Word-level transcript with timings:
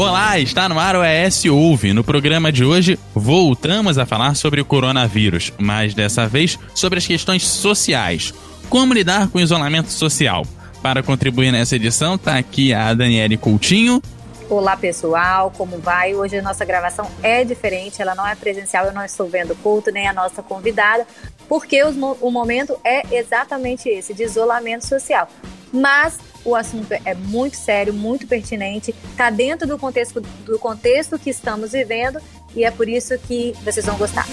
Olá, 0.00 0.38
está 0.38 0.66
no 0.66 0.80
ar 0.80 0.96
o 0.96 1.04
ES 1.04 1.44
Ouve. 1.44 1.92
No 1.92 2.02
programa 2.02 2.50
de 2.50 2.64
hoje, 2.64 2.98
voltamos 3.14 3.98
a 3.98 4.06
falar 4.06 4.34
sobre 4.34 4.58
o 4.58 4.64
coronavírus, 4.64 5.52
mas 5.58 5.92
dessa 5.92 6.26
vez 6.26 6.58
sobre 6.74 6.98
as 6.98 7.06
questões 7.06 7.46
sociais. 7.46 8.32
Como 8.70 8.94
lidar 8.94 9.28
com 9.28 9.36
o 9.36 9.40
isolamento 9.42 9.90
social? 9.90 10.46
Para 10.82 11.02
contribuir 11.02 11.52
nessa 11.52 11.76
edição, 11.76 12.14
está 12.14 12.38
aqui 12.38 12.72
a 12.72 12.94
Daniele 12.94 13.36
Coutinho. 13.36 14.02
Olá 14.48 14.74
pessoal, 14.74 15.52
como 15.54 15.76
vai? 15.76 16.14
Hoje 16.14 16.38
a 16.38 16.42
nossa 16.42 16.64
gravação 16.64 17.06
é 17.22 17.44
diferente, 17.44 18.00
ela 18.00 18.14
não 18.14 18.26
é 18.26 18.34
presencial, 18.34 18.86
eu 18.86 18.94
não 18.94 19.04
estou 19.04 19.28
vendo 19.28 19.50
o 19.50 19.56
culto 19.56 19.92
nem 19.92 20.08
a 20.08 20.14
nossa 20.14 20.42
convidada, 20.42 21.06
porque 21.46 21.78
o 21.84 22.30
momento 22.30 22.74
é 22.82 23.02
exatamente 23.14 23.90
esse, 23.90 24.14
de 24.14 24.22
isolamento 24.22 24.86
social. 24.86 25.28
Mas 25.70 26.18
o 26.44 26.54
assunto 26.54 26.92
é 26.92 27.14
muito 27.14 27.56
sério, 27.56 27.92
muito 27.92 28.26
pertinente, 28.26 28.94
está 29.10 29.30
dentro 29.30 29.66
do 29.66 29.78
contexto, 29.78 30.20
do 30.20 30.58
contexto 30.58 31.18
que 31.18 31.30
estamos 31.30 31.72
vivendo 31.72 32.20
e 32.54 32.64
é 32.64 32.70
por 32.70 32.88
isso 32.88 33.16
que 33.18 33.54
vocês 33.64 33.84
vão 33.86 33.96
gostar. 33.96 34.26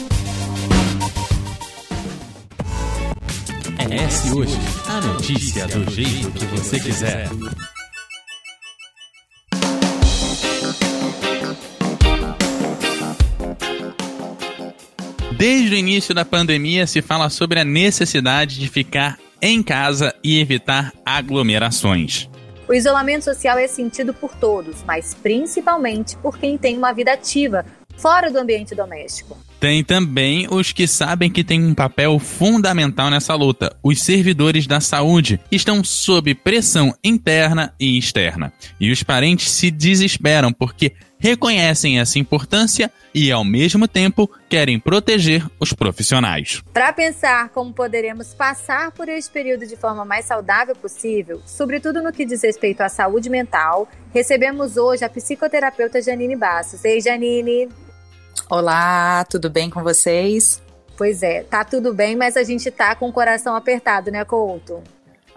É 3.90 4.34
hoje, 4.34 4.58
a 4.88 5.02
notícia 5.02 5.66
do 5.68 5.90
jeito 5.92 6.32
que 6.32 6.46
você 6.46 6.80
quiser. 6.80 7.30
Desde 15.38 15.76
o 15.76 15.78
início 15.78 16.16
da 16.16 16.26
pandemia 16.26 16.88
se 16.88 17.02
fala 17.02 17.30
sobre 17.30 17.60
a 17.60 17.64
necessidade 17.64 18.60
de 18.60 18.68
ficar 18.68 19.20
em 19.42 19.62
casa 19.62 20.14
e 20.24 20.40
evitar 20.40 20.94
aglomerações. 21.06 22.30
O 22.68 22.74
isolamento 22.74 23.24
social 23.24 23.58
é 23.58 23.68
sentido 23.68 24.14
por 24.14 24.36
todos, 24.36 24.84
mas 24.86 25.14
principalmente 25.14 26.18
por 26.18 26.38
quem 26.38 26.58
tem 26.58 26.78
uma 26.78 26.92
vida 26.92 27.14
ativa 27.14 27.66
fora 27.98 28.30
do 28.30 28.38
ambiente 28.38 28.76
doméstico. 28.76 29.38
Tem 29.60 29.84
também 29.84 30.48
os 30.52 30.72
que 30.72 30.86
sabem 30.86 31.32
que 31.32 31.44
têm 31.44 31.64
um 31.64 31.74
papel 31.74 32.20
fundamental 32.20 33.10
nessa 33.10 33.34
luta. 33.34 33.76
Os 33.82 34.02
servidores 34.02 34.68
da 34.68 34.80
saúde 34.80 35.40
estão 35.52 35.84
sob 35.84 36.36
pressão 36.36 36.94
interna 37.04 37.74
e 37.80 37.98
externa. 37.98 38.54
E 38.80 38.92
os 38.92 39.02
parentes 39.02 39.50
se 39.50 39.72
desesperam 39.72 40.54
porque 40.54 40.94
reconhecem 41.20 42.00
essa 42.00 42.20
importância 42.20 42.92
e, 43.14 43.32
ao 43.32 43.44
mesmo 43.44 43.88
tempo, 43.88 44.30
querem 44.48 44.80
proteger 44.80 45.46
os 45.60 45.74
profissionais. 45.74 46.62
Para 46.74 46.94
pensar 46.94 47.50
como 47.50 47.74
poderemos 47.74 48.34
passar 48.34 48.92
por 48.92 49.10
esse 49.10 49.30
período 49.30 49.66
de 49.66 49.76
forma 49.76 50.06
mais 50.06 50.26
saudável 50.26 50.76
possível, 50.76 51.42
sobretudo 51.46 52.02
no 52.02 52.14
que 52.14 52.26
diz 52.26 52.44
respeito 52.44 52.82
à 52.82 52.90
saúde 52.90 53.30
mental, 53.30 53.88
recebemos 54.14 54.78
hoje 54.78 55.04
a 55.04 55.10
psicoterapeuta 55.10 56.02
Janine 56.02 56.36
Bastos. 56.36 56.84
Ei, 56.86 57.02
Janine! 57.02 57.70
Olá, 58.50 59.26
tudo 59.26 59.50
bem 59.50 59.70
com 59.70 59.84
vocês? 59.84 60.62
Pois 60.96 61.22
é, 61.22 61.44
tá 61.44 61.64
tudo 61.64 61.94
bem, 61.94 62.16
mas 62.16 62.36
a 62.38 62.44
gente 62.44 62.72
tá 62.72 62.96
com 62.96 63.10
o 63.10 63.14
coração 63.14 63.56
apertado, 63.56 64.10
né, 64.10 64.26
Couto? 64.26 64.82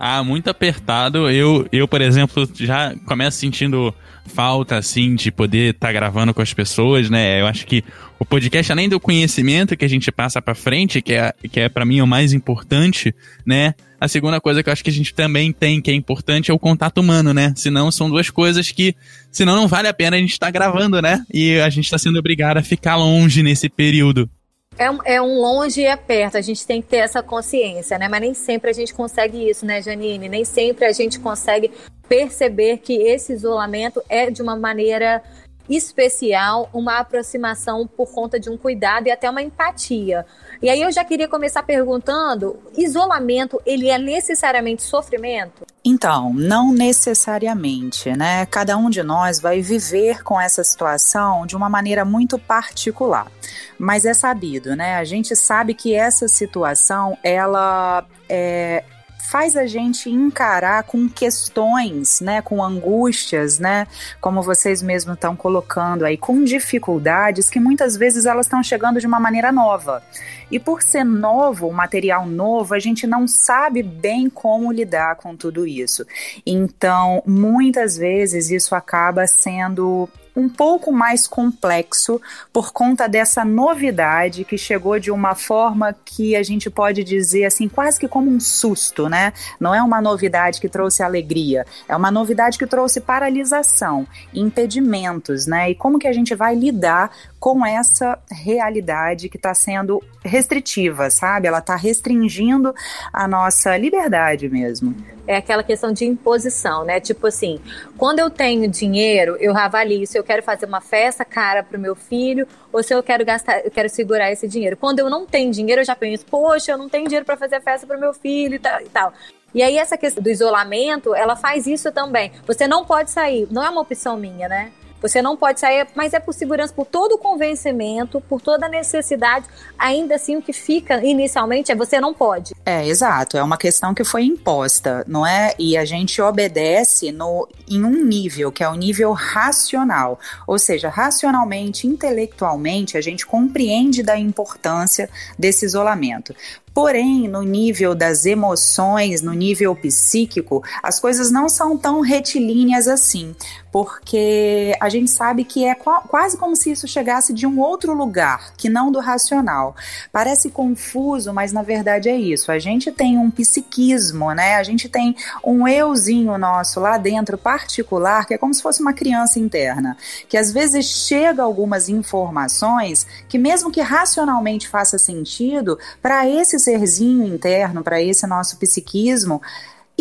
Ah, 0.03 0.25
muito 0.25 0.49
apertado. 0.49 1.29
Eu, 1.31 1.69
eu 1.71 1.87
por 1.87 2.01
exemplo, 2.01 2.49
já 2.55 2.95
começo 3.05 3.37
sentindo 3.37 3.95
falta, 4.25 4.79
assim, 4.79 5.15
de 5.15 5.31
poder 5.31 5.75
estar 5.75 5.89
tá 5.89 5.93
gravando 5.93 6.33
com 6.33 6.41
as 6.41 6.55
pessoas, 6.55 7.11
né? 7.11 7.39
Eu 7.39 7.47
acho 7.47 7.67
que 7.67 7.85
o 8.19 8.25
podcast, 8.25 8.73
além 8.73 8.89
do 8.89 8.99
conhecimento 8.99 9.77
que 9.77 9.85
a 9.85 9.89
gente 9.89 10.11
passa 10.11 10.41
para 10.41 10.55
frente, 10.55 11.03
que 11.03 11.13
é, 11.13 11.35
que 11.53 11.61
é 11.61 11.69
para 11.69 11.85
mim 11.85 12.01
o 12.01 12.07
mais 12.07 12.33
importante, 12.33 13.15
né? 13.45 13.75
A 14.01 14.09
segunda 14.09 14.41
coisa 14.41 14.63
que 14.63 14.71
eu 14.71 14.73
acho 14.73 14.83
que 14.83 14.89
a 14.89 14.93
gente 14.93 15.13
também 15.13 15.53
tem, 15.53 15.83
que 15.83 15.91
é 15.91 15.95
importante, 15.95 16.51
é 16.51 16.55
o 16.55 16.59
contato 16.59 16.97
humano, 16.99 17.35
né? 17.35 17.53
Senão 17.55 17.91
são 17.91 18.09
duas 18.09 18.31
coisas 18.31 18.71
que, 18.71 18.95
senão 19.31 19.55
não 19.55 19.69
vale 19.69 19.87
a 19.89 19.93
pena 19.93 20.17
a 20.17 20.21
gente 20.21 20.33
estar 20.33 20.47
tá 20.47 20.51
gravando, 20.51 21.03
né? 21.03 21.23
E 21.31 21.61
a 21.61 21.69
gente 21.69 21.85
está 21.85 21.99
sendo 21.99 22.19
obrigado 22.19 22.57
a 22.57 22.63
ficar 22.63 22.97
longe 22.97 23.43
nesse 23.43 23.69
período. 23.69 24.31
É 24.81 24.91
um, 24.91 24.99
é 25.05 25.21
um 25.21 25.39
longe 25.39 25.83
e 25.83 25.85
é 25.85 25.95
perto, 25.95 26.39
a 26.39 26.41
gente 26.41 26.67
tem 26.67 26.81
que 26.81 26.89
ter 26.89 26.97
essa 26.97 27.23
consciência, 27.23 27.99
né? 27.99 28.09
Mas 28.09 28.21
nem 28.23 28.33
sempre 28.33 28.71
a 28.71 28.73
gente 28.73 28.95
consegue 28.95 29.47
isso, 29.47 29.67
né, 29.67 29.83
Janine? 29.83 30.27
Nem 30.27 30.43
sempre 30.43 30.87
a 30.87 30.93
gente 30.93 31.21
consegue 31.21 31.71
perceber 32.09 32.79
que 32.79 32.95
esse 32.95 33.35
isolamento 33.35 34.03
é 34.09 34.31
de 34.31 34.41
uma 34.41 34.57
maneira 34.57 35.23
especial, 35.71 36.69
uma 36.75 36.99
aproximação 36.99 37.87
por 37.87 38.13
conta 38.13 38.39
de 38.41 38.51
um 38.51 38.57
cuidado 38.57 39.07
e 39.07 39.11
até 39.11 39.31
uma 39.31 39.41
empatia. 39.41 40.27
E 40.61 40.69
aí 40.69 40.83
eu 40.83 40.91
já 40.91 41.05
queria 41.05 41.29
começar 41.29 41.63
perguntando, 41.63 42.59
isolamento, 42.77 43.63
ele 43.65 43.89
é 43.89 43.97
necessariamente 43.97 44.83
sofrimento? 44.83 45.65
Então, 45.83 46.35
não 46.35 46.73
necessariamente, 46.73 48.11
né? 48.15 48.45
Cada 48.47 48.77
um 48.77 48.91
de 48.91 49.03
nós 49.03 49.41
vai 49.41 49.63
viver 49.63 50.23
com 50.23 50.39
essa 50.39 50.63
situação 50.63 51.47
de 51.47 51.57
uma 51.57 51.71
maneira 51.71 52.05
muito 52.05 52.39
particular. 52.39 53.31
Mas 53.79 54.05
é 54.05 54.13
sabido, 54.13 54.77
né? 54.77 54.97
A 54.97 55.05
gente 55.05 55.35
sabe 55.35 55.73
que 55.73 55.95
essa 55.95 56.29
situação, 56.29 57.17
ela 57.23 58.05
é, 58.29 58.85
faz 59.31 59.57
a 59.57 59.65
gente 59.65 60.11
encarar 60.11 60.83
com 60.83 61.09
questões, 61.09 62.21
né, 62.21 62.43
com 62.43 62.61
angústias, 62.61 63.61
né, 63.61 63.87
como 64.21 64.43
vocês 64.43 64.83
mesmos 64.83 65.15
estão 65.15 65.37
colocando 65.37 66.05
aí, 66.05 66.17
com 66.17 66.43
dificuldades 66.43 67.49
que 67.49 67.61
muitas 67.61 67.97
vezes 67.97 68.27
elas 68.27 68.47
estão 68.47 68.61
chegando 68.61 68.99
de 68.99 69.07
uma 69.07 69.21
maneira 69.21 69.53
nova. 69.53 70.03
E 70.51 70.59
por 70.59 70.83
ser 70.83 71.05
novo, 71.05 71.71
material 71.71 72.27
novo, 72.27 72.75
a 72.75 72.81
gente 72.81 73.07
não 73.07 73.29
sabe 73.29 73.85
bem 73.85 74.29
como 74.29 74.73
lidar 74.73 75.15
com 75.15 75.37
tudo 75.37 75.65
isso. 75.65 76.05
Então, 76.45 77.23
muitas 77.25 77.97
vezes 77.97 78.51
isso 78.51 78.75
acaba 78.75 79.29
sendo 79.29 80.09
um 80.35 80.49
pouco 80.49 80.93
mais 80.93 81.27
complexo 81.27 82.21
por 82.53 82.73
conta 82.73 83.09
dessa 83.09 83.45
novidade 83.45 84.45
que 84.45 84.57
chegou 84.57 84.99
de 84.99 85.11
uma 85.11 85.35
forma 85.35 85.95
que 86.05 86.37
a 86.37 86.43
gente 86.43 86.71
pode 86.71 87.05
dizer 87.05 87.45
assim, 87.45 87.69
quase 87.69 87.99
que 87.99 88.09
como 88.09 88.31
um 88.31 88.41
susto, 88.41 89.09
né? 89.09 89.33
Não 89.59 89.75
é 89.75 89.83
uma 89.83 90.01
novidade 90.01 90.61
que 90.61 90.69
trouxe 90.69 91.03
alegria, 91.03 91.67
é 91.89 91.97
uma 91.97 92.11
novidade 92.11 92.59
que 92.59 92.67
trouxe 92.67 93.01
paralisação, 93.01 94.07
impedimentos, 94.35 95.47
né? 95.47 95.71
E 95.71 95.75
como 95.75 95.99
que 95.99 96.09
a 96.09 96.13
gente 96.13 96.35
vai 96.35 96.55
lidar 96.55 97.11
com 97.41 97.65
essa 97.65 98.19
realidade 98.31 99.31
que 99.31 99.39
está 99.39 99.55
sendo 99.55 100.03
restritiva, 100.23 101.09
sabe? 101.11 101.49
Ela 101.49 101.59
está 101.59 101.75
restringindo 101.75 102.75
a 103.13 103.27
nossa 103.27 103.77
liberdade 103.77 104.49
mesmo. 104.49 104.95
É 105.27 105.37
aquela 105.37 105.63
questão 105.63 105.93
de 105.93 106.05
imposição, 106.05 106.85
né? 106.85 107.01
Tipo 107.01 107.29
assim, 107.29 107.61
quando 108.01 108.19
eu 108.19 108.31
tenho 108.31 108.67
dinheiro, 108.67 109.37
eu 109.39 109.55
avalio 109.55 110.07
se 110.07 110.19
eu 110.19 110.25
quero 110.25 110.43
fazer 110.43 110.65
uma 110.65 110.81
festa 110.81 111.23
cara 111.23 111.63
para 111.63 111.77
o 111.77 111.81
meu 111.81 111.95
filho 111.95 112.49
ou 112.73 112.83
se 112.83 112.95
eu 112.95 113.03
quero 113.03 113.27
gastar, 113.27 113.63
eu 113.63 113.71
quero 113.71 113.91
segurar 113.91 114.33
esse 114.33 114.49
dinheiro. 114.49 114.75
Quando 114.75 115.01
eu 115.01 115.11
não 115.11 115.27
tenho 115.27 115.53
dinheiro, 115.53 115.83
eu 115.83 115.85
já 115.85 115.95
penso, 115.95 116.25
poxa, 116.25 116.73
eu 116.73 116.79
não 116.79 116.89
tenho 116.89 117.05
dinheiro 117.05 117.27
para 117.27 117.37
fazer 117.37 117.61
festa 117.61 117.87
para 117.87 117.99
o 117.99 118.01
meu 118.01 118.15
filho 118.15 118.55
e 118.55 118.59
tal, 118.59 118.81
e 118.81 118.89
tal. 118.89 119.13
E 119.55 119.63
aí 119.63 119.77
essa 119.77 119.99
questão 119.99 120.23
do 120.23 120.31
isolamento, 120.31 121.15
ela 121.15 121.37
faz 121.37 121.67
isso 121.67 121.93
também. 121.93 122.33
Você 122.47 122.67
não 122.67 122.87
pode 122.87 123.11
sair, 123.11 123.47
não 123.51 123.63
é 123.63 123.69
uma 123.69 123.83
opção 123.83 124.17
minha, 124.17 124.49
né? 124.49 124.73
Você 125.01 125.23
não 125.23 125.37
pode 125.37 125.61
sair, 125.61 125.87
mas 125.95 126.13
é 126.13 126.21
por 126.21 126.35
segurança, 126.35 126.73
por 126.73 126.87
todo 126.87 127.13
o 127.13 127.19
convencimento, 127.19 128.21
por 128.21 128.41
toda 128.41 128.67
a 128.67 128.69
necessidade. 128.69 129.47
Ainda 129.79 130.17
assim, 130.17 130.37
o 130.37 130.43
que 130.43 130.53
fica 130.53 131.05
inicialmente 131.05 131.73
é 131.73 131.75
você 131.75 132.01
não 132.01 132.13
pode. 132.13 132.55
É, 132.65 132.87
exato. 132.87 133.37
É 133.37 133.43
uma 133.43 133.57
questão 133.57 133.95
que 133.95 134.05
foi 134.05 134.25
imposta, 134.25 135.05
não 135.07 135.27
é? 135.27 135.55
E 135.59 135.77
a 135.77 135.85
gente 135.85 136.21
obedece 136.21 137.13
no, 137.13 137.49
em 137.69 137.85
um 137.85 138.05
nível, 138.05 138.53
que 138.53 138.63
é 138.63 138.69
o 138.69 138.75
nível 138.75 139.13
racional. 139.13 140.19
Ou 140.47 140.59
seja, 140.59 140.89
racionalmente, 140.89 141.87
intelectualmente, 141.87 142.97
a 142.97 143.01
gente 143.01 143.27
compreende 143.27 144.03
da 144.03 144.19
importância 144.19 145.09
desse 145.39 145.65
isolamento. 145.65 146.35
Porém, 146.73 147.27
no 147.27 147.43
nível 147.43 147.95
das 147.95 148.25
emoções, 148.25 149.23
no 149.23 149.33
nível 149.33 149.75
psíquico, 149.75 150.63
as 150.83 151.01
coisas 151.01 151.31
não 151.31 151.49
são 151.49 151.77
tão 151.77 152.01
retilíneas 152.01 152.87
assim, 152.87 153.35
porque 153.73 154.77
a 154.81 154.89
gente 154.89 155.11
sabe 155.11 155.45
que 155.45 155.65
é 155.65 155.75
quase 155.75 156.37
como 156.37 156.55
se 156.55 156.71
isso 156.71 156.87
chegasse 156.87 157.33
de 157.33 157.47
um 157.47 157.61
outro 157.61 157.93
lugar, 157.93 158.53
que 158.57 158.69
não 158.69 158.91
do 158.91 159.01
racional. 159.01 159.75
Parece 160.13 160.51
confuso, 160.51 161.33
mas 161.33 161.53
na 161.53 161.63
verdade 161.63 162.09
é 162.09 162.17
isso. 162.17 162.53
A 162.53 162.59
gente 162.59 162.93
tem 162.93 163.19
um 163.19 163.31
psiquismo, 163.31 164.33
né? 164.33 164.55
A 164.55 164.63
gente 164.63 164.89
tem 164.89 165.17
um 165.45 165.67
euzinho 165.67 166.39
nosso 166.39 166.79
lá 166.79 166.99
dentro 166.99 167.37
particular, 167.37 168.27
que 168.27 168.35
é 168.35 168.39
como 168.39 168.55
se 168.55 168.63
fosse 168.63 168.81
uma 168.81 168.93
criança 168.93 169.41
interna, 169.41 169.97
que 170.29 170.37
às 170.37 170.53
vezes 170.53 170.87
chega 170.87 171.43
algumas 171.43 171.89
informações 171.89 173.07
que 173.29 173.39
mesmo 173.39 173.71
que 173.71 173.81
racionalmente 173.81 174.69
faça 174.69 174.99
sentido, 174.99 175.79
para 176.01 176.29
esse 176.29 176.60
serzinho 176.61 177.27
interno, 177.27 177.83
para 177.83 178.01
esse 178.01 178.27
nosso 178.27 178.57
psiquismo, 178.59 179.43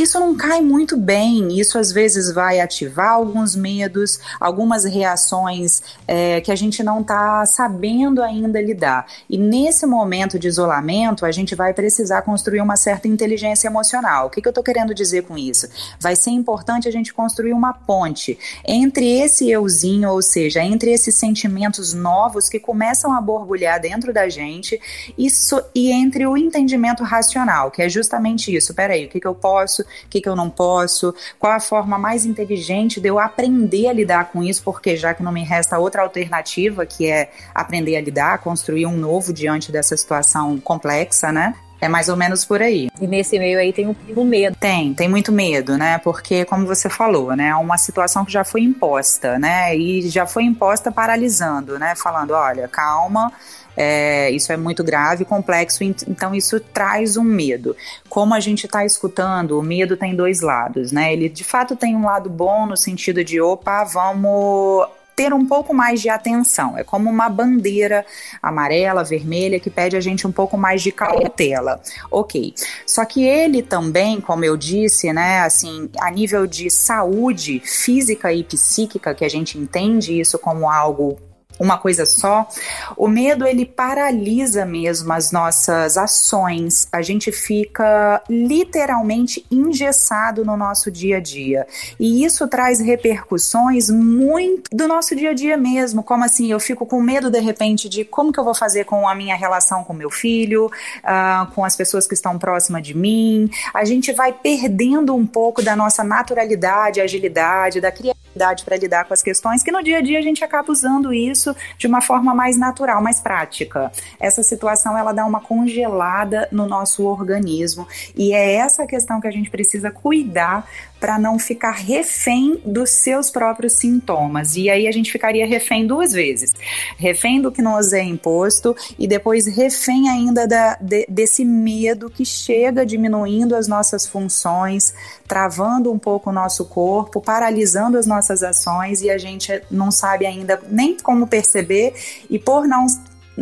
isso 0.02 0.20
não 0.20 0.36
cai 0.36 0.62
muito 0.62 0.98
bem. 0.98 1.60
Isso 1.60 1.78
às 1.78 1.92
vezes 1.92 2.32
vai 2.32 2.60
ativar 2.60 3.12
alguns 3.12 3.56
medos, 3.56 4.20
algumas 4.40 4.86
reações 4.86 5.82
é, 6.08 6.42
que 6.42 6.52
a 6.52 6.56
gente 6.56 6.84
não 6.84 7.02
está 7.02 7.46
sabendo 7.46 8.22
ainda 8.22 8.62
lidar. 8.62 9.06
E 9.30 9.38
nesse 9.38 9.86
momento 9.86 10.38
de 10.38 10.48
isolamento, 10.48 11.26
a 11.26 11.32
gente 11.32 11.56
vai 11.56 11.74
precisar 11.74 12.22
construir 12.22 12.62
uma 12.62 12.76
certa 12.76 13.08
inteligência 13.08 13.68
emocional. 13.68 14.28
O 14.28 14.30
que, 14.30 14.42
que 14.42 14.48
eu 14.48 14.52
estou 14.52 14.64
querendo 14.64 14.94
dizer 14.94 15.24
com 15.24 15.38
isso? 15.38 15.68
Vai 16.00 16.16
ser 16.16 16.32
importante 16.32 16.88
a 16.88 16.92
gente 16.92 17.14
construir 17.14 17.54
uma 17.54 17.74
ponte 17.74 18.38
entre 18.66 19.20
esse 19.20 19.50
euzinho, 19.50 20.10
ou 20.10 20.22
seja, 20.22 20.64
entre 20.64 20.92
esses 20.92 21.16
sentimentos 21.16 21.94
novos 21.94 22.50
que 22.50 22.60
começam 22.60 23.14
a 23.14 23.22
borbulhar 23.22 23.80
dentro 23.82 24.14
da 24.14 24.30
gente, 24.30 24.80
isso 25.18 25.62
e 25.74 25.92
entre 25.92 26.26
o 26.26 26.38
entendimento 26.38 27.04
racional, 27.04 27.72
que 27.72 27.82
é 27.82 27.90
justamente 27.90 28.56
isso. 28.56 28.74
Peraí, 28.74 29.06
o 29.06 29.10
que, 29.10 29.20
que 29.20 29.28
eu 29.28 29.36
posso, 29.36 29.84
o 30.06 30.10
que, 30.10 30.22
que 30.22 30.30
eu 30.30 30.36
não 30.36 30.50
posso, 30.50 31.14
qual 31.38 31.54
a 31.54 31.60
forma 31.60 31.98
mais 31.98 32.26
inteligente 32.26 33.00
de 33.00 33.08
eu 33.08 33.20
aprender 33.20 33.88
a 33.88 33.94
lidar 33.94 34.32
com 34.32 34.44
isso, 34.44 34.64
porque 34.64 34.96
já 34.96 35.14
que 35.14 35.24
não 35.24 35.32
me 35.32 35.44
resta 35.44 35.78
outra 35.78 36.04
alternativa, 36.04 36.86
que 36.86 37.08
é 37.08 37.32
aprender 37.54 37.96
a 37.96 38.02
lidar, 38.02 38.40
construir 38.40 38.86
um 38.86 38.98
novo 38.98 39.34
diante 39.34 39.72
dessa 39.72 39.96
situação 39.96 40.60
complexa, 40.60 41.32
né? 41.32 41.56
É 41.82 41.88
mais 41.88 42.10
ou 42.10 42.18
menos 42.18 42.44
por 42.44 42.62
aí. 42.62 42.90
E 43.00 43.08
nesse 43.08 43.40
meio 43.40 43.58
aí 43.58 43.72
tem 43.72 43.88
um, 43.88 44.24
medo. 44.26 44.56
Tem, 44.60 44.94
tem 44.94 45.08
muito 45.08 45.32
medo, 45.32 45.78
né? 45.78 45.98
Porque, 46.00 46.44
como 46.44 46.68
você 46.68 46.90
falou, 46.90 47.36
né? 47.36 47.48
É 47.48 47.56
uma 47.56 47.78
situação 47.78 48.26
que 48.26 48.32
já 48.32 48.44
foi 48.44 48.62
imposta, 48.62 49.40
né? 49.40 49.76
E 49.76 50.10
já 50.10 50.26
foi 50.26 50.44
imposta 50.44 50.92
paralisando, 50.92 51.80
né? 51.80 51.96
Falando, 51.96 52.32
olha, 52.32 52.68
calma, 52.68 53.32
é, 53.76 54.30
isso 54.32 54.52
é 54.52 54.58
muito 54.58 54.84
grave, 54.84 55.26
complexo, 55.26 55.84
então 55.84 56.36
isso 56.36 56.60
traz 56.60 57.18
um 57.18 57.24
medo. 57.24 57.76
Como 58.08 58.34
a 58.34 58.40
gente 58.40 58.66
está 58.66 58.86
escutando, 58.86 59.58
o 59.58 59.64
medo 59.64 59.96
tem 59.96 60.16
dois 60.16 60.42
lados, 60.42 60.92
né? 60.92 61.14
Ele 61.14 61.30
de 61.30 61.44
fato 61.44 61.76
tem 61.76 61.96
um 61.96 62.06
lado 62.06 62.30
bom 62.30 62.66
no 62.66 62.76
sentido 62.76 63.24
de, 63.24 63.40
opa, 63.40 63.84
vamos 63.84 64.88
ter 65.20 65.34
um 65.34 65.46
pouco 65.46 65.74
mais 65.74 66.00
de 66.02 66.08
atenção. 66.08 66.78
É 66.78 66.84
como 66.86 67.10
uma 67.10 67.28
bandeira 67.28 68.06
amarela, 68.42 69.04
vermelha, 69.04 69.60
que 69.60 69.70
pede 69.70 69.98
a 69.98 70.00
gente 70.00 70.26
um 70.26 70.32
pouco 70.32 70.58
mais 70.58 70.82
de 70.82 70.94
cautela. 70.94 71.82
Ok. 72.10 72.54
Só 72.86 73.04
que 73.04 73.26
ele 73.26 73.62
também, 73.62 74.22
como 74.22 74.46
eu 74.46 74.56
disse, 74.56 75.12
né, 75.12 75.42
assim, 75.42 75.90
a 76.00 76.10
nível 76.10 76.48
de 76.48 76.70
saúde 76.70 77.62
física 77.66 78.32
e 78.32 78.46
psíquica, 78.46 79.14
que 79.14 79.26
a 79.26 79.30
gente 79.30 79.58
entende 79.58 80.18
isso 80.18 80.40
como 80.40 80.70
algo 80.70 81.20
uma 81.60 81.78
coisa 81.78 82.06
só, 82.06 82.48
o 82.96 83.08
medo 83.08 83.46
ele 83.46 83.66
paralisa 83.66 84.66
mesmo 84.66 85.12
as 85.12 85.32
nossas 85.32 85.98
ações. 85.98 86.88
A 86.92 87.02
gente 87.02 87.32
fica 87.32 88.24
literalmente 88.30 89.46
engessado 89.52 90.46
no 90.46 90.56
nosso 90.56 90.90
dia 90.90 91.18
a 91.18 91.20
dia. 91.20 91.68
E 92.00 92.24
isso 92.24 92.48
traz 92.48 92.80
repercussões 92.80 93.90
muito 93.90 94.70
do 94.72 94.88
nosso 94.88 95.16
dia 95.16 95.32
a 95.32 95.34
dia 95.34 95.58
mesmo, 95.58 96.02
como 96.02 96.24
assim, 96.24 96.52
eu 96.52 96.60
fico 96.60 96.86
com 96.86 97.02
medo 97.02 97.30
de 97.30 97.40
repente 97.40 97.90
de 97.90 98.06
como 98.06 98.32
que 98.32 98.40
eu 98.40 98.44
vou 98.44 98.56
fazer 98.56 98.86
com 98.86 99.08
a 99.08 99.14
minha 99.14 99.36
relação 99.36 99.84
com 99.84 99.94
meu 99.94 100.10
filho, 100.10 100.68
uh, 100.68 101.52
com 101.54 101.66
as 101.66 101.76
pessoas 101.76 102.08
que 102.08 102.14
estão 102.14 102.40
próximas 102.40 102.84
de 102.84 102.96
mim. 102.96 103.50
A 103.74 103.84
gente 103.84 104.14
vai 104.14 104.32
perdendo 104.32 105.14
um 105.16 105.28
pouco 105.28 105.62
da 105.62 105.76
nossa 105.76 106.04
naturalidade, 106.04 107.02
agilidade, 107.02 107.82
da 107.82 107.92
criatividade 107.92 108.64
para 108.64 108.78
lidar 108.78 109.06
com 109.06 109.14
as 109.14 109.22
questões 109.22 109.62
que 109.62 109.72
no 109.72 109.84
dia 109.84 109.98
a 109.98 110.02
dia 110.02 110.20
a 110.20 110.22
gente 110.22 110.44
acaba 110.44 110.72
usando 110.72 111.14
isso 111.14 111.49
isso 111.50 111.56
de 111.78 111.88
uma 111.88 112.02
forma 112.02 112.34
mais 112.34 112.58
natural, 112.58 113.02
mais 113.02 113.20
prática. 113.20 113.92
Essa 114.20 114.44
situação 114.44 114.98
ela 114.98 115.12
dá 115.12 115.26
uma 115.26 115.40
congelada 115.40 116.48
no 116.52 116.68
nosso 116.68 117.06
organismo 117.06 117.88
e 118.16 118.34
é 118.34 118.56
essa 118.56 118.86
questão 118.86 119.20
que 119.20 119.28
a 119.28 119.32
gente 119.32 119.50
precisa 119.50 119.92
cuidar 119.92 120.68
para 121.00 121.18
não 121.18 121.40
ficar 121.40 121.72
refém 121.72 122.60
dos 122.66 122.90
seus 122.90 123.30
próprios 123.30 123.74
sintomas. 123.74 124.56
E 124.56 124.70
aí 124.70 124.88
a 124.88 124.92
gente 124.92 125.12
ficaria 125.12 125.48
refém 125.48 125.88
duas 125.88 126.12
vezes: 126.12 126.52
refém 126.98 127.42
do 127.42 127.52
que 127.52 127.62
nos 127.62 127.94
é 127.94 128.04
imposto 128.04 128.76
e 128.98 129.08
depois 129.08 129.48
refém 129.48 130.10
ainda 130.10 130.48
da, 130.48 130.76
de, 130.76 131.06
desse 131.10 131.46
medo 131.46 132.10
que 132.10 132.26
chega 132.26 132.86
diminuindo 132.86 133.56
as 133.56 133.68
nossas 133.68 134.06
funções, 134.06 134.94
travando 135.28 135.92
um 135.92 136.00
pouco 136.00 136.30
o 136.30 136.34
nosso 136.34 136.66
corpo, 136.66 137.22
paralisando 137.22 137.98
as 137.98 138.06
nossas 138.06 138.44
ações 138.44 139.02
e 139.02 139.10
a 139.10 139.18
gente 139.18 139.62
não 139.72 139.92
sabe 139.92 140.26
ainda 140.26 140.62
nem 140.70 140.98
como 140.98 141.28
perceber 141.28 141.94
e 142.30 142.38
por 142.38 142.68
não 142.68 142.88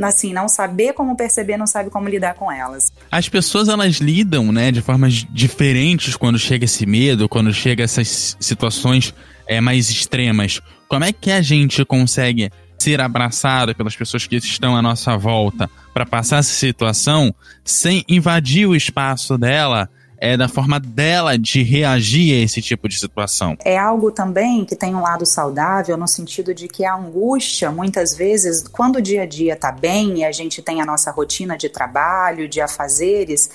assim, 0.01 0.33
não 0.33 0.47
saber 0.47 0.93
como 0.93 1.15
perceber, 1.15 1.57
não 1.57 1.67
sabe 1.67 1.89
como 1.89 2.07
lidar 2.07 2.35
com 2.35 2.51
elas. 2.51 2.91
As 3.11 3.27
pessoas 3.27 3.67
elas 3.67 3.95
lidam, 3.97 4.51
né, 4.51 4.71
de 4.71 4.81
formas 4.81 5.25
diferentes 5.29 6.15
quando 6.15 6.37
chega 6.37 6.65
esse 6.65 6.85
medo, 6.85 7.27
quando 7.27 7.53
chega 7.53 7.83
essas 7.83 8.37
situações 8.39 9.13
é, 9.47 9.59
mais 9.61 9.89
extremas. 9.89 10.61
Como 10.87 11.03
é 11.03 11.11
que 11.11 11.31
a 11.31 11.41
gente 11.41 11.83
consegue 11.83 12.51
ser 12.77 13.01
abraçado 13.01 13.73
pelas 13.73 13.95
pessoas 13.95 14.27
que 14.27 14.35
estão 14.35 14.75
à 14.75 14.81
nossa 14.81 15.17
volta 15.17 15.69
para 15.93 16.05
passar 16.05 16.37
essa 16.37 16.53
situação 16.53 17.33
sem 17.65 18.03
invadir 18.07 18.67
o 18.67 18.75
espaço 18.75 19.37
dela 19.37 19.89
é 20.17 20.35
da 20.35 20.47
forma 20.47 20.79
dela 20.79 21.37
de 21.37 21.63
reagir 21.63 22.33
a 22.33 22.43
esse 22.43 22.61
tipo 22.61 22.87
de 22.89 22.99
situação. 22.99 23.55
É 23.63 23.77
algo 23.77 24.11
também 24.11 24.65
que 24.65 24.75
tem 24.75 24.95
um 24.95 25.01
lado 25.01 25.25
saudável 25.25 25.95
no 25.97 26.07
sentido 26.07 26.53
de 26.53 26.67
que 26.67 26.85
a 26.85 26.95
angústia, 26.95 27.71
muitas 27.71 28.15
vezes, 28.15 28.67
quando 28.67 28.97
o 28.97 29.01
dia 29.01 29.23
a 29.23 29.25
dia 29.25 29.55
tá 29.55 29.71
bem 29.71 30.19
e 30.19 30.25
a 30.25 30.31
gente 30.31 30.61
tem 30.61 30.81
a 30.81 30.85
nossa 30.85 31.11
rotina 31.11 31.57
de 31.57 31.69
trabalho, 31.69 32.47
de 32.47 32.59
afazeres, 32.59 33.49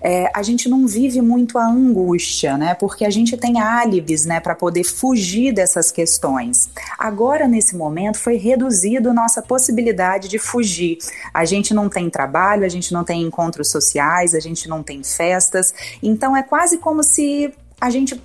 é, 0.00 0.30
a 0.34 0.42
gente 0.42 0.68
não 0.68 0.86
vive 0.86 1.20
muito 1.20 1.58
a 1.58 1.66
angústia, 1.66 2.56
né? 2.56 2.74
Porque 2.74 3.04
a 3.04 3.10
gente 3.10 3.36
tem 3.36 3.60
álibis, 3.60 4.24
né, 4.24 4.40
para 4.40 4.54
poder 4.54 4.84
fugir 4.84 5.52
dessas 5.52 5.90
questões. 5.90 6.68
Agora, 6.98 7.48
nesse 7.48 7.76
momento, 7.76 8.18
foi 8.18 8.36
reduzido 8.36 9.12
nossa 9.12 9.40
possibilidade 9.42 10.28
de 10.28 10.38
fugir. 10.38 10.98
A 11.32 11.44
gente 11.44 11.72
não 11.72 11.88
tem 11.88 12.10
trabalho, 12.10 12.64
a 12.64 12.68
gente 12.68 12.92
não 12.92 13.04
tem 13.04 13.22
encontros 13.22 13.70
sociais, 13.70 14.34
a 14.34 14.40
gente 14.40 14.68
não 14.68 14.82
tem 14.82 15.02
festas 15.02 15.72
então 16.02 16.36
é 16.36 16.42
quase 16.42 16.78
como 16.78 17.02
se 17.02 17.52
a 17.80 17.90
gente 17.90 18.20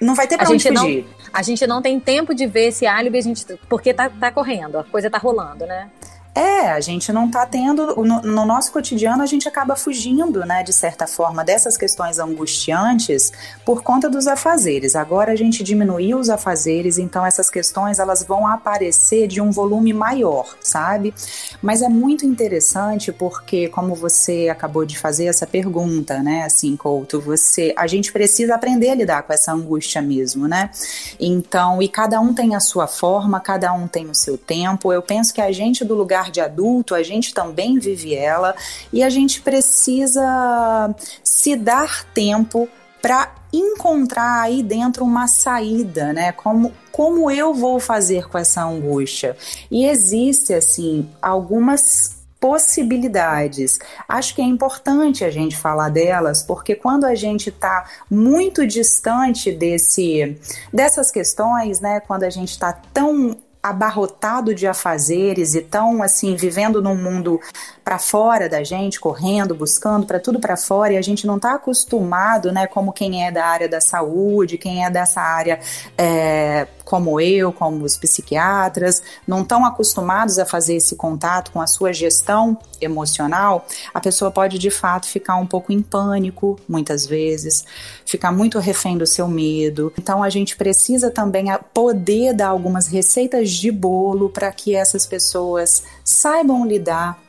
não 0.00 0.14
vai 0.14 0.26
ter 0.26 0.36
pra 0.36 0.46
a 0.46 0.50
onde 0.50 0.62
fugir. 0.62 1.04
Não, 1.04 1.10
a 1.32 1.42
gente 1.42 1.66
não 1.66 1.82
tem 1.82 2.00
tempo 2.00 2.34
de 2.34 2.46
ver 2.46 2.68
esse 2.68 2.86
álibi, 2.86 3.18
a 3.18 3.20
gente, 3.20 3.44
porque 3.68 3.92
tá, 3.92 4.08
tá 4.08 4.32
correndo, 4.32 4.78
a 4.78 4.84
coisa 4.84 5.10
tá 5.10 5.18
rolando, 5.18 5.66
né? 5.66 5.90
É, 6.32 6.70
a 6.70 6.80
gente 6.80 7.12
não 7.12 7.26
está 7.26 7.44
tendo. 7.44 7.96
No, 8.04 8.22
no, 8.22 8.46
nosso 8.46 8.70
cotidiano, 8.72 9.22
a 9.22 9.26
gente 9.26 9.48
acaba 9.48 9.74
fugindo, 9.74 10.40
né, 10.46 10.62
de 10.62 10.72
certa 10.72 11.06
forma, 11.06 11.44
dessas 11.44 11.76
questões 11.76 12.18
angustiantes 12.18 13.32
por 13.64 13.82
conta 13.82 14.08
dos 14.08 14.26
afazeres. 14.28 14.94
Agora 14.94 15.32
a 15.32 15.36
gente 15.36 15.64
diminuiu 15.64 16.18
os 16.18 16.30
afazeres, 16.30 16.98
então 16.98 17.26
essas 17.26 17.50
questões 17.50 17.98
elas 17.98 18.22
vão 18.22 18.46
aparecer 18.46 19.26
de 19.26 19.40
um 19.40 19.50
volume 19.50 19.92
maior, 19.92 20.56
sabe? 20.60 21.12
Mas 21.60 21.82
é 21.82 21.88
muito 21.88 22.24
interessante 22.24 23.12
porque, 23.12 23.68
como 23.68 23.94
você 23.94 24.48
acabou 24.48 24.84
de 24.84 24.96
fazer 24.96 25.26
essa 25.26 25.46
pergunta, 25.46 26.22
né, 26.22 26.44
assim, 26.44 26.76
Couto, 26.76 27.20
você. 27.20 27.74
A 27.76 27.86
gente 27.88 28.12
precisa 28.12 28.54
aprender 28.54 28.90
a 28.90 28.94
lidar 28.94 29.22
com 29.24 29.32
essa 29.32 29.52
angústia 29.52 30.00
mesmo, 30.00 30.46
né? 30.46 30.70
Então, 31.18 31.82
e 31.82 31.88
cada 31.88 32.20
um 32.20 32.32
tem 32.32 32.54
a 32.54 32.60
sua 32.60 32.86
forma, 32.86 33.40
cada 33.40 33.72
um 33.72 33.88
tem 33.88 34.08
o 34.08 34.14
seu 34.14 34.38
tempo. 34.38 34.92
Eu 34.92 35.02
penso 35.02 35.34
que 35.34 35.40
a 35.40 35.50
gente 35.50 35.84
do 35.84 35.94
lugar 35.94 36.19
lugar 36.20 36.30
de 36.30 36.40
adulto, 36.40 36.94
a 36.94 37.02
gente 37.02 37.32
também 37.32 37.78
vive 37.78 38.14
ela 38.14 38.54
e 38.92 39.02
a 39.02 39.08
gente 39.08 39.40
precisa 39.40 40.94
se 41.24 41.56
dar 41.56 42.04
tempo 42.12 42.68
para 43.00 43.34
encontrar 43.52 44.42
aí 44.42 44.62
dentro 44.62 45.04
uma 45.04 45.26
saída, 45.26 46.12
né? 46.12 46.32
Como, 46.32 46.72
como 46.92 47.30
eu 47.30 47.54
vou 47.54 47.80
fazer 47.80 48.28
com 48.28 48.36
essa 48.36 48.62
angústia? 48.62 49.36
E 49.70 49.86
existe 49.86 50.52
assim 50.52 51.08
algumas 51.20 52.20
possibilidades. 52.38 53.78
Acho 54.08 54.34
que 54.34 54.42
é 54.42 54.44
importante 54.44 55.24
a 55.24 55.30
gente 55.30 55.56
falar 55.56 55.88
delas, 55.88 56.42
porque 56.42 56.74
quando 56.74 57.04
a 57.04 57.14
gente 57.14 57.48
está 57.48 57.86
muito 58.10 58.66
distante 58.66 59.50
desse, 59.50 60.38
dessas 60.72 61.10
questões, 61.10 61.80
né, 61.80 62.00
quando 62.00 62.24
a 62.24 62.30
gente 62.30 62.50
está 62.50 62.72
tão 62.72 63.36
abarrotado 63.62 64.54
de 64.54 64.66
afazeres 64.66 65.54
e 65.54 65.60
tão 65.60 66.02
assim 66.02 66.34
vivendo 66.34 66.82
num 66.82 66.94
mundo 66.94 67.38
para 67.84 67.98
fora 67.98 68.48
da 68.48 68.64
gente, 68.64 68.98
correndo, 68.98 69.54
buscando 69.54 70.06
para 70.06 70.18
tudo 70.18 70.40
para 70.40 70.56
fora 70.56 70.94
e 70.94 70.96
a 70.96 71.02
gente 71.02 71.26
não 71.26 71.36
está 71.36 71.54
acostumado, 71.54 72.52
né, 72.52 72.66
como 72.66 72.92
quem 72.92 73.26
é 73.26 73.30
da 73.30 73.44
área 73.44 73.68
da 73.68 73.80
saúde, 73.80 74.56
quem 74.56 74.84
é 74.84 74.90
dessa 74.90 75.20
área 75.20 75.60
é, 75.98 76.66
como 76.90 77.20
eu, 77.20 77.52
como 77.52 77.84
os 77.84 77.96
psiquiatras, 77.96 79.00
não 79.24 79.42
estão 79.42 79.64
acostumados 79.64 80.40
a 80.40 80.44
fazer 80.44 80.74
esse 80.74 80.96
contato 80.96 81.52
com 81.52 81.60
a 81.60 81.66
sua 81.68 81.92
gestão 81.92 82.58
emocional, 82.80 83.64
a 83.94 84.00
pessoa 84.00 84.28
pode 84.28 84.58
de 84.58 84.72
fato 84.72 85.06
ficar 85.06 85.36
um 85.36 85.46
pouco 85.46 85.72
em 85.72 85.80
pânico, 85.80 86.58
muitas 86.68 87.06
vezes, 87.06 87.64
ficar 88.04 88.32
muito 88.32 88.58
refém 88.58 88.98
do 88.98 89.06
seu 89.06 89.28
medo. 89.28 89.92
Então 89.96 90.20
a 90.20 90.28
gente 90.28 90.56
precisa 90.56 91.12
também 91.12 91.44
poder 91.72 92.34
dar 92.34 92.48
algumas 92.48 92.88
receitas 92.88 93.50
de 93.50 93.70
bolo 93.70 94.28
para 94.28 94.50
que 94.50 94.74
essas 94.74 95.06
pessoas 95.06 95.84
saibam 96.02 96.66
lidar 96.66 97.22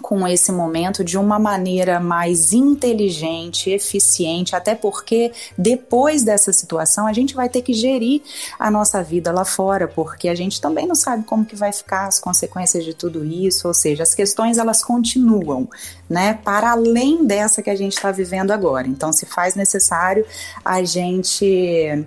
com 0.00 0.26
esse 0.26 0.52
momento 0.52 1.02
de 1.02 1.16
uma 1.16 1.38
maneira 1.38 1.98
mais 1.98 2.52
inteligente, 2.52 3.70
eficiente, 3.70 4.54
até 4.54 4.74
porque 4.74 5.32
depois 5.56 6.22
dessa 6.22 6.52
situação 6.52 7.06
a 7.06 7.12
gente 7.12 7.34
vai 7.34 7.48
ter 7.48 7.62
que 7.62 7.72
gerir 7.72 8.22
a 8.58 8.70
nossa 8.70 9.02
vida 9.02 9.32
lá 9.32 9.44
fora, 9.44 9.88
porque 9.88 10.28
a 10.28 10.34
gente 10.34 10.60
também 10.60 10.86
não 10.86 10.94
sabe 10.94 11.24
como 11.24 11.44
que 11.44 11.56
vai 11.56 11.72
ficar 11.72 12.06
as 12.06 12.18
consequências 12.18 12.84
de 12.84 12.94
tudo 12.94 13.24
isso, 13.24 13.66
ou 13.66 13.74
seja, 13.74 14.02
as 14.02 14.14
questões 14.14 14.58
elas 14.58 14.82
continuam, 14.82 15.68
né, 16.08 16.34
para 16.44 16.72
além 16.72 17.24
dessa 17.24 17.62
que 17.62 17.70
a 17.70 17.76
gente 17.76 17.94
está 17.94 18.10
vivendo 18.10 18.50
agora. 18.50 18.86
Então, 18.86 19.12
se 19.12 19.26
faz 19.26 19.54
necessário 19.54 20.24
a 20.64 20.82
gente 20.82 22.06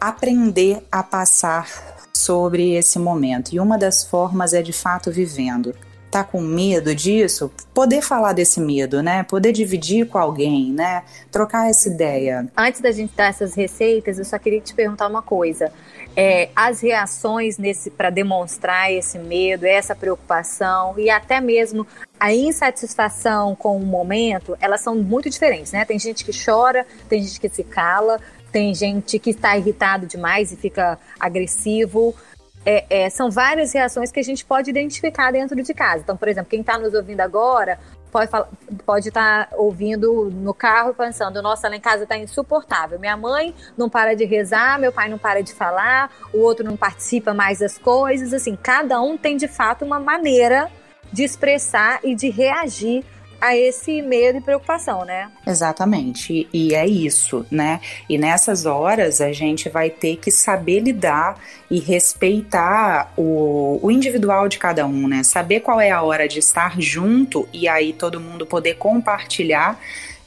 aprender 0.00 0.84
a 0.90 1.02
passar 1.02 1.68
sobre 2.12 2.72
esse 2.72 2.98
momento. 2.98 3.52
E 3.52 3.60
uma 3.60 3.78
das 3.78 4.04
formas 4.04 4.52
é 4.52 4.62
de 4.62 4.72
fato 4.72 5.10
vivendo 5.10 5.74
tá 6.12 6.22
com 6.22 6.42
medo 6.42 6.94
disso, 6.94 7.50
poder 7.72 8.02
falar 8.02 8.34
desse 8.34 8.60
medo, 8.60 9.02
né? 9.02 9.22
Poder 9.22 9.50
dividir 9.50 10.06
com 10.06 10.18
alguém, 10.18 10.70
né? 10.70 11.04
Trocar 11.30 11.70
essa 11.70 11.88
ideia. 11.88 12.46
Antes 12.54 12.82
da 12.82 12.92
gente 12.92 13.14
dar 13.16 13.30
essas 13.30 13.54
receitas, 13.54 14.18
eu 14.18 14.24
só 14.26 14.38
queria 14.38 14.60
te 14.60 14.74
perguntar 14.74 15.08
uma 15.08 15.22
coisa. 15.22 15.72
É, 16.14 16.50
as 16.54 16.82
reações 16.82 17.56
nesse 17.56 17.90
para 17.90 18.10
demonstrar 18.10 18.92
esse 18.92 19.18
medo, 19.18 19.64
essa 19.64 19.94
preocupação 19.94 20.98
e 20.98 21.08
até 21.08 21.40
mesmo 21.40 21.86
a 22.20 22.34
insatisfação 22.34 23.56
com 23.56 23.78
o 23.78 23.80
momento, 23.80 24.54
elas 24.60 24.82
são 24.82 24.94
muito 24.94 25.30
diferentes, 25.30 25.72
né? 25.72 25.86
Tem 25.86 25.98
gente 25.98 26.26
que 26.26 26.32
chora, 26.44 26.86
tem 27.08 27.22
gente 27.22 27.40
que 27.40 27.48
se 27.48 27.64
cala, 27.64 28.20
tem 28.52 28.74
gente 28.74 29.18
que 29.18 29.30
está 29.30 29.56
irritado 29.56 30.06
demais 30.06 30.52
e 30.52 30.56
fica 30.56 30.98
agressivo 31.18 32.14
é, 32.64 32.84
é, 32.88 33.10
são 33.10 33.30
várias 33.30 33.72
reações 33.72 34.12
que 34.12 34.20
a 34.20 34.22
gente 34.22 34.44
pode 34.44 34.70
identificar 34.70 35.32
dentro 35.32 35.60
de 35.62 35.74
casa. 35.74 36.02
Então, 36.02 36.16
por 36.16 36.28
exemplo, 36.28 36.50
quem 36.50 36.60
está 36.60 36.78
nos 36.78 36.94
ouvindo 36.94 37.20
agora 37.20 37.78
pode 38.10 38.26
estar 38.26 38.48
pode 38.84 39.10
tá 39.10 39.48
ouvindo 39.52 40.30
no 40.30 40.52
carro 40.52 40.92
pensando, 40.92 41.40
nossa, 41.40 41.68
lá 41.68 41.76
em 41.76 41.80
casa 41.80 42.02
está 42.02 42.16
insuportável. 42.16 42.98
Minha 42.98 43.16
mãe 43.16 43.54
não 43.76 43.88
para 43.88 44.14
de 44.14 44.24
rezar, 44.24 44.78
meu 44.78 44.92
pai 44.92 45.08
não 45.08 45.18
para 45.18 45.42
de 45.42 45.52
falar, 45.52 46.10
o 46.32 46.38
outro 46.38 46.64
não 46.64 46.76
participa 46.76 47.32
mais 47.32 47.60
das 47.60 47.78
coisas. 47.78 48.34
Assim, 48.34 48.54
cada 48.54 49.00
um 49.00 49.16
tem 49.16 49.36
de 49.36 49.48
fato 49.48 49.84
uma 49.84 49.98
maneira 49.98 50.70
de 51.12 51.24
expressar 51.24 52.00
e 52.04 52.14
de 52.14 52.28
reagir 52.30 53.04
a 53.42 53.56
esse 53.56 54.00
medo 54.00 54.38
e 54.38 54.40
preocupação, 54.40 55.04
né? 55.04 55.28
Exatamente. 55.44 56.48
E 56.52 56.76
é 56.76 56.86
isso, 56.86 57.44
né? 57.50 57.80
E 58.08 58.16
nessas 58.16 58.66
horas 58.66 59.20
a 59.20 59.32
gente 59.32 59.68
vai 59.68 59.90
ter 59.90 60.16
que 60.16 60.30
saber 60.30 60.78
lidar 60.78 61.36
e 61.68 61.80
respeitar 61.80 63.12
o, 63.16 63.80
o 63.82 63.90
individual 63.90 64.48
de 64.48 64.58
cada 64.58 64.86
um, 64.86 65.08
né? 65.08 65.24
Saber 65.24 65.58
qual 65.58 65.80
é 65.80 65.90
a 65.90 66.02
hora 66.02 66.28
de 66.28 66.38
estar 66.38 66.80
junto 66.80 67.48
e 67.52 67.66
aí 67.66 67.92
todo 67.92 68.20
mundo 68.20 68.46
poder 68.46 68.74
compartilhar 68.74 69.76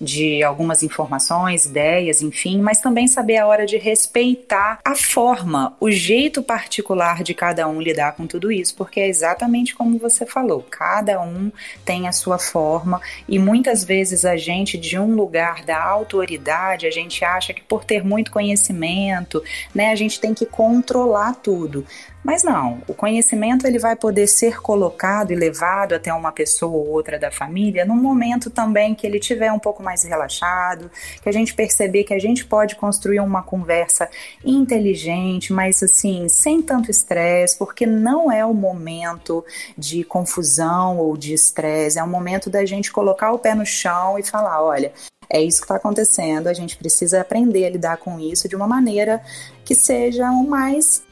de 0.06 0.44
algumas 0.44 0.84
informações, 0.84 1.66
ideias, 1.66 2.22
enfim, 2.22 2.62
mas 2.62 2.80
também 2.80 3.08
saber 3.08 3.38
a 3.38 3.48
hora 3.48 3.66
de 3.66 3.78
respeitar 3.78 4.80
a 4.86 4.96
forma, 4.96 5.76
o 5.80 5.90
jeito 5.90 6.44
particular 6.44 7.24
de 7.24 7.34
cada 7.34 7.68
um 7.68 7.82
lidar 7.82 8.14
com 8.14 8.28
tudo 8.28 8.52
isso, 8.52 8.76
porque 8.76 9.00
é 9.00 9.08
exatamente 9.08 9.76
como 9.76 9.98
você 9.98 10.26
falou, 10.26 10.66
cada 10.70 11.20
um 11.22 11.52
tem 11.84 12.08
a 12.08 12.12
sua 12.12 12.38
forma 12.38 13.02
e 13.28 13.40
muitas 13.40 13.84
vezes 13.84 14.24
a 14.24 14.38
gente 14.38 14.78
de 14.78 14.98
um 14.98 15.16
lugar 15.16 15.66
da 15.66 15.84
autoridade, 15.84 16.86
a 16.86 16.92
gente 16.92 17.26
acha 17.26 17.54
que 17.54 17.64
por 17.64 17.84
ter 17.84 18.04
muito 18.04 18.32
conhecimento, 18.32 19.44
né, 19.74 19.92
a 19.92 19.96
gente 19.96 20.20
tem 20.20 20.34
que 20.34 20.46
controlar 20.46 21.34
tudo. 21.36 21.86
Mas 22.26 22.42
não, 22.42 22.82
o 22.88 22.94
conhecimento 22.96 23.68
ele 23.68 23.78
vai 23.78 23.96
poder 23.96 24.26
ser 24.26 24.60
colocado 24.60 25.32
e 25.32 25.36
levado 25.36 25.94
até 25.94 26.12
uma 26.12 26.32
pessoa 26.32 26.76
ou 26.76 26.90
outra 26.90 27.20
da 27.20 27.30
família 27.30 27.86
num 27.86 27.96
momento 27.96 28.50
também 28.50 28.96
que 28.96 29.06
ele 29.06 29.20
tiver 29.20 29.52
um 29.52 29.60
pouco 29.60 29.84
mais 29.84 30.04
relaxado, 30.04 30.90
que 31.22 31.30
a 31.30 31.32
gente 31.32 31.54
perceber 31.54 32.04
que 32.04 32.16
a 32.16 32.20
gente 32.20 32.44
pode 32.44 32.76
construir 32.78 33.20
uma 33.20 33.44
conversa 33.44 34.10
inteligente, 34.44 35.54
mas 35.54 35.84
assim, 35.84 36.28
sem 36.28 36.64
tanto 36.64 36.90
estresse, 36.90 37.60
porque 37.60 37.86
não 37.86 38.32
é 38.32 38.44
o 38.44 38.56
momento 38.56 39.46
de 39.78 40.04
confusão 40.04 40.98
ou 40.98 41.16
de 41.16 41.32
estresse, 41.32 42.00
é 42.00 42.04
o 42.04 42.08
momento 42.08 42.50
da 42.50 42.66
gente 42.66 42.92
colocar 42.92 43.34
o 43.34 43.38
pé 43.38 43.54
no 43.54 43.68
chão 43.68 44.18
e 44.18 44.24
falar, 44.24 44.64
olha, 44.64 44.92
é 45.30 45.40
isso 45.44 45.60
que 45.60 45.66
está 45.66 45.76
acontecendo, 45.76 46.48
a 46.48 46.54
gente 46.54 46.76
precisa 46.76 47.22
aprender 47.22 47.68
a 47.68 47.70
lidar 47.70 47.98
com 47.98 48.20
isso 48.20 48.50
de 48.50 48.56
uma 48.56 48.68
maneira 48.68 49.22
que 49.64 49.76
seja 49.76 50.32
o 50.32 50.44
mais 50.44 51.04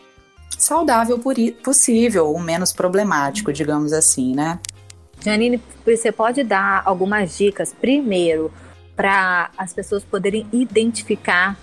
saudável 0.57 1.19
possível, 1.63 2.31
o 2.31 2.39
menos 2.39 2.71
problemático, 2.71 3.51
digamos 3.51 3.93
assim, 3.93 4.35
né? 4.35 4.59
Janine, 5.23 5.61
você 5.85 6.11
pode 6.11 6.43
dar 6.43 6.81
algumas 6.85 7.37
dicas, 7.37 7.73
primeiro, 7.73 8.51
para 8.95 9.49
as 9.57 9.73
pessoas 9.73 10.03
poderem 10.03 10.45
identificar 10.51 11.57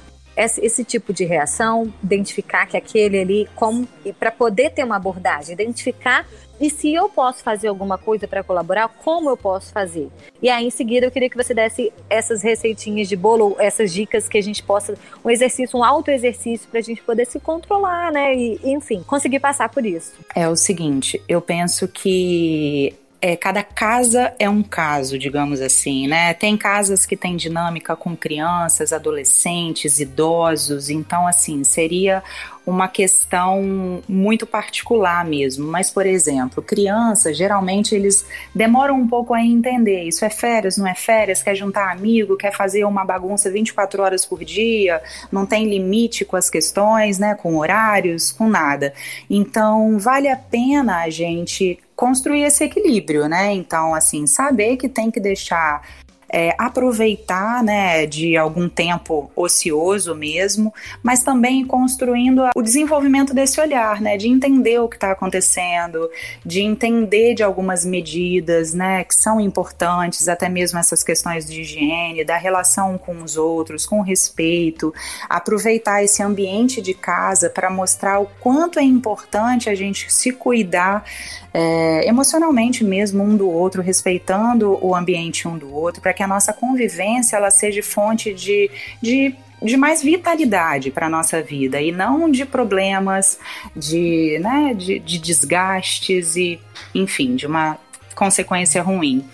esse, 0.44 0.64
esse, 0.64 0.84
tipo 0.84 1.12
de 1.12 1.24
reação, 1.24 1.92
identificar 2.02 2.66
que 2.66 2.76
aquele 2.76 3.18
ali, 3.18 3.48
como 3.54 3.86
para 4.18 4.30
poder 4.30 4.70
ter 4.70 4.84
uma 4.84 4.96
abordagem, 4.96 5.52
identificar 5.52 6.26
e 6.60 6.68
se 6.68 6.92
eu 6.92 7.08
posso 7.08 7.42
fazer 7.42 7.68
alguma 7.68 7.96
coisa 7.96 8.28
para 8.28 8.44
colaborar, 8.44 8.86
como 8.88 9.30
eu 9.30 9.36
posso 9.36 9.72
fazer? 9.72 10.10
E 10.42 10.50
aí, 10.50 10.66
em 10.66 10.70
seguida, 10.70 11.06
eu 11.06 11.10
queria 11.10 11.30
que 11.30 11.36
você 11.36 11.54
desse 11.54 11.90
essas 12.08 12.42
receitinhas 12.42 13.08
de 13.08 13.16
bolo, 13.16 13.56
essas 13.58 13.90
dicas 13.90 14.28
que 14.28 14.36
a 14.36 14.42
gente 14.42 14.62
possa, 14.62 14.94
um 15.24 15.30
exercício, 15.30 15.78
um 15.78 15.82
auto-exercício 15.82 16.68
para 16.68 16.80
a 16.80 16.82
gente 16.82 17.00
poder 17.00 17.26
se 17.26 17.40
controlar, 17.40 18.12
né? 18.12 18.34
E, 18.36 18.60
enfim, 18.62 19.02
conseguir 19.06 19.40
passar 19.40 19.70
por 19.70 19.86
isso. 19.86 20.12
É 20.34 20.46
o 20.46 20.54
seguinte, 20.54 21.22
eu 21.26 21.40
penso 21.40 21.88
que 21.88 22.92
é, 23.22 23.36
cada 23.36 23.62
casa 23.62 24.32
é 24.38 24.48
um 24.48 24.62
caso, 24.62 25.18
digamos 25.18 25.60
assim, 25.60 26.08
né? 26.08 26.32
Tem 26.32 26.56
casas 26.56 27.04
que 27.04 27.16
têm 27.16 27.36
dinâmica 27.36 27.94
com 27.94 28.16
crianças, 28.16 28.92
adolescentes, 28.92 30.00
idosos, 30.00 30.88
então, 30.88 31.26
assim, 31.26 31.62
seria 31.62 32.22
uma 32.66 32.88
questão 32.88 34.02
muito 34.08 34.46
particular 34.46 35.24
mesmo. 35.24 35.66
Mas, 35.66 35.90
por 35.90 36.06
exemplo, 36.06 36.62
crianças, 36.62 37.36
geralmente 37.36 37.94
eles 37.94 38.24
demoram 38.54 38.94
um 38.94 39.06
pouco 39.06 39.34
a 39.34 39.42
entender. 39.42 40.04
Isso 40.04 40.24
é 40.24 40.30
férias, 40.30 40.76
não 40.76 40.86
é 40.86 40.94
férias? 40.94 41.42
Quer 41.42 41.54
juntar 41.54 41.90
amigo? 41.90 42.36
Quer 42.36 42.52
fazer 42.54 42.84
uma 42.84 43.04
bagunça 43.04 43.50
24 43.50 44.02
horas 44.02 44.24
por 44.24 44.44
dia? 44.44 45.02
Não 45.30 45.44
tem 45.44 45.68
limite 45.68 46.24
com 46.24 46.36
as 46.36 46.48
questões, 46.48 47.18
né? 47.18 47.34
Com 47.34 47.56
horários, 47.56 48.32
com 48.32 48.48
nada. 48.48 48.94
Então, 49.28 49.98
vale 49.98 50.28
a 50.28 50.36
pena 50.36 51.02
a 51.02 51.10
gente 51.10 51.78
construir 52.00 52.44
esse 52.44 52.64
equilíbrio, 52.64 53.28
né? 53.28 53.52
Então, 53.52 53.94
assim, 53.94 54.26
saber 54.26 54.78
que 54.78 54.88
tem 54.88 55.10
que 55.10 55.20
deixar 55.20 55.86
é, 56.32 56.54
aproveitar 56.56 57.62
né, 57.62 58.06
de 58.06 58.36
algum 58.36 58.68
tempo 58.68 59.30
ocioso 59.34 60.14
mesmo, 60.14 60.72
mas 61.02 61.24
também 61.24 61.64
construindo 61.64 62.48
o 62.54 62.62
desenvolvimento 62.62 63.34
desse 63.34 63.60
olhar, 63.60 64.00
né, 64.00 64.16
de 64.16 64.28
entender 64.28 64.78
o 64.78 64.88
que 64.88 64.96
está 64.96 65.10
acontecendo, 65.10 66.08
de 66.44 66.62
entender 66.62 67.34
de 67.34 67.42
algumas 67.42 67.84
medidas 67.84 68.72
né, 68.72 69.02
que 69.02 69.14
são 69.14 69.40
importantes, 69.40 70.28
até 70.28 70.48
mesmo 70.48 70.78
essas 70.78 71.02
questões 71.02 71.46
de 71.46 71.62
higiene, 71.62 72.24
da 72.24 72.36
relação 72.36 72.96
com 72.96 73.22
os 73.22 73.36
outros, 73.36 73.84
com 73.84 74.00
respeito, 74.00 74.94
aproveitar 75.28 76.04
esse 76.04 76.22
ambiente 76.22 76.80
de 76.80 76.94
casa 76.94 77.50
para 77.50 77.68
mostrar 77.70 78.20
o 78.20 78.26
quanto 78.40 78.78
é 78.78 78.82
importante 78.82 79.68
a 79.68 79.74
gente 79.74 80.12
se 80.12 80.30
cuidar 80.30 81.04
é, 81.52 82.06
emocionalmente 82.06 82.84
mesmo 82.84 83.22
um 83.24 83.36
do 83.36 83.48
outro, 83.48 83.82
respeitando 83.82 84.78
o 84.84 84.94
ambiente 84.94 85.48
um 85.48 85.58
do 85.58 85.72
outro, 85.74 86.00
para 86.00 86.12
que 86.12 86.19
a 86.22 86.26
nossa 86.26 86.52
convivência 86.52 87.36
ela 87.36 87.50
seja 87.50 87.82
fonte 87.82 88.32
de, 88.32 88.70
de 89.02 89.34
de 89.62 89.76
mais 89.76 90.02
vitalidade 90.02 90.90
para 90.90 91.06
a 91.06 91.10
nossa 91.10 91.42
vida 91.42 91.80
e 91.80 91.92
não 91.92 92.30
de 92.30 92.46
problemas, 92.46 93.38
de, 93.76 94.38
né, 94.38 94.74
de, 94.74 94.98
de 94.98 95.18
desgastes 95.18 96.36
e, 96.36 96.58
enfim, 96.94 97.36
de 97.36 97.46
uma 97.46 97.78
consequência 98.14 98.82
ruim. 98.82 99.24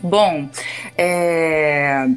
Bom, 0.00 0.48
é, 0.98 2.08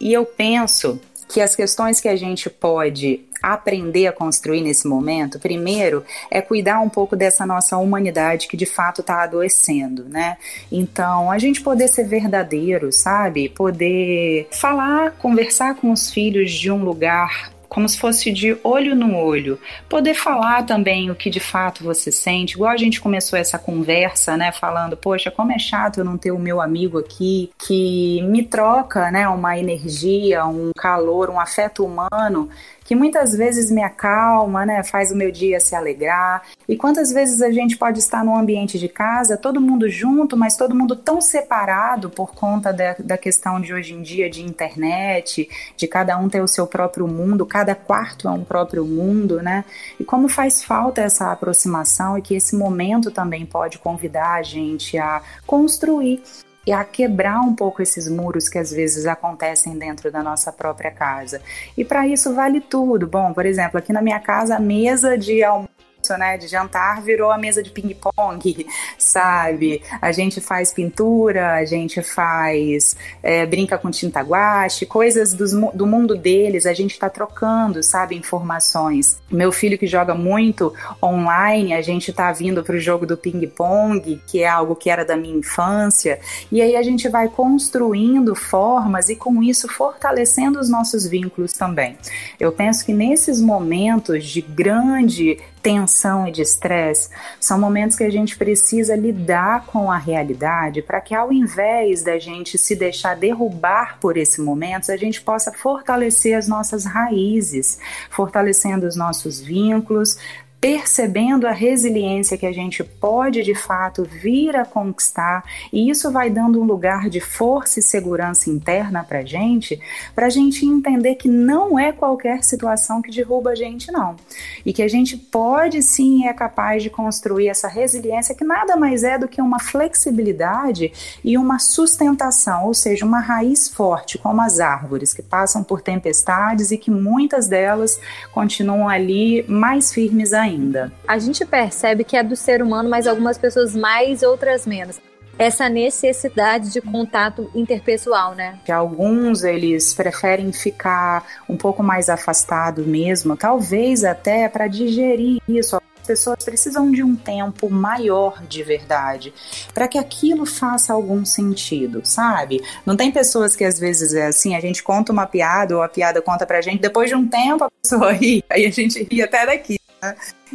e 0.00 0.12
eu 0.12 0.24
penso 0.26 1.00
que 1.28 1.40
as 1.40 1.56
questões 1.56 2.00
que 2.00 2.08
a 2.08 2.16
gente 2.16 2.50
pode 2.50 3.20
aprender 3.42 4.06
a 4.06 4.12
construir 4.12 4.60
nesse 4.60 4.86
momento, 4.86 5.38
primeiro, 5.38 6.04
é 6.30 6.40
cuidar 6.40 6.80
um 6.80 6.88
pouco 6.88 7.16
dessa 7.16 7.46
nossa 7.46 7.76
humanidade 7.76 8.48
que 8.48 8.56
de 8.56 8.66
fato 8.66 9.00
está 9.00 9.22
adoecendo, 9.22 10.04
né? 10.04 10.36
Então, 10.70 11.30
a 11.30 11.38
gente 11.38 11.60
poder 11.60 11.88
ser 11.88 12.04
verdadeiro, 12.04 12.92
sabe? 12.92 13.48
Poder 13.48 14.48
falar, 14.50 15.12
conversar 15.12 15.76
com 15.76 15.90
os 15.92 16.10
filhos 16.10 16.50
de 16.52 16.70
um 16.70 16.84
lugar 16.84 17.56
como 17.68 17.88
se 17.88 17.98
fosse 17.98 18.32
de 18.32 18.56
olho 18.62 18.94
no 18.94 19.16
olho, 19.16 19.58
poder 19.88 20.14
falar 20.14 20.64
também 20.64 21.10
o 21.10 21.14
que 21.14 21.28
de 21.28 21.40
fato 21.40 21.84
você 21.84 22.10
sente, 22.10 22.54
igual 22.54 22.70
a 22.70 22.76
gente 22.76 23.00
começou 23.00 23.38
essa 23.38 23.58
conversa, 23.58 24.36
né, 24.36 24.52
falando, 24.52 24.96
poxa, 24.96 25.30
como 25.30 25.52
é 25.52 25.58
chato 25.58 25.98
eu 25.98 26.04
não 26.04 26.16
ter 26.16 26.30
o 26.30 26.38
meu 26.38 26.60
amigo 26.60 26.98
aqui 26.98 27.50
que 27.58 28.22
me 28.22 28.44
troca, 28.44 29.10
né, 29.10 29.28
uma 29.28 29.58
energia, 29.58 30.46
um 30.46 30.70
calor, 30.76 31.28
um 31.28 31.40
afeto 31.40 31.84
humano 31.84 32.48
que 32.86 32.94
muitas 32.94 33.36
vezes 33.36 33.68
me 33.68 33.82
acalma, 33.82 34.64
né? 34.64 34.82
Faz 34.84 35.10
o 35.10 35.16
meu 35.16 35.32
dia 35.32 35.58
se 35.58 35.74
alegrar. 35.74 36.42
E 36.68 36.76
quantas 36.76 37.12
vezes 37.12 37.42
a 37.42 37.50
gente 37.50 37.76
pode 37.76 37.98
estar 37.98 38.24
num 38.24 38.36
ambiente 38.36 38.78
de 38.78 38.88
casa, 38.88 39.36
todo 39.36 39.60
mundo 39.60 39.90
junto, 39.90 40.36
mas 40.36 40.56
todo 40.56 40.74
mundo 40.74 40.94
tão 40.94 41.20
separado 41.20 42.08
por 42.08 42.32
conta 42.32 42.72
da, 42.72 42.94
da 42.98 43.18
questão 43.18 43.60
de 43.60 43.74
hoje 43.74 43.92
em 43.92 44.02
dia 44.02 44.30
de 44.30 44.40
internet, 44.40 45.48
de 45.76 45.88
cada 45.88 46.16
um 46.16 46.28
ter 46.28 46.40
o 46.40 46.46
seu 46.46 46.64
próprio 46.64 47.08
mundo, 47.08 47.44
cada 47.44 47.74
quarto 47.74 48.28
é 48.28 48.30
um 48.30 48.44
próprio 48.44 48.84
mundo, 48.84 49.42
né? 49.42 49.64
E 49.98 50.04
como 50.04 50.28
faz 50.28 50.62
falta 50.62 51.00
essa 51.00 51.32
aproximação 51.32 52.16
e 52.16 52.22
que 52.22 52.36
esse 52.36 52.54
momento 52.54 53.10
também 53.10 53.44
pode 53.44 53.78
convidar 53.78 54.34
a 54.34 54.42
gente 54.44 54.96
a 54.96 55.20
construir 55.44 56.22
e 56.66 56.72
a 56.72 56.84
quebrar 56.84 57.40
um 57.40 57.54
pouco 57.54 57.80
esses 57.80 58.08
muros 58.08 58.48
que 58.48 58.58
às 58.58 58.72
vezes 58.72 59.06
acontecem 59.06 59.78
dentro 59.78 60.10
da 60.10 60.22
nossa 60.22 60.52
própria 60.52 60.90
casa. 60.90 61.40
E 61.76 61.84
para 61.84 62.06
isso 62.06 62.34
vale 62.34 62.60
tudo. 62.60 63.06
Bom, 63.06 63.32
por 63.32 63.46
exemplo, 63.46 63.78
aqui 63.78 63.92
na 63.92 64.02
minha 64.02 64.18
casa, 64.18 64.56
a 64.56 64.60
mesa 64.60 65.16
de 65.16 65.44
almoço 65.44 65.75
né, 66.14 66.36
de 66.36 66.46
jantar 66.46 67.00
virou 67.00 67.30
a 67.30 67.38
mesa 67.38 67.62
de 67.62 67.70
ping-pong, 67.70 68.66
sabe? 68.98 69.82
A 70.00 70.12
gente 70.12 70.40
faz 70.40 70.74
pintura, 70.74 71.54
a 71.54 71.64
gente 71.64 72.02
faz, 72.02 72.94
é, 73.22 73.46
brinca 73.46 73.78
com 73.78 73.90
tinta 73.90 74.20
guache, 74.20 74.84
coisas 74.84 75.32
dos, 75.32 75.52
do 75.52 75.86
mundo 75.86 76.14
deles, 76.16 76.66
a 76.66 76.74
gente 76.74 76.92
está 76.92 77.08
trocando, 77.08 77.82
sabe, 77.82 78.14
informações. 78.14 79.18
Meu 79.30 79.50
filho 79.50 79.78
que 79.78 79.86
joga 79.86 80.14
muito 80.14 80.74
online, 81.02 81.72
a 81.72 81.80
gente 81.80 82.10
está 82.10 82.30
vindo 82.32 82.62
para 82.62 82.76
o 82.76 82.80
jogo 82.80 83.06
do 83.06 83.16
ping-pong, 83.16 84.20
que 84.26 84.42
é 84.42 84.48
algo 84.48 84.76
que 84.76 84.90
era 84.90 85.04
da 85.04 85.16
minha 85.16 85.36
infância, 85.36 86.20
e 86.50 86.60
aí 86.60 86.76
a 86.76 86.82
gente 86.82 87.08
vai 87.08 87.28
construindo 87.28 88.34
formas 88.34 89.08
e 89.08 89.16
com 89.16 89.42
isso 89.42 89.68
fortalecendo 89.68 90.58
os 90.58 90.68
nossos 90.68 91.06
vínculos 91.06 91.52
também. 91.52 91.96
Eu 92.38 92.52
penso 92.52 92.84
que 92.84 92.92
nesses 92.92 93.40
momentos 93.40 94.24
de 94.24 94.40
grande 94.40 95.38
tensão 95.62 95.95
e 96.28 96.32
de 96.32 96.42
estresse, 96.42 97.08
são 97.40 97.58
momentos 97.58 97.96
que 97.96 98.04
a 98.04 98.10
gente 98.10 98.36
precisa 98.36 98.94
lidar 98.94 99.66
com 99.66 99.90
a 99.90 99.96
realidade 99.96 100.82
para 100.82 101.00
que, 101.00 101.14
ao 101.14 101.32
invés 101.32 102.02
da 102.02 102.18
gente 102.18 102.58
se 102.58 102.76
deixar 102.76 103.16
derrubar 103.16 103.98
por 104.00 104.16
esse 104.16 104.40
momento, 104.40 104.92
a 104.92 104.96
gente 104.96 105.20
possa 105.22 105.52
fortalecer 105.52 106.36
as 106.36 106.46
nossas 106.46 106.84
raízes, 106.84 107.78
fortalecendo 108.10 108.86
os 108.86 108.96
nossos 108.96 109.40
vínculos, 109.40 110.18
percebendo 110.60 111.46
a 111.46 111.52
resiliência 111.52 112.36
que 112.38 112.46
a 112.46 112.52
gente 112.52 112.82
pode 112.82 113.42
de 113.42 113.54
fato 113.54 114.04
vir 114.04 114.56
a 114.56 114.64
conquistar, 114.64 115.44
e 115.72 115.90
isso 115.90 116.10
vai 116.10 116.30
dando 116.30 116.60
um 116.60 116.64
lugar 116.64 117.10
de 117.10 117.20
força 117.20 117.78
e 117.78 117.82
segurança 117.82 118.48
interna 118.48 119.04
para 119.04 119.22
gente, 119.22 119.78
para 120.14 120.26
a 120.26 120.30
gente 120.30 120.64
entender 120.64 121.16
que 121.16 121.28
não 121.28 121.78
é 121.78 121.92
qualquer 121.92 122.42
situação 122.42 123.02
que 123.02 123.10
derruba 123.10 123.50
a 123.50 123.54
gente, 123.54 123.92
não. 123.92 124.16
E 124.64 124.72
que 124.72 124.82
a 124.82 124.88
gente 124.88 125.16
pode 125.16 125.82
sim 125.82 126.26
é 126.26 126.32
capaz 126.32 126.82
de 126.82 126.90
construir 126.90 127.48
essa 127.48 127.68
resiliência 127.68 128.34
que 128.34 128.44
nada 128.44 128.76
mais 128.76 129.04
é 129.04 129.18
do 129.18 129.28
que 129.28 129.42
uma 129.42 129.60
flexibilidade 129.60 130.92
e 131.22 131.36
uma 131.36 131.58
sustentação, 131.58 132.64
ou 132.64 132.74
seja, 132.74 133.04
uma 133.04 133.20
raiz 133.20 133.68
forte, 133.68 134.18
como 134.18 134.40
as 134.40 134.58
árvores 134.58 135.12
que 135.12 135.22
passam 135.22 135.62
por 135.62 135.82
tempestades 135.82 136.70
e 136.70 136.78
que 136.78 136.90
muitas 136.90 137.46
delas 137.46 138.00
continuam 138.32 138.88
ali 138.88 139.44
mais 139.46 139.92
firmes 139.92 140.32
ainda 140.32 140.45
ainda. 140.46 140.92
A 141.06 141.18
gente 141.18 141.44
percebe 141.44 142.04
que 142.04 142.16
é 142.16 142.22
do 142.22 142.36
ser 142.36 142.62
humano, 142.62 142.88
mas 142.88 143.06
algumas 143.06 143.38
pessoas 143.38 143.74
mais, 143.74 144.22
outras 144.22 144.66
menos 144.66 145.00
essa 145.38 145.68
necessidade 145.68 146.72
de 146.72 146.80
contato 146.80 147.50
interpessoal, 147.54 148.34
né? 148.34 148.58
Que 148.64 148.72
alguns 148.72 149.44
eles 149.44 149.92
preferem 149.92 150.52
ficar 150.52 151.26
um 151.48 151.56
pouco 151.56 151.82
mais 151.82 152.08
afastado 152.08 152.82
mesmo, 152.86 153.36
talvez 153.36 154.04
até 154.04 154.48
para 154.48 154.66
digerir 154.66 155.40
isso. 155.48 155.76
As 155.76 156.06
pessoas 156.06 156.44
precisam 156.44 156.90
de 156.92 157.02
um 157.02 157.16
tempo 157.16 157.68
maior 157.68 158.40
de 158.44 158.62
verdade 158.62 159.34
para 159.74 159.88
que 159.88 159.98
aquilo 159.98 160.46
faça 160.46 160.92
algum 160.92 161.24
sentido, 161.24 162.00
sabe? 162.04 162.62
Não 162.86 162.96
tem 162.96 163.10
pessoas 163.10 163.56
que 163.56 163.64
às 163.64 163.76
vezes 163.76 164.14
é 164.14 164.26
assim, 164.26 164.54
a 164.54 164.60
gente 164.60 164.84
conta 164.84 165.12
uma 165.12 165.26
piada 165.26 165.76
ou 165.76 165.82
a 165.82 165.88
piada 165.88 166.22
conta 166.22 166.46
pra 166.46 166.60
gente, 166.60 166.80
depois 166.80 167.10
de 167.10 167.16
um 167.16 167.26
tempo 167.26 167.64
a 167.64 167.70
pessoa 167.82 168.12
ri, 168.12 168.42
aí 168.48 168.66
a 168.66 168.70
gente 168.70 169.02
ri 169.02 169.20
até 169.20 169.44
daqui. 169.46 169.78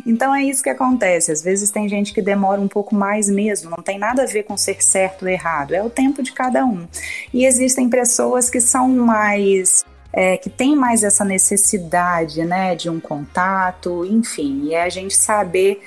Então 0.05 0.33
é 0.33 0.43
isso 0.43 0.63
que 0.63 0.69
acontece. 0.69 1.31
Às 1.31 1.41
vezes 1.41 1.71
tem 1.71 1.87
gente 1.87 2.13
que 2.13 2.21
demora 2.21 2.61
um 2.61 2.67
pouco 2.67 2.95
mais 2.95 3.29
mesmo, 3.29 3.69
não 3.69 3.83
tem 3.83 3.97
nada 3.97 4.23
a 4.23 4.25
ver 4.25 4.43
com 4.43 4.55
ser 4.55 4.81
certo 4.81 5.23
ou 5.23 5.29
errado, 5.29 5.73
é 5.73 5.83
o 5.83 5.89
tempo 5.89 6.23
de 6.23 6.31
cada 6.31 6.65
um. 6.65 6.87
E 7.33 7.45
existem 7.45 7.89
pessoas 7.89 8.49
que 8.49 8.61
são 8.61 8.87
mais 8.87 9.83
é, 10.13 10.37
que 10.37 10.49
tem 10.49 10.75
mais 10.75 11.03
essa 11.03 11.23
necessidade, 11.23 12.43
né, 12.43 12.75
de 12.75 12.89
um 12.89 12.99
contato, 12.99 14.05
enfim, 14.05 14.63
e 14.65 14.73
é 14.73 14.83
a 14.83 14.89
gente 14.89 15.15
saber 15.15 15.81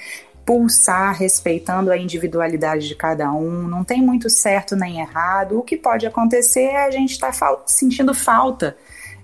pulsar 0.45 1.15
respeitando 1.15 1.91
a 1.91 1.97
individualidade 1.97 2.87
de 2.87 2.95
cada 2.95 3.33
um, 3.33 3.67
não 3.67 3.83
tem 3.83 4.03
muito 4.03 4.29
certo 4.29 4.77
nem 4.77 5.01
errado. 5.01 5.59
O 5.59 5.63
que 5.63 5.77
pode 5.77 6.07
acontecer 6.07 6.65
é 6.65 6.85
a 6.85 6.91
gente 6.91 7.13
estar 7.13 7.33
tá 7.33 7.63
sentindo 7.67 8.15
falta 8.15 8.77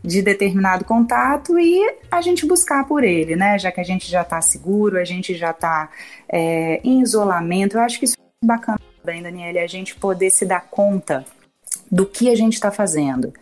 de 0.02 0.22
determinado 0.22 0.84
contato 0.84 1.58
e 1.58 1.96
a 2.10 2.20
gente 2.20 2.46
buscar 2.46 2.86
por 2.86 3.04
ele, 3.04 3.36
né? 3.36 3.58
Já 3.58 3.70
que 3.70 3.80
a 3.80 3.84
gente 3.84 4.10
já 4.10 4.22
está 4.22 4.40
seguro, 4.40 4.98
a 4.98 5.04
gente 5.04 5.34
já 5.34 5.50
está 5.50 5.90
é, 6.28 6.80
em 6.82 7.00
isolamento. 7.02 7.76
Eu 7.76 7.82
acho 7.82 7.98
que 7.98 8.04
isso 8.06 8.16
é 8.42 8.46
bacana 8.46 8.78
também, 9.00 9.22
Daniela, 9.22 9.60
a 9.60 9.66
gente 9.66 9.94
poder 9.94 10.30
se 10.30 10.44
dar 10.44 10.60
conta 10.70 11.24
do 11.90 12.06
que 12.06 12.30
a 12.30 12.36
gente 12.36 12.54
está 12.54 12.70
fazendo 12.70 13.32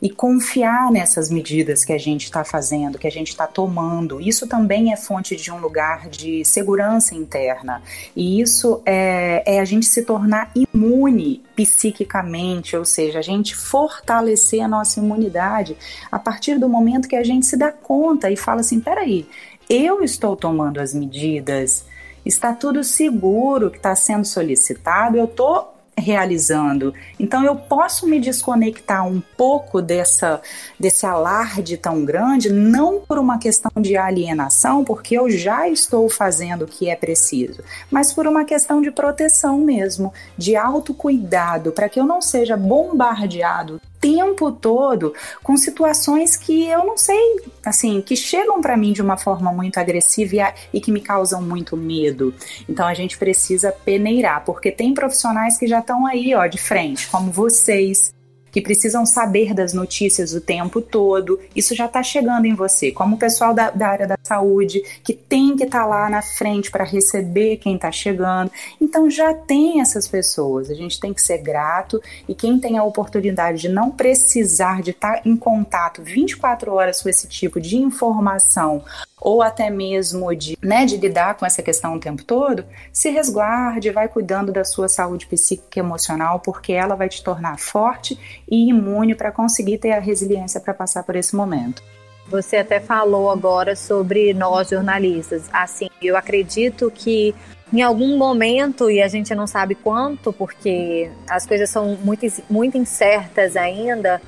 e 0.00 0.08
confiar 0.08 0.90
nessas 0.90 1.28
medidas 1.28 1.84
que 1.84 1.92
a 1.92 1.98
gente 1.98 2.24
está 2.24 2.44
fazendo, 2.44 2.98
que 2.98 3.06
a 3.06 3.10
gente 3.10 3.28
está 3.28 3.46
tomando. 3.46 4.20
Isso 4.20 4.46
também 4.46 4.92
é 4.92 4.96
fonte 4.96 5.36
de 5.36 5.50
um 5.50 5.58
lugar 5.58 6.08
de 6.08 6.44
segurança 6.44 7.14
interna. 7.14 7.82
E 8.14 8.40
isso 8.40 8.80
é, 8.86 9.42
é 9.44 9.60
a 9.60 9.64
gente 9.64 9.86
se 9.86 10.04
tornar 10.04 10.52
imune 10.54 11.42
psiquicamente, 11.56 12.76
ou 12.76 12.84
seja, 12.84 13.18
a 13.18 13.22
gente 13.22 13.56
fortalecer 13.56 14.62
a 14.62 14.68
nossa 14.68 15.00
imunidade 15.00 15.76
a 16.10 16.18
partir 16.18 16.58
do 16.58 16.68
momento 16.68 17.08
que 17.08 17.16
a 17.16 17.24
gente 17.24 17.46
se 17.46 17.56
dá 17.56 17.72
conta 17.72 18.30
e 18.30 18.36
fala 18.36 18.60
assim: 18.60 18.78
peraí, 18.78 19.26
eu 19.68 20.02
estou 20.04 20.36
tomando 20.36 20.80
as 20.80 20.94
medidas, 20.94 21.84
está 22.24 22.52
tudo 22.52 22.84
seguro 22.84 23.70
que 23.70 23.78
está 23.78 23.96
sendo 23.96 24.24
solicitado, 24.24 25.16
eu 25.16 25.24
estou 25.24 25.77
realizando. 25.98 26.94
Então 27.18 27.44
eu 27.44 27.56
posso 27.56 28.06
me 28.06 28.20
desconectar 28.20 29.06
um 29.06 29.20
pouco 29.36 29.82
dessa 29.82 30.40
desse 30.78 31.04
alarde 31.04 31.76
tão 31.76 32.04
grande, 32.04 32.52
não 32.52 33.00
por 33.00 33.18
uma 33.18 33.38
questão 33.38 33.70
de 33.80 33.96
alienação, 33.96 34.84
porque 34.84 35.16
eu 35.16 35.30
já 35.30 35.68
estou 35.68 36.08
fazendo 36.08 36.62
o 36.62 36.68
que 36.68 36.88
é 36.88 36.96
preciso, 36.96 37.62
mas 37.90 38.12
por 38.12 38.26
uma 38.26 38.44
questão 38.44 38.80
de 38.80 38.90
proteção 38.90 39.58
mesmo, 39.58 40.12
de 40.36 40.56
autocuidado, 40.56 41.72
para 41.72 41.88
que 41.88 42.00
eu 42.00 42.06
não 42.06 42.20
seja 42.20 42.56
bombardeado 42.56 43.80
tempo 44.00 44.50
todo 44.52 45.12
com 45.42 45.56
situações 45.56 46.36
que 46.36 46.66
eu 46.66 46.84
não 46.84 46.96
sei, 46.96 47.40
assim, 47.64 48.00
que 48.00 48.16
chegam 48.16 48.60
para 48.60 48.76
mim 48.76 48.92
de 48.92 49.02
uma 49.02 49.16
forma 49.16 49.52
muito 49.52 49.78
agressiva 49.78 50.36
e, 50.72 50.78
e, 50.78 50.80
que 50.80 50.92
me 50.92 51.00
causam 51.00 51.42
muito 51.42 51.76
medo. 51.76 52.34
Então 52.68 52.86
a 52.86 52.94
gente 52.94 53.18
precisa 53.18 53.72
peneirar, 53.72 54.44
porque 54.44 54.70
tem 54.70 54.94
profissionais 54.94 55.58
que 55.58 55.66
já 55.66 55.78
estão 55.88 56.06
aí, 56.06 56.34
ó, 56.34 56.46
de 56.46 56.58
frente, 56.58 57.08
como 57.08 57.32
vocês, 57.32 58.12
que 58.50 58.60
precisam 58.60 59.06
saber 59.06 59.54
das 59.54 59.72
notícias 59.72 60.34
o 60.34 60.40
tempo 60.40 60.82
todo. 60.82 61.40
Isso 61.56 61.74
já 61.74 61.86
está 61.86 62.02
chegando 62.02 62.44
em 62.44 62.54
você, 62.54 62.92
como 62.92 63.16
o 63.16 63.18
pessoal 63.18 63.54
da, 63.54 63.70
da 63.70 63.88
área 63.88 64.06
da 64.06 64.18
saúde, 64.22 64.82
que 65.02 65.14
tem 65.14 65.56
que 65.56 65.64
estar 65.64 65.80
tá 65.80 65.86
lá 65.86 66.10
na 66.10 66.20
frente 66.20 66.70
para 66.70 66.84
receber 66.84 67.56
quem 67.56 67.76
está 67.76 67.90
chegando. 67.90 68.50
Então 68.80 69.10
já 69.10 69.32
tem 69.32 69.80
essas 69.80 70.06
pessoas, 70.06 70.70
a 70.70 70.74
gente 70.74 71.00
tem 71.00 71.14
que 71.14 71.22
ser 71.22 71.38
grato 71.38 72.02
e 72.28 72.34
quem 72.34 72.58
tem 72.58 72.76
a 72.76 72.84
oportunidade 72.84 73.62
de 73.62 73.68
não 73.68 73.90
precisar 73.90 74.82
de 74.82 74.90
estar 74.90 75.16
tá 75.16 75.22
em 75.24 75.36
contato 75.36 76.02
24 76.02 76.72
horas 76.72 77.02
com 77.02 77.08
esse 77.08 77.26
tipo 77.28 77.60
de 77.60 77.76
informação 77.76 78.82
ou 79.20 79.42
até 79.42 79.70
mesmo 79.70 80.34
de, 80.34 80.56
né, 80.62 80.84
de 80.84 80.96
lidar 80.96 81.36
com 81.36 81.44
essa 81.44 81.62
questão 81.62 81.94
o 81.94 82.00
tempo 82.00 82.24
todo, 82.24 82.64
se 82.92 83.10
resguarde, 83.10 83.90
vai 83.90 84.08
cuidando 84.08 84.52
da 84.52 84.64
sua 84.64 84.88
saúde 84.88 85.26
psíquica 85.26 85.78
e 85.78 85.80
emocional, 85.80 86.40
porque 86.40 86.72
ela 86.72 86.94
vai 86.94 87.08
te 87.08 87.22
tornar 87.22 87.58
forte 87.58 88.18
e 88.50 88.68
imune 88.68 89.14
para 89.14 89.32
conseguir 89.32 89.78
ter 89.78 89.92
a 89.92 90.00
resiliência 90.00 90.60
para 90.60 90.74
passar 90.74 91.02
por 91.02 91.16
esse 91.16 91.34
momento. 91.34 91.82
Você 92.28 92.58
até 92.58 92.78
falou 92.78 93.30
agora 93.30 93.74
sobre 93.74 94.34
nós 94.34 94.68
jornalistas. 94.68 95.48
Assim, 95.50 95.88
eu 96.02 96.14
acredito 96.14 96.90
que 96.94 97.34
em 97.72 97.82
algum 97.82 98.16
momento, 98.16 98.90
e 98.90 99.02
a 99.02 99.08
gente 99.08 99.34
não 99.34 99.46
sabe 99.46 99.74
quanto, 99.74 100.32
porque 100.32 101.10
as 101.28 101.46
coisas 101.46 101.68
são 101.68 101.96
muito, 102.02 102.26
muito 102.48 102.78
incertas 102.78 103.56
ainda, 103.56 104.20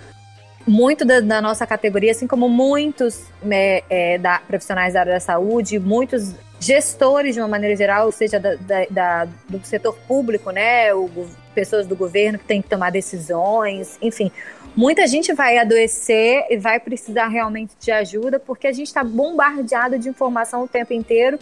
muito 0.67 1.05
da, 1.05 1.21
da, 1.21 1.41
nossa 1.41 1.67
categoria, 1.67 2.13
assim 2.13 2.27
como 2.27 2.49
muitos 2.49 3.25
é, 3.51 3.83
é, 3.89 4.19
da, 4.19 4.39
profissionais 4.39 4.95
da 4.95 5.01
área 5.01 5.15
da 5.15 5.21
saúde, 5.21 5.79
muitos 5.79 6.35
gestores 6.59 7.35
de 7.35 7.41
uma 7.41 7.49
maneira 7.49 7.75
geral, 7.75 8.13
seja 8.13 8.39
da, 8.39 8.55
da, 8.57 8.87
da, 8.91 9.29
do 9.49 9.65
setor 9.65 9.97
público, 10.07 10.51
né, 10.51 10.93
o, 10.95 11.09
pessoas 11.55 11.87
do 11.87 11.97
governo 11.97 12.39
que 12.39 12.45
têm 12.45 12.61
que 12.61 12.69
tomar 12.69 12.91
decisões, 12.91 13.99
enfim, 14.03 14.31
muita 14.77 15.07
gente 15.07 15.33
vai 15.33 15.59
adoecer 15.59 16.47
e 16.51 16.57
vai 16.57 16.79
precisar 16.79 17.29
realmente 17.29 17.73
de 17.81 17.91
ajuda 17.91 18.39
porque 18.39 18.67
a 18.67 18.73
gente 18.73 18.89
está 18.89 19.03
bombardeado 19.03 19.99
de 19.99 20.09
informação 20.09 20.65
o 20.65 20.69
tempo 20.69 20.93
inteiro. 20.93 21.39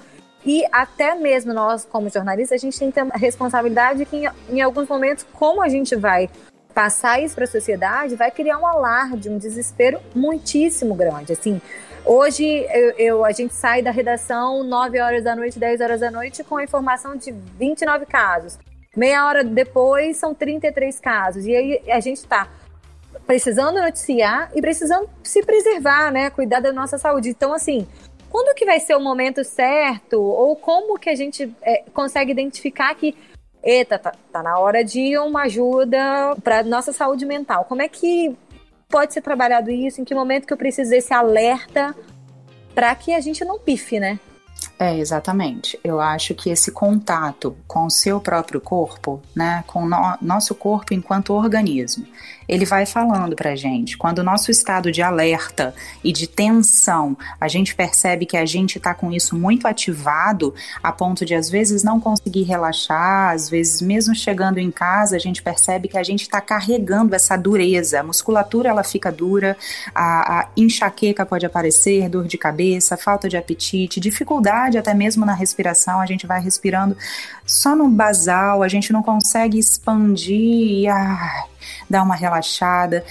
E 0.46 0.64
até 0.70 1.16
mesmo 1.16 1.52
nós, 1.52 1.84
como 1.84 2.08
jornalistas, 2.08 2.62
a 2.62 2.64
gente 2.64 2.78
tem 2.78 2.92
a 3.10 3.18
responsabilidade 3.18 4.04
que 4.04 4.16
em, 4.16 4.28
em 4.50 4.60
alguns 4.60 4.88
momentos, 4.88 5.26
como 5.32 5.60
a 5.60 5.68
gente 5.68 5.96
vai 5.96 6.30
passar 6.78 7.20
isso 7.20 7.34
para 7.34 7.42
a 7.42 7.48
sociedade, 7.48 8.14
vai 8.14 8.30
criar 8.30 8.56
um 8.56 8.64
alarde, 8.64 9.28
um 9.28 9.36
desespero 9.36 9.98
muitíssimo 10.14 10.94
grande. 10.94 11.32
Assim, 11.32 11.60
hoje 12.06 12.44
eu, 12.72 12.90
eu, 12.96 13.24
a 13.24 13.32
gente 13.32 13.52
sai 13.52 13.82
da 13.82 13.90
redação 13.90 14.62
9 14.62 15.00
horas 15.00 15.24
da 15.24 15.34
noite, 15.34 15.58
10 15.58 15.80
horas 15.80 15.98
da 15.98 16.08
noite 16.08 16.44
com 16.44 16.56
a 16.56 16.62
informação 16.62 17.16
de 17.16 17.32
29 17.32 18.06
casos. 18.06 18.56
Meia 18.96 19.26
hora 19.26 19.42
depois 19.42 20.18
são 20.18 20.32
33 20.32 21.00
casos. 21.00 21.46
E 21.46 21.56
aí 21.56 21.82
a 21.88 21.98
gente 21.98 22.18
está 22.18 22.48
precisando 23.26 23.80
noticiar 23.80 24.48
e 24.54 24.60
precisando 24.60 25.10
se 25.24 25.42
preservar, 25.42 26.12
né? 26.12 26.30
Cuidar 26.30 26.60
da 26.60 26.72
nossa 26.72 26.96
saúde. 26.96 27.30
Então, 27.30 27.52
assim, 27.52 27.88
quando 28.30 28.54
que 28.54 28.64
vai 28.64 28.78
ser 28.78 28.94
o 28.94 29.00
momento 29.00 29.42
certo? 29.42 30.22
Ou 30.22 30.54
como 30.54 30.96
que 30.96 31.10
a 31.10 31.16
gente 31.16 31.52
é, 31.60 31.82
consegue 31.92 32.30
identificar 32.30 32.94
que 32.94 33.16
eita, 33.68 33.98
tá, 33.98 34.12
tá 34.32 34.42
na 34.42 34.58
hora 34.58 34.82
de 34.82 35.18
uma 35.18 35.42
ajuda 35.42 36.34
para 36.42 36.62
nossa 36.62 36.92
saúde 36.92 37.26
mental. 37.26 37.64
Como 37.64 37.82
é 37.82 37.88
que 37.88 38.34
pode 38.88 39.12
ser 39.12 39.20
trabalhado 39.20 39.70
isso? 39.70 40.00
Em 40.00 40.04
que 40.04 40.14
momento 40.14 40.46
que 40.46 40.52
eu 40.52 40.56
preciso 40.56 40.90
desse 40.90 41.12
alerta 41.12 41.94
para 42.74 42.94
que 42.94 43.12
a 43.12 43.20
gente 43.20 43.44
não 43.44 43.58
pife, 43.58 44.00
né? 44.00 44.18
É, 44.78 44.96
exatamente. 44.96 45.78
Eu 45.84 46.00
acho 46.00 46.34
que 46.34 46.50
esse 46.50 46.70
contato 46.72 47.56
com 47.66 47.86
o 47.86 47.90
seu 47.90 48.20
próprio 48.20 48.60
corpo, 48.60 49.20
né, 49.34 49.64
com 49.66 49.84
o 49.84 49.88
no 49.88 50.16
nosso 50.22 50.54
corpo 50.54 50.94
enquanto 50.94 51.34
organismo, 51.34 52.06
ele 52.48 52.64
vai 52.64 52.86
falando 52.86 53.36
pra 53.36 53.54
gente. 53.54 53.96
Quando 53.98 54.20
o 54.20 54.24
nosso 54.24 54.50
estado 54.50 54.90
de 54.90 55.02
alerta 55.02 55.74
e 56.02 56.12
de 56.12 56.26
tensão, 56.26 57.16
a 57.40 57.46
gente 57.46 57.74
percebe 57.74 58.24
que 58.24 58.36
a 58.36 58.46
gente 58.46 58.80
tá 58.80 58.94
com 58.94 59.12
isso 59.12 59.36
muito 59.36 59.68
ativado, 59.68 60.54
a 60.82 60.90
ponto 60.90 61.26
de 61.26 61.34
às 61.34 61.50
vezes 61.50 61.82
não 61.82 62.00
conseguir 62.00 62.44
relaxar, 62.44 63.34
às 63.34 63.50
vezes 63.50 63.82
mesmo 63.82 64.14
chegando 64.14 64.58
em 64.58 64.70
casa, 64.70 65.16
a 65.16 65.18
gente 65.18 65.42
percebe 65.42 65.88
que 65.88 65.98
a 65.98 66.02
gente 66.02 66.28
tá 66.28 66.40
carregando 66.40 67.14
essa 67.14 67.36
dureza. 67.36 68.00
A 68.00 68.02
musculatura 68.02 68.70
ela 68.70 68.82
fica 68.82 69.12
dura, 69.12 69.56
a, 69.94 70.40
a 70.40 70.48
enxaqueca 70.56 71.26
pode 71.26 71.44
aparecer, 71.44 72.08
dor 72.08 72.26
de 72.26 72.38
cabeça, 72.38 72.96
falta 72.96 73.28
de 73.28 73.36
apetite, 73.36 74.00
dificuldade 74.00 74.78
até 74.78 74.94
mesmo 74.94 75.26
na 75.26 75.34
respiração, 75.34 76.00
a 76.00 76.06
gente 76.06 76.26
vai 76.26 76.40
respirando 76.40 76.96
só 77.44 77.74
no 77.74 77.88
basal, 77.88 78.62
a 78.62 78.68
gente 78.68 78.92
não 78.92 79.02
consegue 79.02 79.58
expandir 79.58 80.90
ah, 80.90 81.46
dar 81.88 82.02
uma 82.02 82.14
relaxada. 82.14 83.04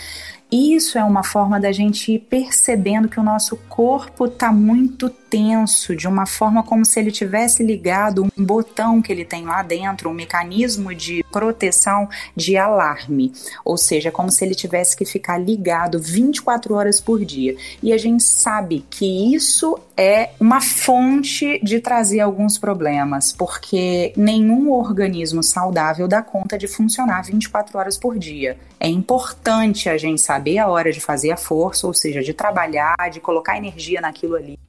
Isso 0.51 0.97
é 0.97 1.03
uma 1.03 1.23
forma 1.23 1.60
da 1.60 1.73
gente 1.73 2.13
ir 2.13 2.19
percebendo 2.19 3.10
que 3.10 3.19
o 3.19 3.23
nosso 3.23 3.57
corpo 3.67 4.27
está 4.27 4.49
muito 4.49 5.10
tenso, 5.10 5.93
de 5.93 6.07
uma 6.07 6.25
forma 6.25 6.63
como 6.63 6.86
se 6.86 6.97
ele 6.99 7.12
tivesse 7.12 7.62
ligado 7.62 8.23
um 8.23 8.45
botão 8.45 9.01
que 9.01 9.12
ele 9.12 9.25
tem 9.25 9.43
lá 9.43 9.62
dentro, 9.62 10.10
um 10.10 10.13
mecanismo 10.13 10.95
de 10.95 11.21
proteção 11.31 12.07
de 12.33 12.55
alarme, 12.55 13.33
ou 13.65 13.77
seja, 13.77 14.10
como 14.10 14.31
se 14.31 14.45
ele 14.45 14.55
tivesse 14.55 14.95
que 14.95 15.05
ficar 15.05 15.38
ligado 15.38 15.99
24 15.99 16.73
horas 16.75 17.01
por 17.01 17.25
dia. 17.25 17.55
E 17.83 17.91
a 17.91 17.97
gente 17.97 18.23
sabe 18.23 18.86
que 18.89 19.36
isso 19.36 19.77
é 19.97 20.29
uma 20.39 20.62
fonte 20.62 21.60
de 21.62 21.81
trazer 21.81 22.21
alguns 22.21 22.57
problemas, 22.57 23.33
porque 23.33 24.13
nenhum 24.15 24.71
organismo 24.71 25.43
saudável 25.43 26.07
dá 26.07 26.21
conta 26.21 26.57
de 26.57 26.67
funcionar 26.67 27.23
24 27.23 27.77
horas 27.77 27.97
por 27.97 28.17
dia. 28.17 28.57
É 28.79 28.88
importante 28.88 29.89
a 29.89 29.97
gente 29.97 30.21
saber 30.21 30.37
a 30.60 30.67
hora 30.67 30.91
de 30.91 31.00
fazer 31.00 31.32
a 31.32 31.38
força, 31.38 31.88
ou 31.88 31.93
seja, 31.93 32.21
de 32.21 32.34
trabalhar, 32.34 32.95
de 33.12 33.19
colocar 33.19 33.58
energia 33.58 34.02
naquilo 34.02 34.36
ali 34.36 34.60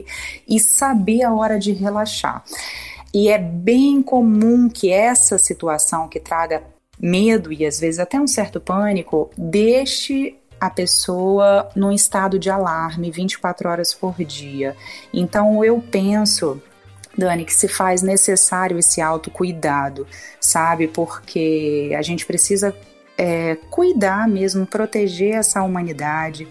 e 0.49 0.59
saber 0.59 1.23
a 1.23 1.33
hora 1.33 1.59
de 1.59 1.73
relaxar. 1.73 2.43
E 3.13 3.29
é 3.29 3.39
bem 3.39 4.03
comum 4.03 4.69
que 4.69 4.91
essa 4.91 5.39
situação 5.39 6.09
que 6.09 6.21
traga 6.21 6.63
medo 7.01 7.53
e 7.53 7.65
às 7.65 7.81
vezes 7.81 7.99
até 7.99 8.21
um 8.21 8.27
certo 8.27 8.61
pânico 8.61 9.31
deixe 9.37 10.37
a 10.61 10.69
pessoa 10.69 11.71
num 11.75 11.93
estado 11.93 12.39
de 12.39 12.51
alarme 12.51 13.11
24 13.11 13.69
horas 13.69 13.95
por 13.95 14.17
dia. 14.25 14.77
Então 15.15 15.65
eu 15.65 15.83
penso 15.91 16.61
Dani, 17.19 17.45
que 17.45 17.55
se 17.55 17.67
faz 17.67 18.01
necessário 18.01 18.79
esse 18.79 19.01
autocuidado, 19.01 20.07
sabe? 20.41 20.87
Porque 20.87 21.93
a 21.99 22.01
gente 22.01 22.25
precisa 22.25 22.75
é, 23.19 23.57
cuidar 23.69 24.29
mesmo, 24.29 24.65
proteger 24.65 25.35
essa 25.35 25.61
humanidade, 25.63 26.47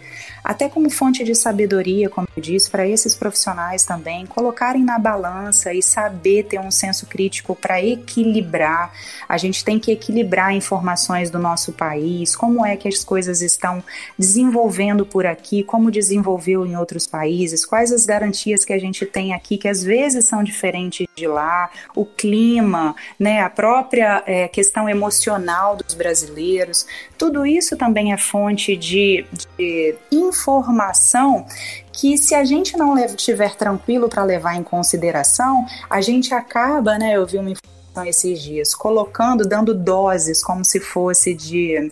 até 0.48 0.70
como 0.70 0.90
fonte 0.90 1.26
de 1.26 1.36
sabedoria, 1.36 2.10
como 2.10 2.26
eu 2.34 2.42
disse, 2.42 2.72
para 2.72 2.88
esses 2.88 3.14
profissionais 3.14 3.84
também 3.84 4.26
colocarem 4.26 4.82
na 4.82 4.98
balança 4.98 5.74
e 5.74 5.84
saber 5.84 6.44
ter 6.44 6.58
um 6.58 6.72
senso 6.72 7.06
crítico 7.06 7.54
para 7.54 7.84
equilibrar. 7.84 8.94
A 9.28 9.38
gente 9.38 9.66
tem 9.66 9.78
que 9.78 9.92
equilibrar 9.92 10.56
informações 10.56 11.30
do 11.30 11.38
nosso 11.38 11.74
país, 11.74 12.34
como 12.34 12.66
é 12.66 12.78
que 12.78 12.88
as 12.88 13.04
coisas 13.04 13.42
estão 13.42 13.84
desenvolvendo 14.18 15.06
por 15.06 15.26
aqui, 15.26 15.64
como 15.64 15.92
desenvolveu 15.92 16.66
em 16.66 16.78
outros 16.78 17.06
países, 17.06 17.66
quais 17.66 17.92
as 17.92 18.06
garantias 18.06 18.64
que 18.64 18.72
a 18.72 18.80
gente 18.80 19.06
tem 19.06 19.34
aqui, 19.34 19.58
que 19.58 19.68
às 19.68 19.84
vezes 19.84 20.24
são 20.30 20.46
diferentes 20.46 21.06
de 21.14 21.28
lá, 21.28 21.70
o 21.94 22.06
clima, 22.06 22.96
né, 23.20 23.42
a 23.42 23.50
própria 23.50 24.24
é, 24.26 24.48
questão 24.48 24.88
emocional 24.88 25.76
dos 25.76 25.94
brasileiros. 25.94 26.88
Tudo 27.18 27.46
isso 27.46 27.76
também 27.76 28.14
é 28.14 28.18
fonte 28.18 28.78
de, 28.78 29.26
de 29.58 29.96
informação 30.38 31.46
que 31.92 32.18
se 32.18 32.36
a 32.36 32.44
gente 32.44 32.78
não 32.78 32.98
estiver 32.98 33.56
tranquilo 33.56 34.08
para 34.08 34.24
levar 34.24 34.56
em 34.56 34.64
consideração, 34.64 35.66
a 35.90 36.00
gente 36.00 36.34
acaba, 36.34 36.98
né? 36.98 37.16
Eu 37.16 37.26
vi 37.26 37.38
uma 37.38 37.50
informação 37.50 38.06
esses 38.06 38.40
dias, 38.40 38.76
colocando, 38.76 39.48
dando 39.48 39.74
doses 39.74 40.44
como 40.44 40.64
se 40.64 40.80
fosse 40.80 41.34
de, 41.34 41.92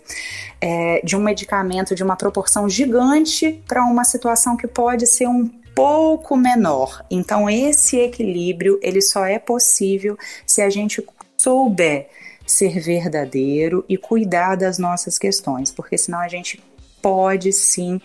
é, 0.61 1.01
de 1.03 1.15
um 1.15 1.19
medicamento 1.19 1.95
de 1.95 2.03
uma 2.03 2.15
proporção 2.15 2.69
gigante 2.69 3.63
para 3.67 3.83
uma 3.83 4.03
situação 4.03 4.55
que 4.55 4.67
pode 4.67 5.07
ser 5.07 5.27
um 5.27 5.47
pouco 5.73 6.37
menor. 6.37 7.03
Então 7.09 7.49
esse 7.49 7.97
equilíbrio 7.97 8.79
ele 8.83 9.01
só 9.01 9.25
é 9.25 9.39
possível 9.39 10.15
se 10.45 10.61
a 10.61 10.69
gente 10.69 11.03
souber 11.35 12.07
ser 12.45 12.79
verdadeiro 12.79 13.83
e 13.89 13.97
cuidar 13.97 14.55
das 14.55 14.77
nossas 14.77 15.17
questões, 15.17 15.71
porque 15.71 15.97
senão 15.97 16.19
a 16.19 16.27
gente 16.27 16.63
pode 17.05 17.53
sim 17.53 18.01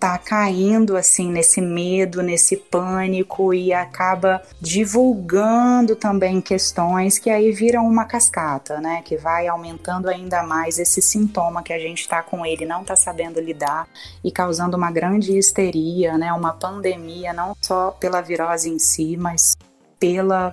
tá 0.00 0.18
caindo 0.18 0.96
assim 0.96 1.30
nesse 1.30 1.60
medo, 1.60 2.24
nesse 2.24 2.56
pânico 2.56 3.54
e 3.54 3.72
acaba 3.72 4.42
divulgando 4.60 5.94
também 5.94 6.40
questões 6.40 7.20
que 7.20 7.30
aí 7.30 7.52
viram 7.52 7.86
uma 7.86 8.04
cascata, 8.04 8.80
né? 8.80 9.00
Que 9.04 9.16
vai 9.16 9.46
aumentando 9.46 10.08
ainda 10.08 10.42
mais 10.42 10.80
esse 10.80 11.00
sintoma 11.00 11.62
que 11.62 11.72
a 11.72 11.78
gente 11.78 12.00
está 12.00 12.20
com 12.20 12.44
ele, 12.44 12.66
não 12.66 12.82
está 12.82 12.96
sabendo 12.96 13.40
lidar 13.40 13.86
e 14.24 14.32
causando 14.32 14.76
uma 14.76 14.90
grande 14.90 15.38
histeria, 15.38 16.18
né? 16.18 16.32
Uma 16.32 16.52
pandemia, 16.52 17.32
não 17.32 17.56
só 17.60 17.92
pela 17.92 18.20
virose 18.20 18.68
em 18.68 18.80
si, 18.80 19.16
mas 19.16 19.56
pela 20.00 20.52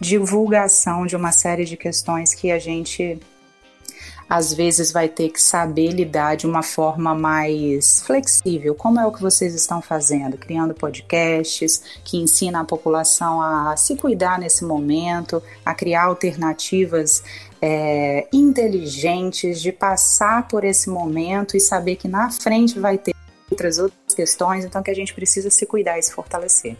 divulgação 0.00 1.04
de 1.06 1.16
uma 1.16 1.32
série 1.32 1.64
de 1.64 1.76
questões 1.76 2.32
que 2.32 2.52
a 2.52 2.58
gente 2.60 3.18
às 4.28 4.52
vezes 4.52 4.90
vai 4.90 5.08
ter 5.08 5.30
que 5.30 5.40
saber 5.40 5.90
lidar 5.90 6.36
de 6.36 6.46
uma 6.46 6.62
forma 6.62 7.14
mais 7.14 8.02
flexível, 8.02 8.74
como 8.74 9.00
é 9.00 9.06
o 9.06 9.12
que 9.12 9.22
vocês 9.22 9.54
estão 9.54 9.80
fazendo, 9.80 10.36
criando 10.36 10.74
podcasts 10.74 11.82
que 12.04 12.16
ensinam 12.16 12.60
a 12.60 12.64
população 12.64 13.40
a 13.40 13.76
se 13.76 13.96
cuidar 13.96 14.38
nesse 14.38 14.64
momento, 14.64 15.42
a 15.64 15.74
criar 15.74 16.04
alternativas 16.04 17.22
é, 17.62 18.26
inteligentes 18.32 19.62
de 19.62 19.72
passar 19.72 20.48
por 20.48 20.64
esse 20.64 20.90
momento 20.90 21.56
e 21.56 21.60
saber 21.60 21.96
que 21.96 22.08
na 22.08 22.30
frente 22.30 22.78
vai 22.78 22.98
ter 22.98 23.14
outras 23.50 23.78
outras 23.78 24.14
questões, 24.14 24.64
então 24.64 24.82
que 24.82 24.90
a 24.90 24.94
gente 24.94 25.14
precisa 25.14 25.50
se 25.50 25.64
cuidar 25.66 25.98
e 25.98 26.02
se 26.02 26.12
fortalecer. 26.12 26.76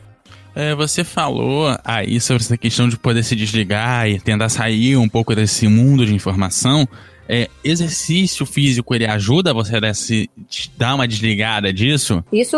É, 0.54 0.74
você 0.74 1.04
falou 1.04 1.76
aí 1.84 2.18
sobre 2.18 2.42
essa 2.42 2.56
questão 2.56 2.88
de 2.88 2.98
poder 2.98 3.22
se 3.22 3.36
desligar 3.36 4.08
e 4.08 4.18
tentar 4.18 4.48
sair 4.48 4.96
um 4.96 5.08
pouco 5.08 5.34
desse 5.34 5.68
mundo 5.68 6.06
de 6.06 6.14
informação 6.14 6.88
é, 7.28 7.48
exercício 7.64 8.46
físico 8.46 8.94
ele 8.94 9.06
ajuda 9.06 9.52
você 9.52 9.76
a 9.76 9.94
se, 9.94 10.30
dar 10.76 10.94
uma 10.94 11.06
desligada 11.06 11.72
disso? 11.72 12.24
Isso 12.32 12.56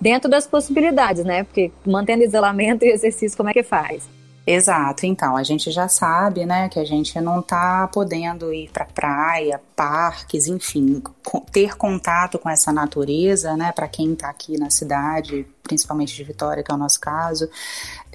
dentro 0.00 0.28
das 0.28 0.46
possibilidades, 0.46 1.24
né? 1.24 1.44
Porque 1.44 1.70
mantendo 1.86 2.24
isolamento 2.24 2.84
e 2.84 2.90
exercício, 2.90 3.36
como 3.36 3.48
é 3.48 3.52
que 3.52 3.62
faz? 3.62 4.08
Exato, 4.46 5.06
então 5.06 5.38
a 5.38 5.42
gente 5.42 5.70
já 5.70 5.88
sabe, 5.88 6.44
né, 6.44 6.68
que 6.68 6.78
a 6.78 6.84
gente 6.84 7.18
não 7.18 7.40
tá 7.40 7.88
podendo 7.90 8.52
ir 8.52 8.68
para 8.70 8.84
praia, 8.84 9.58
parques, 9.74 10.46
enfim, 10.46 11.02
ter 11.50 11.78
contato 11.78 12.38
com 12.38 12.50
essa 12.50 12.70
natureza, 12.70 13.56
né, 13.56 13.72
para 13.72 13.88
quem 13.88 14.14
tá 14.14 14.28
aqui 14.28 14.58
na 14.58 14.68
cidade, 14.68 15.46
principalmente 15.62 16.14
de 16.14 16.22
Vitória, 16.24 16.62
que 16.62 16.70
é 16.70 16.74
o 16.74 16.78
nosso 16.78 17.00
caso, 17.00 17.48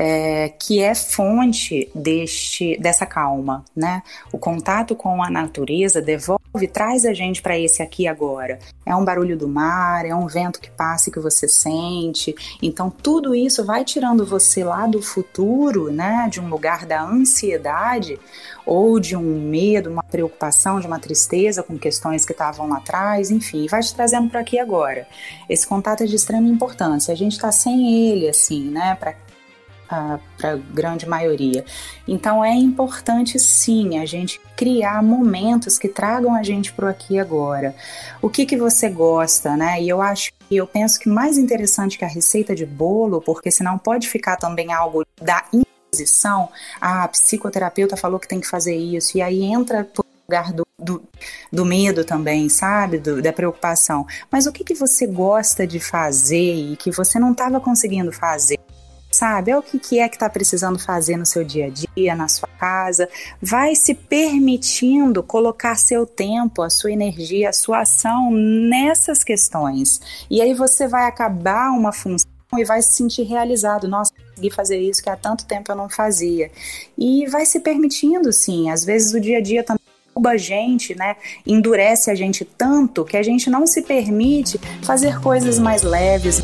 é, 0.02 0.48
que 0.48 0.82
é 0.82 0.96
fonte 0.96 1.92
deste, 1.94 2.78
dessa 2.80 3.06
calma, 3.06 3.66
né? 3.76 4.02
O 4.32 4.38
contato 4.38 4.96
com 4.96 5.22
a 5.22 5.30
natureza 5.30 6.02
devolve, 6.02 6.68
traz 6.72 7.06
a 7.06 7.12
gente 7.12 7.42
para 7.42 7.60
esse 7.60 7.84
aqui 7.84 8.08
agora. 8.08 8.60
É 8.86 8.96
um 8.96 9.04
barulho 9.04 9.38
do 9.38 9.50
mar, 9.50 10.06
é 10.06 10.16
um 10.16 10.26
vento 10.26 10.62
que 10.62 10.72
passa 10.72 11.10
e 11.10 11.12
que 11.12 11.20
você 11.20 11.50
sente. 11.50 12.34
Então 12.62 12.90
tudo 12.90 13.36
isso 13.36 13.66
vai 13.66 13.84
tirando 13.84 14.26
você 14.26 14.64
lá 14.64 14.88
do 14.88 15.02
futuro, 15.02 15.92
né? 15.92 16.30
De 16.32 16.40
um 16.40 16.48
lugar 16.48 16.86
da 16.86 17.04
ansiedade 17.04 18.18
ou 18.66 19.02
de 19.02 19.18
um 19.18 19.50
medo, 19.50 19.90
uma 19.90 20.04
preocupação, 20.04 20.80
de 20.80 20.88
uma 20.88 21.00
tristeza 21.00 21.62
com 21.62 21.78
questões 21.78 22.24
que 22.24 22.32
estavam 22.32 22.70
lá 22.70 22.78
atrás, 22.78 23.32
enfim, 23.32 23.68
vai 23.68 23.82
te 23.82 23.94
trazendo 23.94 24.30
para 24.30 24.40
aqui 24.40 24.60
agora. 24.60 25.08
Esse 25.50 25.68
contato 25.68 26.04
é 26.04 26.06
de 26.06 26.16
extrema 26.16 26.48
importância. 26.48 27.12
A 27.12 27.18
gente 27.18 27.34
está 27.34 27.52
sem 27.52 28.12
ele, 28.12 28.30
assim, 28.30 28.70
né, 28.70 28.96
para 29.90 30.54
a 30.54 30.56
grande 30.56 31.08
maioria. 31.08 31.66
Então 32.08 32.46
é 32.46 32.54
importante 32.54 33.40
sim 33.40 33.98
a 33.98 34.06
gente 34.06 34.40
criar 34.56 35.02
momentos 35.02 35.80
que 35.80 35.88
tragam 35.88 36.36
a 36.36 36.44
gente 36.44 36.72
para 36.72 36.86
o 36.86 36.90
aqui 36.90 37.16
e 37.16 37.20
agora. 37.20 37.76
O 38.22 38.30
que 38.30 38.46
que 38.46 38.56
você 38.56 38.90
gosta, 38.90 39.58
né? 39.58 39.82
E 39.82 39.90
eu 39.90 40.02
acho 40.02 40.32
e 40.52 40.58
eu 40.58 40.66
penso 40.66 41.00
que 41.00 41.08
mais 41.08 41.38
interessante 41.38 41.98
que 41.98 42.06
a 42.06 42.08
receita 42.08 42.56
de 42.56 42.66
bolo, 42.66 43.22
porque 43.22 43.52
senão 43.52 43.78
pode 43.78 44.10
ficar 44.10 44.36
também 44.36 44.74
algo 44.74 45.06
da 45.22 45.46
posição, 45.92 46.50
ah, 46.82 47.04
a 47.04 47.08
psicoterapeuta 47.08 47.96
falou 47.96 48.20
que 48.20 48.28
tem 48.28 48.40
que 48.40 48.48
fazer 48.48 48.76
isso, 48.76 49.18
e 49.18 49.22
aí 49.22 49.44
entra 49.44 49.84
por 49.84 50.06
lugar 50.28 50.54
do, 50.54 50.66
do, 50.78 51.04
do 51.52 51.66
medo 51.66 52.04
também, 52.04 52.50
sabe? 52.50 52.98
Do, 52.98 53.22
da 53.22 53.34
preocupação. 53.34 54.06
Mas 54.32 54.46
o 54.46 54.52
que, 54.52 54.64
que 54.64 54.74
você 54.74 55.06
gosta 55.06 55.68
de 55.68 55.80
fazer 55.80 56.54
e 56.54 56.76
que 56.78 56.92
você 56.92 57.20
não 57.20 57.32
estava 57.32 57.60
conseguindo 57.60 58.12
fazer? 58.12 58.60
Sabe? 59.12 59.52
É 59.52 59.58
o 59.58 59.62
que, 59.62 59.80
que 59.80 60.00
é 60.00 60.08
que 60.08 60.16
está 60.16 60.30
precisando 60.30 60.78
fazer 60.78 61.18
no 61.18 61.26
seu 61.26 61.44
dia 61.44 61.66
a 61.66 61.70
dia, 61.70 62.16
na 62.16 62.28
sua 62.28 62.48
casa. 62.60 63.10
Vai 63.42 63.76
se 63.76 63.94
permitindo 63.94 65.24
colocar 65.24 65.76
seu 65.76 66.06
tempo, 66.06 66.62
a 66.62 66.70
sua 66.70 66.92
energia, 66.92 67.50
a 67.50 67.54
sua 67.54 67.82
ação 67.82 68.32
nessas 68.32 69.24
questões. 69.24 70.00
E 70.30 70.42
aí 70.42 70.54
você 70.54 70.88
vai 70.88 71.06
acabar 71.06 71.72
uma 71.72 71.92
função 71.92 72.30
e 72.58 72.64
vai 72.64 72.82
se 72.82 72.94
sentir 72.94 73.24
realizado. 73.24 73.88
Nossa, 73.88 74.14
consegui 74.30 74.52
fazer 74.52 74.80
isso 74.80 75.02
que 75.02 75.10
há 75.10 75.16
tanto 75.16 75.46
tempo 75.46 75.72
eu 75.72 75.76
não 75.76 75.90
fazia. 75.90 76.52
E 76.98 77.26
vai 77.28 77.46
se 77.46 77.60
permitindo, 77.60 78.32
sim. 78.32 78.70
Às 78.70 78.86
vezes 78.86 79.14
o 79.14 79.20
dia 79.20 79.40
a 79.40 79.42
dia 79.42 79.64
também 79.64 79.80
a 80.28 80.38
gente, 80.38 80.94
né? 80.96 81.16
Endurece 81.46 82.12
a 82.12 82.16
gente 82.16 82.44
tanto 82.44 83.06
que 83.06 83.16
a 83.16 83.24
gente 83.24 83.50
não 83.50 83.66
se 83.66 83.82
permite 83.82 84.60
fazer 84.84 85.22
coisas 85.22 85.58
mais 85.60 85.82
leves. 85.82 86.42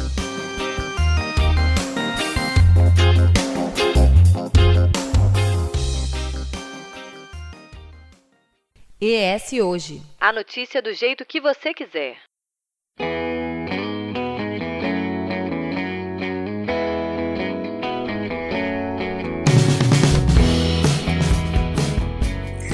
ES 8.99 9.51
Hoje. 9.61 10.01
A 10.21 10.31
notícia 10.31 10.81
do 10.81 10.93
jeito 10.93 11.25
que 11.25 11.41
você 11.41 11.73
quiser. 11.73 12.15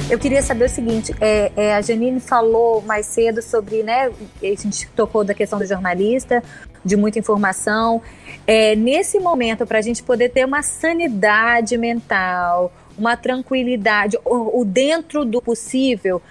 Eu 0.08 0.16
queria 0.16 0.42
saber 0.42 0.66
o 0.66 0.68
seguinte: 0.68 1.12
é, 1.20 1.50
é, 1.56 1.74
a 1.74 1.82
Janine 1.82 2.20
falou 2.20 2.80
mais 2.82 3.06
cedo 3.06 3.42
sobre, 3.42 3.82
né? 3.82 4.06
A 4.40 4.46
gente 4.46 4.86
tocou 4.90 5.24
da 5.24 5.34
questão 5.34 5.58
do 5.58 5.66
jornalista, 5.66 6.40
de 6.84 6.96
muita 6.96 7.18
informação. 7.18 8.00
É, 8.46 8.76
nesse 8.76 9.18
momento, 9.18 9.66
para 9.66 9.80
a 9.80 9.82
gente 9.82 10.04
poder 10.04 10.28
ter 10.28 10.44
uma 10.44 10.62
sanidade 10.62 11.76
mental, 11.76 12.72
uma 13.02 13.16
tranquilidade, 13.16 14.16
o, 14.24 14.60
o 14.60 14.64
dentro 14.64 15.24
do 15.24 15.42
possível, 15.42 16.22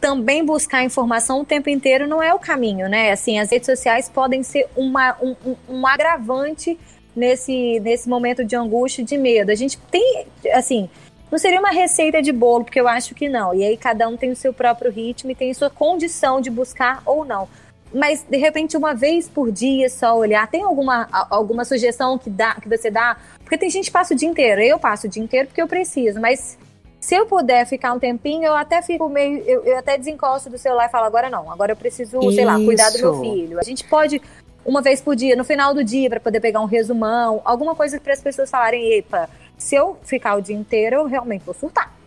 também 0.00 0.44
buscar 0.44 0.84
informação 0.84 1.40
o 1.40 1.44
tempo 1.44 1.68
inteiro 1.68 2.06
não 2.06 2.22
é 2.22 2.32
o 2.32 2.38
caminho, 2.38 2.88
né? 2.88 3.10
Assim, 3.10 3.40
as 3.40 3.50
redes 3.50 3.66
sociais 3.66 4.08
podem 4.08 4.44
ser 4.44 4.68
uma, 4.76 5.16
um, 5.20 5.34
um, 5.68 5.84
agravante 5.84 6.78
nesse, 7.14 7.80
nesse 7.80 8.08
momento 8.08 8.44
de 8.44 8.54
angústia 8.54 9.02
e 9.02 9.04
de 9.04 9.18
medo. 9.18 9.50
A 9.50 9.56
gente 9.56 9.76
tem, 9.90 10.24
assim, 10.52 10.88
não 11.32 11.38
seria 11.38 11.58
uma 11.58 11.70
receita 11.70 12.22
de 12.22 12.30
bolo, 12.30 12.64
porque 12.64 12.80
eu 12.80 12.86
acho 12.86 13.12
que 13.12 13.28
não. 13.28 13.52
E 13.52 13.64
aí 13.64 13.76
cada 13.76 14.08
um 14.08 14.16
tem 14.16 14.30
o 14.30 14.36
seu 14.36 14.52
próprio 14.52 14.90
ritmo 14.90 15.32
e 15.32 15.34
tem 15.34 15.50
a 15.50 15.54
sua 15.54 15.68
condição 15.68 16.40
de 16.40 16.48
buscar 16.48 17.02
ou 17.04 17.24
não. 17.24 17.48
Mas 17.92 18.24
de 18.28 18.36
repente 18.36 18.76
uma 18.76 18.94
vez 18.94 19.28
por 19.28 19.50
dia 19.50 19.88
só 19.88 20.16
olhar, 20.16 20.46
tem 20.48 20.62
alguma, 20.62 21.08
alguma 21.28 21.64
sugestão 21.64 22.16
que 22.16 22.30
dá 22.30 22.54
que 22.54 22.68
você 22.68 22.90
dá? 22.90 23.16
Porque 23.40 23.58
tem 23.58 23.68
gente 23.68 23.86
que 23.86 23.90
passa 23.90 24.14
o 24.14 24.16
dia 24.16 24.28
inteiro, 24.28 24.60
eu 24.60 24.78
passo 24.78 25.06
o 25.06 25.10
dia 25.10 25.22
inteiro 25.22 25.48
porque 25.48 25.60
eu 25.60 25.66
preciso, 25.66 26.20
mas 26.20 26.56
se 27.00 27.14
eu 27.14 27.24
puder 27.24 27.66
ficar 27.66 27.94
um 27.94 27.98
tempinho, 27.98 28.44
eu 28.44 28.54
até 28.54 28.82
fico 28.82 29.08
meio. 29.08 29.38
Eu, 29.46 29.64
eu 29.64 29.78
até 29.78 29.96
desencosto 29.96 30.50
do 30.50 30.58
celular 30.58 30.86
e 30.86 30.90
falo, 30.90 31.06
agora 31.06 31.30
não, 31.30 31.50
agora 31.50 31.72
eu 31.72 31.76
preciso, 31.76 32.18
Isso. 32.20 32.32
sei 32.32 32.44
lá, 32.44 32.56
cuidar 32.56 32.90
do 32.90 32.98
meu 32.98 33.20
filho. 33.20 33.58
A 33.58 33.62
gente 33.62 33.84
pode, 33.84 34.20
uma 34.64 34.82
vez 34.82 35.00
por 35.00 35.16
dia, 35.16 35.34
no 35.34 35.42
final 35.42 35.72
do 35.72 35.82
dia, 35.82 36.10
para 36.10 36.20
poder 36.20 36.40
pegar 36.40 36.60
um 36.60 36.66
resumão, 36.66 37.40
alguma 37.42 37.74
coisa 37.74 37.98
para 37.98 38.12
as 38.12 38.20
pessoas 38.20 38.50
falarem, 38.50 38.92
epa, 38.92 39.30
se 39.56 39.74
eu 39.74 39.96
ficar 40.02 40.34
o 40.34 40.42
dia 40.42 40.54
inteiro, 40.54 40.96
eu 40.96 41.06
realmente 41.06 41.42
vou 41.42 41.54
surtar. 41.54 41.99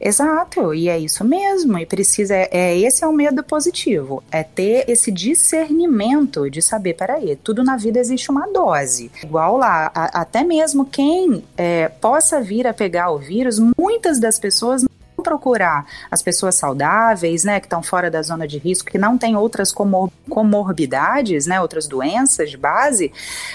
Exato, 0.00 0.74
e 0.74 0.88
é 0.88 0.98
isso 0.98 1.24
mesmo. 1.24 1.78
E 1.78 1.86
precisa, 1.86 2.34
é, 2.34 2.48
é, 2.50 2.78
esse 2.78 3.04
é 3.04 3.06
o 3.06 3.12
medo 3.12 3.42
positivo, 3.42 4.22
é 4.30 4.42
ter 4.42 4.88
esse 4.88 5.10
discernimento 5.10 6.50
de 6.50 6.60
saber, 6.62 6.94
peraí, 6.94 7.36
tudo 7.36 7.62
na 7.62 7.76
vida 7.76 7.98
existe 7.98 8.30
uma 8.30 8.46
dose. 8.48 9.10
Igual 9.22 9.56
lá, 9.56 9.90
a, 9.94 10.20
até 10.20 10.42
mesmo 10.42 10.84
quem 10.84 11.44
é, 11.56 11.88
possa 11.88 12.40
vir 12.40 12.66
a 12.66 12.74
pegar 12.74 13.10
o 13.10 13.18
vírus, 13.18 13.58
muitas 13.76 14.18
das 14.20 14.38
pessoas 14.38 14.84
procurar 15.26 15.84
as 16.08 16.22
pessoas 16.22 16.54
saudáveis, 16.54 17.42
né, 17.42 17.58
que 17.58 17.66
estão 17.66 17.82
fora 17.82 18.08
da 18.08 18.22
zona 18.22 18.46
de 18.46 18.58
risco, 18.58 18.88
que 18.88 18.96
não 18.96 19.18
têm 19.18 19.34
outras 19.34 19.72
comor 19.72 20.08
comorbidades, 20.30 21.46
né, 21.46 21.60
outras 21.60 21.88
doenças 21.88 22.50
de 22.50 22.56
base, 22.56 23.12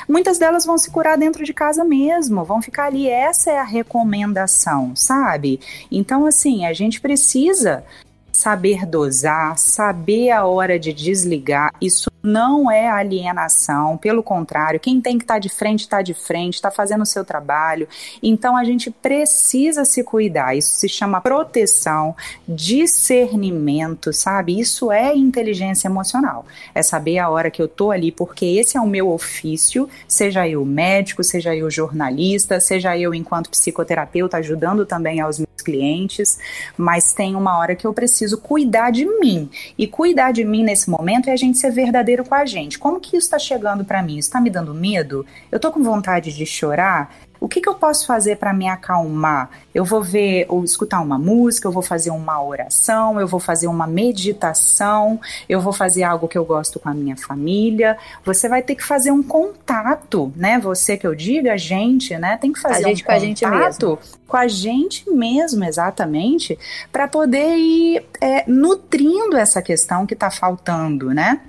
muitas 0.08 0.38
delas 0.38 0.66
vão 0.66 0.78
se 0.78 0.92
curar 0.92 1.18
dentro 1.18 1.46
de 1.46 1.54
casa 1.54 1.86
mesmo, 1.86 2.44
vão 2.44 2.62
ficar 2.62 2.88
ali. 2.88 3.08
Essa 3.08 3.52
é 3.52 3.58
a 3.58 3.64
recomendação, 3.64 4.94
sabe? 4.96 5.62
Então, 5.90 6.26
assim, 6.26 6.66
a 6.66 6.74
gente 6.74 7.00
precisa 7.00 7.86
saber 8.32 8.86
dosar, 8.86 9.58
saber 9.58 10.32
a 10.32 10.46
hora 10.46 10.80
de 10.80 10.94
desligar. 10.94 11.74
Isso 11.82 12.12
não 12.24 12.70
é 12.70 12.88
alienação, 12.88 13.98
pelo 13.98 14.22
contrário, 14.22 14.80
quem 14.80 15.02
tem 15.02 15.18
que 15.18 15.24
estar 15.24 15.36
tá 15.36 15.40
de 15.40 15.50
frente 15.50 15.82
está 15.82 16.02
de 16.02 16.14
frente, 16.14 16.56
está 16.56 16.70
fazendo 16.70 17.02
o 17.02 17.06
seu 17.06 17.26
trabalho. 17.26 17.88
Então 18.22 18.56
a 18.56 18.64
gente 18.64 18.92
precisa 18.92 19.86
se 19.86 20.04
cuidar. 20.04 20.56
Isso 20.56 20.74
se 20.76 20.88
chama 20.88 21.22
proteção, 21.22 22.16
discernimento, 22.48 24.14
sabe? 24.14 24.60
Isso 24.60 24.92
é 24.92 25.16
inteligência 25.16 25.88
emocional. 25.88 26.46
É 26.76 26.84
saber 26.84 27.18
a 27.18 27.30
hora 27.30 27.50
que 27.50 27.62
eu 27.62 27.68
tô 27.68 27.92
ali, 27.92 28.12
porque 28.12 28.46
esse 28.46 28.78
é 28.78 28.82
o 28.82 28.88
meu 28.88 29.10
ofício, 29.10 29.90
seja 30.08 30.48
eu 30.48 30.64
médico, 30.64 31.24
seja 31.24 31.56
eu 31.56 31.70
jornalista, 31.70 32.60
seja 32.60 32.98
eu 32.98 33.14
enquanto 33.14 33.50
psicoterapeuta 33.50 34.38
ajudando 34.38 34.86
também 34.86 35.20
aos 35.20 35.40
clientes, 35.62 36.40
mas 36.78 37.14
tem 37.14 37.36
uma 37.36 37.58
hora 37.58 37.76
que 37.76 37.86
eu 37.86 37.94
preciso 37.94 38.38
cuidar 38.38 38.92
de 38.92 39.06
mim. 39.06 39.50
E 39.78 39.88
cuidar 39.88 40.32
de 40.32 40.44
mim 40.44 40.64
nesse 40.64 40.90
momento 40.90 41.30
é 41.30 41.34
a 41.34 41.38
gente 41.38 41.58
ser 41.58 41.72
verdadeiro 41.72 42.24
com 42.24 42.36
a 42.36 42.46
gente. 42.46 42.80
Como 42.80 43.00
que 43.00 43.18
isso 43.18 43.28
está 43.28 43.40
chegando 43.40 43.86
para 43.86 44.02
mim? 44.02 44.18
Está 44.18 44.42
me 44.42 44.50
dando 44.50 44.74
medo? 44.74 45.26
Eu 45.52 45.60
tô 45.60 45.72
com 45.72 45.84
vontade 45.84 46.34
de 46.34 46.46
chorar? 46.46 47.14
O 47.42 47.50
que, 47.50 47.60
que 47.60 47.68
eu 47.68 47.74
posso 47.74 48.06
fazer 48.06 48.36
para 48.36 48.54
me 48.54 48.70
acalmar? 48.70 49.50
Eu 49.74 49.84
vou 49.84 50.04
ver 50.04 50.46
ou 50.48 50.64
escutar 50.64 51.02
uma 51.02 51.18
música, 51.18 51.68
eu 51.68 51.72
vou 51.72 51.82
fazer 51.82 52.12
uma 52.12 52.40
oração, 52.40 53.20
eu 53.20 53.28
vou 53.28 53.40
fazer 53.40 53.66
uma 53.66 53.88
meditação, 53.88 55.20
eu 55.50 55.60
vou 55.60 55.74
fazer 55.74 56.04
algo 56.04 56.28
que 56.28 56.38
eu 56.38 56.46
gosto 56.46 56.80
com 56.80 56.88
a 56.88 56.94
minha 56.94 57.18
família. 57.18 57.98
Você 58.24 58.48
vai 58.48 58.62
ter 58.62 58.76
que 58.76 58.84
fazer 58.84 59.10
um 59.10 59.24
contato, 59.24 60.32
né? 60.36 60.60
Você 60.60 60.96
que 60.96 61.08
eu 61.08 61.16
diga, 61.16 61.54
a 61.54 61.58
gente, 61.58 62.16
né? 62.16 62.38
Tem 62.38 62.54
que 62.54 62.60
fazer 62.60 62.86
a 62.86 62.90
gente 62.90 63.02
um 63.02 63.06
com 63.08 63.12
a 63.12 63.20
gente 63.20 63.48
mesmo. 63.48 64.00
com 64.28 64.38
a 64.38 64.48
gente 64.48 65.10
mesmo, 65.10 65.64
exatamente, 65.64 66.60
para 66.92 67.08
poder 67.08 67.58
ir 67.58 68.06
é, 68.22 68.44
nutrindo 68.46 69.36
essa 69.36 69.64
questão 69.64 70.06
que 70.06 70.14
está 70.14 70.30
faltando, 70.30 71.12
né? 71.12 71.42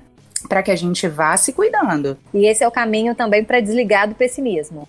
Para 0.49 0.63
que 0.63 0.71
a 0.71 0.77
gente 0.77 1.07
vá 1.07 1.37
se 1.37 1.53
cuidando. 1.53 2.17
E 2.33 2.47
esse 2.47 2.65
é 2.65 2.67
o 2.67 2.73
caminho 2.73 3.15
também 3.15 3.45
para 3.45 3.61
desligar 3.61 4.09
do 4.09 4.15
pessimismo. 4.15 4.89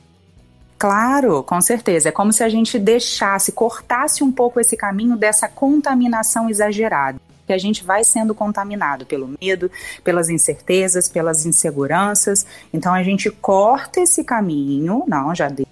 Claro, 0.84 1.41
com 1.43 1.62
certeza. 1.62 2.10
É 2.10 2.12
como 2.12 2.34
se 2.34 2.43
a 2.43 2.50
gente 2.50 2.78
deixasse, 2.78 3.54
cortasse 3.54 4.22
um 4.22 4.30
pouco 4.30 4.60
esse 4.60 4.76
caminho 4.76 5.15
dessa 5.15 5.48
contaminação 5.48 6.50
exagerada. 6.50 7.22
Que 7.48 7.54
a 7.54 7.58
gente 7.58 7.86
vai 7.86 8.04
sendo 8.04 8.36
contaminado 8.36 9.06
pelo 9.06 9.34
medo, 9.41 9.72
pelas 10.04 10.28
incertezas, 10.28 11.08
pelas 11.08 11.46
inseguranças. 11.46 12.46
Então 12.74 12.93
a 12.93 13.02
gente 13.02 13.30
corta 13.32 14.02
esse 14.02 14.26
caminho, 14.26 15.06
não, 15.08 15.34
já 15.34 15.48
deu 15.48 15.65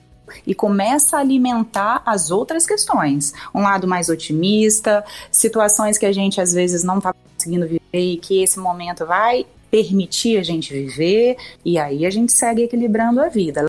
e 0.48 0.56
começa 0.56 1.18
a 1.18 1.20
alimentar 1.20 2.02
as 2.06 2.32
outras 2.32 2.66
questões. 2.66 3.34
Um 3.54 3.64
lado 3.64 3.86
mais 3.86 4.08
otimista, 4.08 5.04
situações 5.30 5.98
que 5.98 6.06
a 6.06 6.14
gente 6.14 6.40
às 6.40 6.54
vezes 6.54 6.86
não 6.86 7.00
está 7.00 7.14
conseguindo 7.14 7.68
viver 7.68 7.82
e 7.92 8.16
que 8.16 8.42
esse 8.42 8.58
momento 8.58 9.06
vai 9.06 9.46
permitir 9.70 10.38
a 10.38 10.44
gente 10.44 10.72
viver 10.72 11.36
e 11.66 11.78
aí 11.78 12.06
a 12.06 12.10
gente 12.10 12.32
segue 12.32 12.64
equilibrando 12.64 13.20
a 13.20 13.28
vida. 13.28 13.68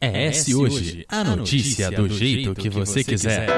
É 0.00 0.28
esse 0.28 0.54
hoje, 0.54 1.04
a 1.08 1.24
notícia 1.24 1.90
do 1.90 2.08
jeito 2.08 2.54
que 2.54 2.70
você 2.70 3.02
quiser. 3.02 3.48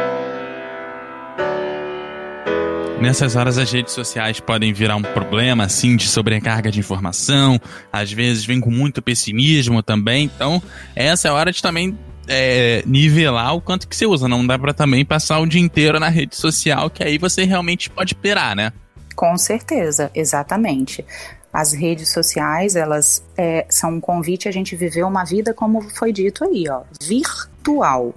Nessas 2.99 3.37
horas 3.37 3.59
as 3.59 3.71
redes 3.71 3.93
sociais 3.93 4.41
podem 4.41 4.73
virar 4.73 4.97
um 4.97 5.03
problema 5.03 5.65
assim 5.65 5.97
de 5.97 6.07
sobrecarga 6.09 6.71
de 6.71 6.79
informação, 6.79 7.61
às 7.93 8.11
vezes 8.11 8.45
vem 8.45 8.61
com 8.61 8.71
muito 8.71 9.03
pessimismo 9.03 9.83
também, 9.83 10.25
então 10.25 10.63
essa 10.95 11.29
é 11.29 11.31
a 11.31 11.35
hora 11.35 11.53
de 11.53 11.61
também 11.63 11.99
é, 12.27 12.83
nivelar 12.87 13.55
o 13.55 13.61
quanto 13.61 13.87
que 13.87 13.97
você 13.97 14.07
usa, 14.07 14.27
não 14.27 14.47
dá 14.47 14.59
para 14.59 14.73
também 14.73 15.05
passar 15.05 15.41
o 15.41 15.47
dia 15.47 15.61
inteiro 15.61 16.01
na 16.01 16.09
rede 16.09 16.37
social, 16.37 16.89
que 16.89 17.03
aí 17.03 17.19
você 17.19 17.45
realmente 17.45 17.91
pode 17.91 18.15
pirar, 18.15 18.57
né? 18.57 18.73
Com 19.15 19.37
certeza, 19.37 20.11
exatamente. 20.15 21.05
As 21.53 21.73
redes 21.73 22.13
sociais, 22.13 22.77
elas 22.77 23.25
é, 23.37 23.67
são 23.69 23.95
um 23.95 24.01
convite 24.01 24.49
a 24.49 24.53
gente 24.53 24.77
viver 24.77 25.03
uma 25.03 25.25
vida, 25.25 25.53
como 25.53 25.83
foi 25.91 26.13
dito 26.13 26.45
aí, 26.45 26.65
ó, 26.69 26.83
virtual. 27.03 28.15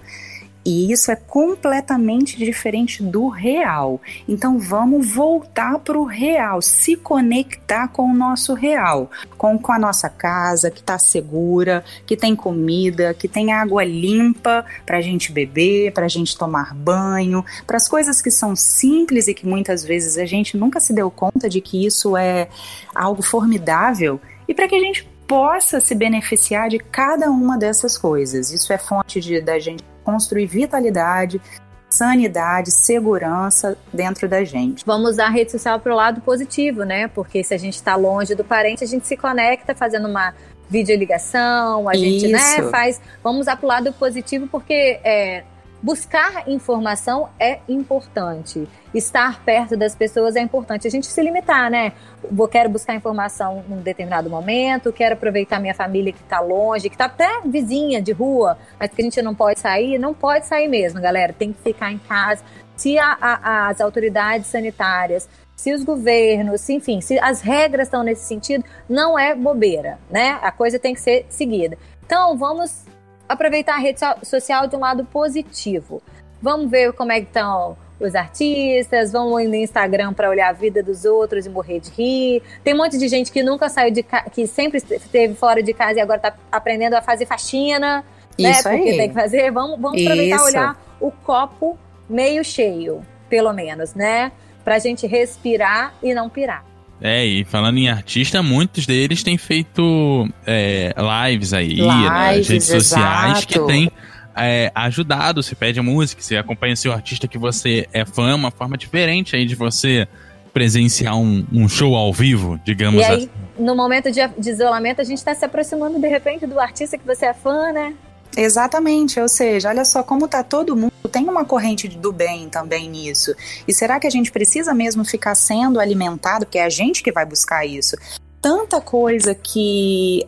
E 0.66 0.92
isso 0.92 1.12
é 1.12 1.16
completamente 1.16 2.38
diferente 2.38 3.04
do 3.04 3.28
real. 3.28 4.00
Então 4.28 4.58
vamos 4.58 5.14
voltar 5.14 5.80
para 5.80 5.98
o 5.98 6.06
real, 6.06 6.62
se 6.62 6.96
conectar 6.96 7.90
com 7.90 8.04
o 8.04 8.14
nosso 8.14 8.54
real, 8.54 9.12
com, 9.38 9.58
com 9.58 9.72
a 9.72 9.80
nossa 9.80 10.10
casa 10.10 10.72
que 10.72 10.80
está 10.80 10.98
segura, 10.98 11.84
que 12.06 12.16
tem 12.16 12.36
comida, 12.36 13.14
que 13.14 13.28
tem 13.28 13.52
água 13.52 13.84
limpa 13.84 14.66
para 14.86 14.98
a 14.98 15.02
gente 15.02 15.32
beber, 15.32 15.92
para 15.92 16.06
a 16.06 16.10
gente 16.10 16.38
tomar 16.38 16.74
banho, 16.74 17.44
para 17.68 17.78
as 17.78 17.88
coisas 17.88 18.22
que 18.22 18.32
são 18.32 18.56
simples 18.56 19.28
e 19.28 19.34
que 19.34 19.46
muitas 19.46 19.84
vezes 19.84 20.18
a 20.18 20.26
gente 20.26 20.56
nunca 20.56 20.80
se 20.80 20.94
deu 20.94 21.12
conta 21.12 21.50
de 21.50 21.60
que 21.60 21.86
isso 21.86 22.16
é 22.16 22.48
algo 22.96 23.22
formidável 23.22 24.20
e 24.48 24.54
para 24.54 24.68
que 24.68 24.76
a 24.76 24.80
gente 24.80 25.10
possa 25.28 25.80
se 25.80 25.96
beneficiar 25.96 26.70
de 26.70 26.78
cada 26.78 27.30
uma 27.32 27.58
dessas 27.58 27.98
coisas. 27.98 28.52
Isso 28.52 28.72
é 28.72 28.78
fonte 28.78 29.20
de, 29.20 29.42
da 29.42 29.58
gente 29.60 29.84
construir 30.04 30.46
vitalidade, 30.46 31.42
sanidade, 31.90 32.72
segurança 32.72 33.78
dentro 33.94 34.28
da 34.28 34.44
gente. 34.44 34.84
Vamos 34.86 35.12
usar 35.12 35.28
a 35.28 35.30
rede 35.30 35.52
social 35.52 35.80
para 35.80 35.94
o 35.94 35.96
lado 35.96 36.22
positivo, 36.22 36.84
né? 36.84 37.08
Porque 37.08 37.44
se 37.44 37.54
a 37.54 37.58
gente 37.58 37.76
está 37.76 37.96
longe 37.96 38.34
do 38.36 38.44
parente, 38.44 38.84
a 38.84 38.88
gente 38.88 39.06
se 39.06 39.16
conecta 39.16 39.76
fazendo 39.76 40.08
uma 40.08 40.34
videoligação, 40.70 41.88
a 41.88 41.94
gente 41.94 42.28
né, 42.28 42.64
faz. 42.72 43.00
Vamos 43.24 43.42
usar 43.42 43.58
para 43.58 43.66
o 43.66 43.70
lado 43.70 43.94
positivo, 43.94 44.48
porque 44.48 45.00
é, 45.04 45.44
buscar 45.84 46.48
informação 46.48 47.30
é 47.38 47.60
importante. 47.68 48.66
Estar 48.94 49.44
perto 49.44 49.76
das 49.76 49.94
pessoas 49.94 50.38
é 50.38 50.40
importante. 50.40 50.88
A 50.88 50.90
gente 50.90 51.08
se 51.08 51.22
limitar, 51.22 51.70
né? 51.70 51.92
Vou 52.32 52.48
quero 52.48 52.70
buscar 52.70 52.96
informação 52.96 53.66
num 53.68 53.82
determinado 53.82 54.30
momento, 54.30 54.94
quero 54.94 55.16
aproveitar 55.16 55.60
minha 55.60 55.76
família 55.76 56.14
que 56.14 56.22
está 56.22 56.40
longe, 56.40 56.88
que 56.88 56.96
está 56.96 57.06
até 57.06 57.42
vizinha 57.46 58.02
de 58.02 58.14
rua, 58.14 58.58
mas 58.80 58.92
que 58.92 59.02
a 59.02 59.04
gente 59.04 59.22
não 59.22 59.36
pode 59.36 59.60
sair, 59.60 59.98
não 60.00 60.14
pode 60.14 60.46
sair 60.46 60.70
mesmo, 60.70 61.02
galera. 61.02 61.34
Tem 61.34 61.52
que 61.52 61.62
ficar 61.62 61.92
em 61.92 61.98
casa. 61.98 62.42
Se 62.78 62.98
a, 62.98 63.18
a, 63.20 63.68
as 63.68 63.82
autoridades 63.82 64.48
sanitárias, 64.48 65.28
se 65.54 65.74
os 65.74 65.84
governos, 65.84 66.62
se, 66.62 66.74
enfim, 66.74 67.02
se 67.02 67.20
as 67.20 67.42
regras 67.42 67.88
estão 67.88 68.04
nesse 68.04 68.26
sentido, 68.26 68.64
não 68.88 69.20
é 69.20 69.36
bobeira, 69.36 70.00
né? 70.10 70.40
A 70.42 70.52
coisa 70.52 70.80
tem 70.80 70.94
que 70.94 71.02
ser 71.02 71.26
seguida. 71.30 71.78
Então, 72.06 72.38
vamos 72.38 72.86
aproveitar 73.34 73.76
a 73.76 73.80
rede 73.80 74.00
social 74.24 74.68
de 74.68 74.76
um 74.76 74.80
lado 74.80 75.06
positivo. 75.06 76.02
Vamos 76.42 76.70
ver 76.70 76.94
como 76.94 77.12
é 77.12 77.22
que 77.22 77.28
estão 77.28 77.78
os 78.00 78.16
artistas, 78.16 79.12
vamos 79.12 79.48
no 79.48 79.56
Instagram 79.56 80.14
para 80.14 80.30
olhar 80.30 80.50
a 80.50 80.52
vida 80.52 80.84
dos 80.84 81.06
outros 81.06 81.46
e 81.46 81.50
morrer 81.50 81.80
de 81.80 81.90
rir. 81.92 82.44
Tem 82.64 82.74
um 82.74 82.78
monte 82.78 82.98
de 82.98 83.08
gente 83.08 83.32
que 83.32 83.42
nunca 83.42 83.70
saiu 83.70 83.92
de 83.92 84.04
casa, 84.04 84.30
que 84.30 84.46
sempre 84.46 84.78
esteve 84.78 85.36
fora 85.36 85.64
de 85.64 85.74
casa 85.74 86.00
e 86.00 86.02
agora 86.02 86.18
está 86.18 86.34
aprendendo 86.52 86.96
a 86.96 87.02
fazer 87.02 87.26
faxina, 87.26 88.04
né? 88.40 88.52
Isso 88.52 88.64
Porque 88.64 88.90
aí. 88.90 88.98
tem 88.98 89.10
que 89.10 89.16
fazer. 89.16 89.52
Vamos, 89.52 89.80
vamos 89.80 90.02
aproveitar 90.02 90.38
e 90.38 90.42
olhar 90.42 90.82
o 91.00 91.12
copo 91.12 91.78
meio 92.10 92.44
cheio, 92.44 93.06
pelo 93.30 93.54
menos, 93.54 93.94
né? 93.94 94.32
Pra 94.64 94.80
gente 94.80 95.08
respirar 95.08 95.94
e 96.02 96.14
não 96.14 96.30
pirar. 96.30 96.73
É, 97.06 97.26
e 97.26 97.44
falando 97.44 97.78
em 97.78 97.90
artista, 97.90 98.42
muitos 98.42 98.86
deles 98.86 99.24
têm 99.24 99.38
feito 99.38 100.26
é, 100.48 100.96
lives 101.28 101.52
aí, 101.52 101.74
lives, 101.74 101.86
nas 101.86 102.48
redes 102.48 102.68
sociais, 102.68 103.40
exato. 103.40 103.48
que 103.48 103.60
têm 103.60 103.92
é, 104.34 104.72
ajudado. 104.74 105.44
Você 105.44 105.54
pede 105.54 105.82
a 105.82 105.84
música, 105.84 106.22
você 106.22 106.38
acompanha 106.38 106.78
seu 106.78 106.94
artista 106.94 107.28
que 107.28 107.38
você 107.38 107.90
é 107.92 108.06
fã, 108.06 108.34
uma 108.34 108.52
forma 108.52 108.78
diferente 108.78 109.36
aí 109.36 109.46
de 109.46 109.54
você 109.54 110.08
presenciar 110.54 111.18
um, 111.18 111.46
um 111.52 111.68
show 111.68 111.94
ao 111.94 112.14
vivo, 112.14 112.58
digamos 112.64 113.02
e 113.02 113.04
aí, 113.04 113.16
assim. 113.16 113.30
No 113.60 113.76
momento 113.76 114.10
de, 114.10 114.26
de 114.38 114.50
isolamento, 114.50 115.02
a 115.02 115.04
gente 115.04 115.18
está 115.18 115.36
se 115.36 115.44
aproximando 115.44 116.00
de 116.00 116.08
repente 116.08 116.48
do 116.48 116.58
artista 116.58 116.98
que 116.98 117.06
você 117.06 117.26
é 117.26 117.34
fã, 117.34 117.74
né? 117.74 117.94
Exatamente, 118.36 119.20
ou 119.20 119.30
seja, 119.30 119.70
olha 119.70 119.86
só 119.86 120.02
como 120.02 120.28
tá 120.28 120.44
todo 120.44 120.76
mundo, 120.76 120.92
tem 121.12 121.30
uma 121.30 121.46
corrente 121.46 121.88
do 121.88 122.12
bem 122.12 122.50
também 122.50 122.90
nisso. 122.90 123.36
E 123.68 123.74
será 123.74 124.00
que 124.00 124.08
a 124.08 124.10
gente 124.10 124.32
precisa 124.32 124.74
mesmo 124.74 125.06
ficar 125.06 125.36
sendo 125.36 125.80
alimentado, 125.80 126.46
porque 126.46 126.58
é 126.58 126.66
a 126.66 126.70
gente 126.70 127.04
que 127.04 127.12
vai 127.12 127.26
buscar 127.26 127.66
isso? 127.66 127.96
Tanta 128.42 128.82
coisa 128.82 129.36
que 129.36 130.28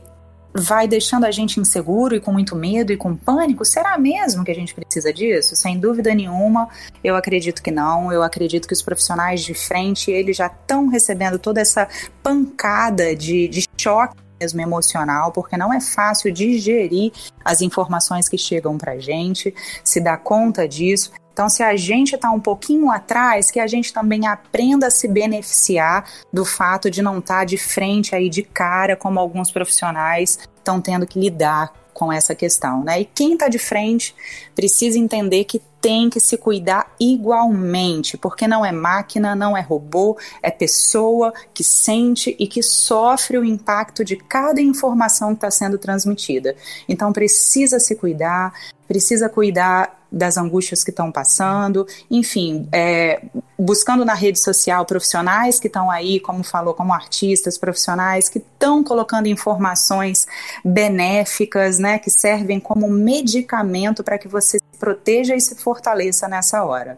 vai 0.57 0.87
deixando 0.87 1.25
a 1.25 1.31
gente 1.31 1.59
inseguro 1.59 2.15
e 2.15 2.21
com 2.21 2.31
muito 2.31 2.55
medo 2.55 2.93
e 2.93 2.97
com 2.97 3.15
pânico? 3.15 3.65
Será 3.65 3.97
mesmo 3.97 4.45
que 4.45 4.51
a 4.51 4.55
gente 4.55 4.73
precisa 4.73 5.11
disso? 5.11 5.55
Sem 5.55 5.77
dúvida 5.79 6.13
nenhuma, 6.13 6.69
eu 7.03 7.15
acredito 7.15 7.61
que 7.61 7.71
não. 7.71 8.11
Eu 8.11 8.23
acredito 8.23 8.67
que 8.67 8.73
os 8.73 8.81
profissionais 8.81 9.43
de 9.43 9.53
frente, 9.53 10.11
eles 10.11 10.37
já 10.37 10.47
estão 10.47 10.87
recebendo 10.87 11.37
toda 11.39 11.59
essa 11.59 11.89
pancada 12.23 13.15
de, 13.15 13.47
de 13.47 13.65
choque 13.77 14.24
mesmo 14.39 14.61
emocional, 14.61 15.31
porque 15.31 15.57
não 15.57 15.73
é 15.73 15.79
fácil 15.79 16.31
digerir 16.31 17.11
as 17.43 17.61
informações 17.61 18.27
que 18.27 18.37
chegam 18.37 18.77
para 18.77 18.99
gente, 18.99 19.53
se 19.83 19.99
dar 19.99 20.17
conta 20.17 20.67
disso. 20.67 21.11
Então, 21.33 21.49
se 21.49 21.61
a 21.61 21.75
gente 21.75 22.15
está 22.15 22.31
um 22.31 22.39
pouquinho 22.39 22.89
atrás, 22.89 23.51
que 23.51 23.59
a 23.59 23.67
gente 23.67 23.93
também 23.93 24.25
aprenda 24.25 24.87
a 24.87 24.91
se 24.91 25.05
beneficiar 25.05 26.05
do 26.31 26.45
fato 26.45 26.89
de 26.89 27.01
não 27.01 27.19
estar 27.19 27.39
tá 27.39 27.43
de 27.43 27.57
frente 27.57 28.15
aí 28.15 28.29
de 28.29 28.41
cara, 28.41 28.95
como 28.95 29.19
alguns 29.19 29.51
profissionais 29.51 30.39
estão 30.57 30.79
tendo 30.79 31.05
que 31.05 31.19
lidar 31.19 31.73
com 31.95 32.11
essa 32.11 32.35
questão, 32.35 32.83
né? 32.83 32.99
E 32.99 33.05
quem 33.05 33.33
está 33.33 33.47
de 33.47 33.57
frente 33.57 34.13
precisa 34.53 34.99
entender 34.99 35.45
que 35.45 35.61
tem 35.79 36.09
que 36.09 36.19
se 36.19 36.37
cuidar 36.37 36.93
igualmente, 36.99 38.17
porque 38.17 38.47
não 38.47 38.65
é 38.65 38.71
máquina, 38.71 39.33
não 39.33 39.55
é 39.55 39.61
robô, 39.61 40.17
é 40.43 40.51
pessoa 40.51 41.33
que 41.53 41.63
sente 41.63 42.35
e 42.37 42.47
que 42.47 42.61
sofre 42.61 43.37
o 43.37 43.45
impacto 43.45 44.03
de 44.03 44.17
cada 44.17 44.59
informação 44.59 45.29
que 45.29 45.35
está 45.35 45.49
sendo 45.49 45.77
transmitida. 45.77 46.53
Então 46.89 47.13
precisa 47.13 47.79
se 47.79 47.95
cuidar, 47.95 48.53
precisa 48.87 49.29
cuidar 49.29 50.04
das 50.15 50.37
angústias 50.37 50.81
que 50.81 50.91
estão 50.91 51.11
passando, 51.11 51.85
enfim, 52.09 52.69
é, 52.71 53.21
buscando 53.59 54.05
na 54.05 54.13
rede 54.13 54.39
social 54.39 54.85
profissionais 54.85 55.59
que 55.59 55.67
estão 55.67 55.91
aí, 55.91 56.21
como 56.21 56.41
falou, 56.41 56.73
como 56.73 56.93
artistas, 56.93 57.57
profissionais 57.57 58.29
que 58.29 58.37
estão 58.37 58.81
colocando 58.81 59.27
informações 59.27 60.25
benéficas, 60.63 61.77
né, 61.77 61.99
que 61.99 62.09
servem 62.09 62.61
como 62.61 62.87
medicamento 62.89 64.05
para 64.05 64.17
que 64.17 64.29
você 64.29 64.57
se 64.57 64.79
proteja 64.79 65.35
e 65.35 65.41
se 65.41 65.53
fortaleça 65.55 66.29
nessa 66.29 66.63
hora. 66.63 66.97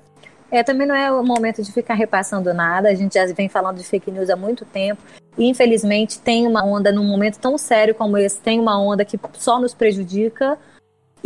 É, 0.52 0.64
também 0.64 0.88
não 0.88 0.96
é 0.96 1.12
o 1.12 1.24
momento 1.24 1.64
de 1.64 1.72
ficar 1.74 1.96
repassando 1.96 2.54
nada, 2.54 2.90
a 2.90 2.96
gente 2.96 3.16
já 3.16 3.26
vem 3.34 3.50
falando 3.50 3.78
de 3.78 3.84
fake 3.84 4.12
news 4.12 4.30
há 4.30 4.36
muito 4.36 4.64
tempo, 4.64 5.02
e 5.38 5.50
infelizmente 5.50 6.20
tem 6.20 6.48
uma 6.48 6.64
onda 6.64 6.92
num 6.92 7.04
momento 7.04 7.40
tão 7.40 7.58
sério 7.58 7.96
como 7.96 8.18
esse, 8.18 8.40
tem 8.40 8.60
uma 8.60 8.80
onda 8.80 9.04
que 9.04 9.20
só 9.34 9.60
nos 9.60 9.74
prejudica, 9.74 10.58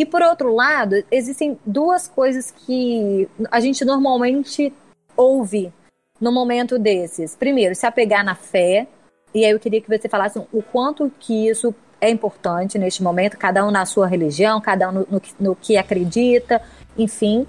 e 0.01 0.05
por 0.05 0.23
outro 0.23 0.51
lado, 0.51 0.95
existem 1.11 1.59
duas 1.63 2.07
coisas 2.07 2.49
que 2.49 3.29
a 3.51 3.59
gente 3.59 3.85
normalmente 3.85 4.73
ouve 5.15 5.71
no 6.19 6.31
momento 6.31 6.79
desses. 6.79 7.35
Primeiro, 7.35 7.75
se 7.75 7.85
apegar 7.85 8.25
na 8.25 8.33
fé. 8.33 8.87
E 9.31 9.45
aí 9.45 9.51
eu 9.51 9.59
queria 9.59 9.79
que 9.79 9.87
você 9.87 10.09
falasse 10.09 10.39
o 10.39 10.63
quanto 10.63 11.11
que 11.19 11.47
isso 11.47 11.71
é 12.01 12.09
importante 12.09 12.79
neste 12.79 13.03
momento, 13.03 13.37
cada 13.37 13.63
um 13.63 13.69
na 13.69 13.85
sua 13.85 14.07
religião, 14.07 14.59
cada 14.59 14.89
um 14.89 14.91
no, 14.91 15.07
no, 15.07 15.21
no 15.39 15.55
que 15.55 15.77
acredita, 15.77 16.59
enfim. 16.97 17.45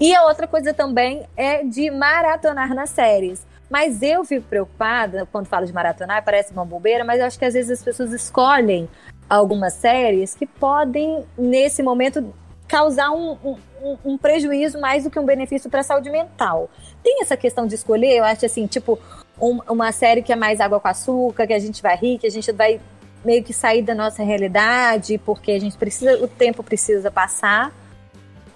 E 0.00 0.14
a 0.14 0.24
outra 0.24 0.46
coisa 0.46 0.72
também 0.72 1.28
é 1.36 1.62
de 1.62 1.90
maratonar 1.90 2.74
nas 2.74 2.88
séries. 2.88 3.46
Mas 3.70 4.02
eu 4.02 4.24
fico 4.24 4.44
preocupada 4.48 5.26
quando 5.30 5.46
falo 5.46 5.64
de 5.64 5.72
maratonar, 5.72 6.24
parece 6.24 6.52
uma 6.52 6.64
bobeira, 6.64 7.04
mas 7.04 7.20
eu 7.20 7.26
acho 7.26 7.38
que 7.38 7.44
às 7.44 7.54
vezes 7.54 7.70
as 7.70 7.84
pessoas 7.84 8.12
escolhem 8.12 8.88
algumas 9.28 9.74
séries 9.74 10.34
que 10.34 10.44
podem, 10.44 11.24
nesse 11.38 11.80
momento, 11.80 12.34
causar 12.66 13.12
um, 13.12 13.36
um, 13.44 13.96
um 14.04 14.18
prejuízo 14.18 14.80
mais 14.80 15.04
do 15.04 15.10
que 15.10 15.18
um 15.20 15.24
benefício 15.24 15.70
para 15.70 15.80
a 15.80 15.84
saúde 15.84 16.10
mental. 16.10 16.68
Tem 17.02 17.22
essa 17.22 17.36
questão 17.36 17.64
de 17.64 17.76
escolher, 17.76 18.16
eu 18.16 18.24
acho 18.24 18.44
assim, 18.44 18.66
tipo, 18.66 18.98
um, 19.40 19.60
uma 19.68 19.92
série 19.92 20.20
que 20.20 20.32
é 20.32 20.36
mais 20.36 20.60
água 20.60 20.80
com 20.80 20.88
açúcar, 20.88 21.46
que 21.46 21.52
a 21.52 21.58
gente 21.60 21.80
vai 21.80 21.96
rir, 21.96 22.18
que 22.18 22.26
a 22.26 22.30
gente 22.30 22.50
vai 22.50 22.80
meio 23.24 23.44
que 23.44 23.52
sair 23.52 23.82
da 23.82 23.94
nossa 23.94 24.22
realidade, 24.22 25.16
porque 25.18 25.52
a 25.52 25.60
gente 25.60 25.76
precisa, 25.76 26.22
o 26.22 26.26
tempo 26.26 26.62
precisa 26.62 27.10
passar. 27.10 27.72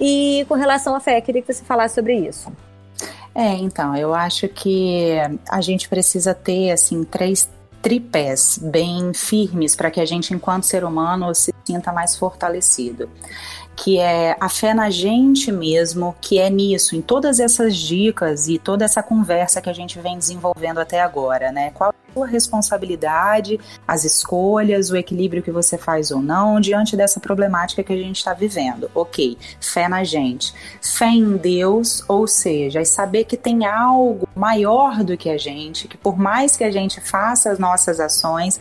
E 0.00 0.44
com 0.48 0.54
relação 0.54 0.94
à 0.94 1.00
fé, 1.00 1.20
queria 1.20 1.40
que 1.40 1.52
você 1.52 1.64
falasse 1.64 1.94
sobre 1.94 2.16
isso. 2.16 2.50
É, 3.34 3.52
então, 3.54 3.96
eu 3.96 4.14
acho 4.14 4.48
que 4.48 5.16
a 5.50 5.60
gente 5.60 5.88
precisa 5.88 6.34
ter, 6.34 6.70
assim, 6.70 7.02
três 7.04 7.50
tripés 7.82 8.58
bem 8.62 9.12
firmes 9.12 9.74
para 9.76 9.90
que 9.90 10.00
a 10.00 10.06
gente, 10.06 10.32
enquanto 10.32 10.64
ser 10.64 10.84
humano, 10.84 11.34
se 11.34 11.52
sinta 11.66 11.92
mais 11.92 12.16
fortalecido 12.16 13.10
que 13.76 13.98
é 13.98 14.36
a 14.40 14.48
fé 14.48 14.72
na 14.72 14.88
gente 14.90 15.50
mesmo, 15.50 16.14
que 16.20 16.38
é 16.38 16.48
nisso, 16.48 16.94
em 16.94 17.02
todas 17.02 17.40
essas 17.40 17.76
dicas 17.76 18.48
e 18.48 18.58
toda 18.58 18.84
essa 18.84 19.02
conversa 19.02 19.60
que 19.60 19.68
a 19.68 19.72
gente 19.72 19.98
vem 19.98 20.16
desenvolvendo 20.16 20.78
até 20.78 21.00
agora, 21.00 21.50
né? 21.50 21.70
Qual 21.74 21.92
responsabilidade, 22.22 23.58
as 23.86 24.04
escolhas, 24.04 24.90
o 24.90 24.96
equilíbrio 24.96 25.42
que 25.42 25.50
você 25.50 25.76
faz 25.76 26.10
ou 26.10 26.20
não 26.20 26.60
diante 26.60 26.96
dessa 26.96 27.20
problemática 27.20 27.82
que 27.82 27.92
a 27.92 27.96
gente 27.96 28.16
está 28.16 28.32
vivendo. 28.32 28.90
Ok, 28.94 29.36
fé 29.60 29.88
na 29.88 30.04
gente, 30.04 30.54
fé 30.80 31.08
em 31.08 31.36
Deus, 31.36 32.04
ou 32.08 32.26
seja, 32.26 32.80
é 32.80 32.84
saber 32.84 33.24
que 33.24 33.36
tem 33.36 33.66
algo 33.66 34.28
maior 34.34 35.02
do 35.02 35.16
que 35.16 35.30
a 35.30 35.38
gente, 35.38 35.88
que 35.88 35.96
por 35.96 36.18
mais 36.18 36.56
que 36.56 36.64
a 36.64 36.70
gente 36.70 37.00
faça 37.00 37.50
as 37.50 37.58
nossas 37.58 38.00
ações, 38.00 38.60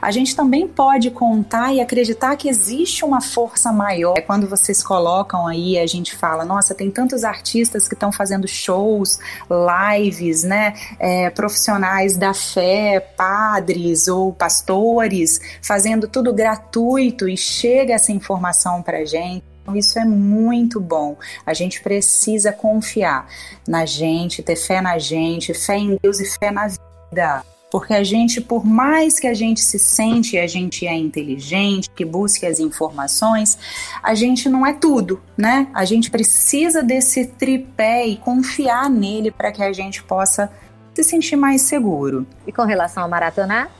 a 0.00 0.10
gente 0.10 0.34
também 0.36 0.66
pode 0.66 1.10
contar 1.10 1.72
e 1.72 1.80
acreditar 1.80 2.36
que 2.36 2.48
existe 2.48 3.04
uma 3.04 3.20
força 3.20 3.72
maior. 3.72 4.14
É 4.16 4.20
quando 4.20 4.46
vocês 4.48 4.82
colocam 4.82 5.46
aí, 5.46 5.78
a 5.78 5.86
gente 5.86 6.14
fala, 6.14 6.44
nossa, 6.44 6.74
tem 6.74 6.90
tantos 6.90 7.24
artistas 7.24 7.88
que 7.88 7.94
estão 7.94 8.12
fazendo 8.12 8.46
shows, 8.46 9.18
lives, 9.50 10.42
né? 10.42 10.74
É, 10.98 11.30
profissionais 11.30 12.16
da 12.16 12.34
fé, 12.34 12.93
padres 13.00 14.08
ou 14.08 14.32
pastores, 14.32 15.40
fazendo 15.62 16.08
tudo 16.08 16.32
gratuito 16.32 17.28
e 17.28 17.36
chega 17.36 17.94
essa 17.94 18.12
informação 18.12 18.82
para 18.82 19.04
gente. 19.04 19.44
Então, 19.62 19.74
isso 19.74 19.98
é 19.98 20.04
muito 20.04 20.78
bom. 20.78 21.16
A 21.46 21.54
gente 21.54 21.80
precisa 21.80 22.52
confiar 22.52 23.26
na 23.66 23.86
gente, 23.86 24.42
ter 24.42 24.56
fé 24.56 24.80
na 24.82 24.98
gente, 24.98 25.54
fé 25.54 25.78
em 25.78 25.98
Deus 26.02 26.20
e 26.20 26.26
fé 26.26 26.50
na 26.50 26.68
vida. 26.68 27.42
Porque 27.70 27.92
a 27.92 28.04
gente, 28.04 28.40
por 28.40 28.64
mais 28.64 29.18
que 29.18 29.26
a 29.26 29.34
gente 29.34 29.60
se 29.60 29.80
sente, 29.80 30.38
a 30.38 30.46
gente 30.46 30.86
é 30.86 30.96
inteligente, 30.96 31.90
que 31.90 32.04
busque 32.04 32.46
as 32.46 32.60
informações, 32.60 33.58
a 34.00 34.14
gente 34.14 34.48
não 34.48 34.64
é 34.64 34.72
tudo, 34.72 35.20
né? 35.36 35.66
A 35.74 35.84
gente 35.84 36.08
precisa 36.08 36.84
desse 36.84 37.26
tripé 37.26 38.06
e 38.06 38.16
confiar 38.16 38.88
nele 38.88 39.32
para 39.32 39.50
que 39.50 39.60
a 39.60 39.72
gente 39.72 40.04
possa 40.04 40.52
se 40.94 41.02
sentir 41.02 41.36
mais 41.36 41.62
seguro. 41.62 42.26
E 42.46 42.52
com 42.52 42.64
relação 42.64 43.04
a 43.04 43.08
maratonar? 43.08 43.70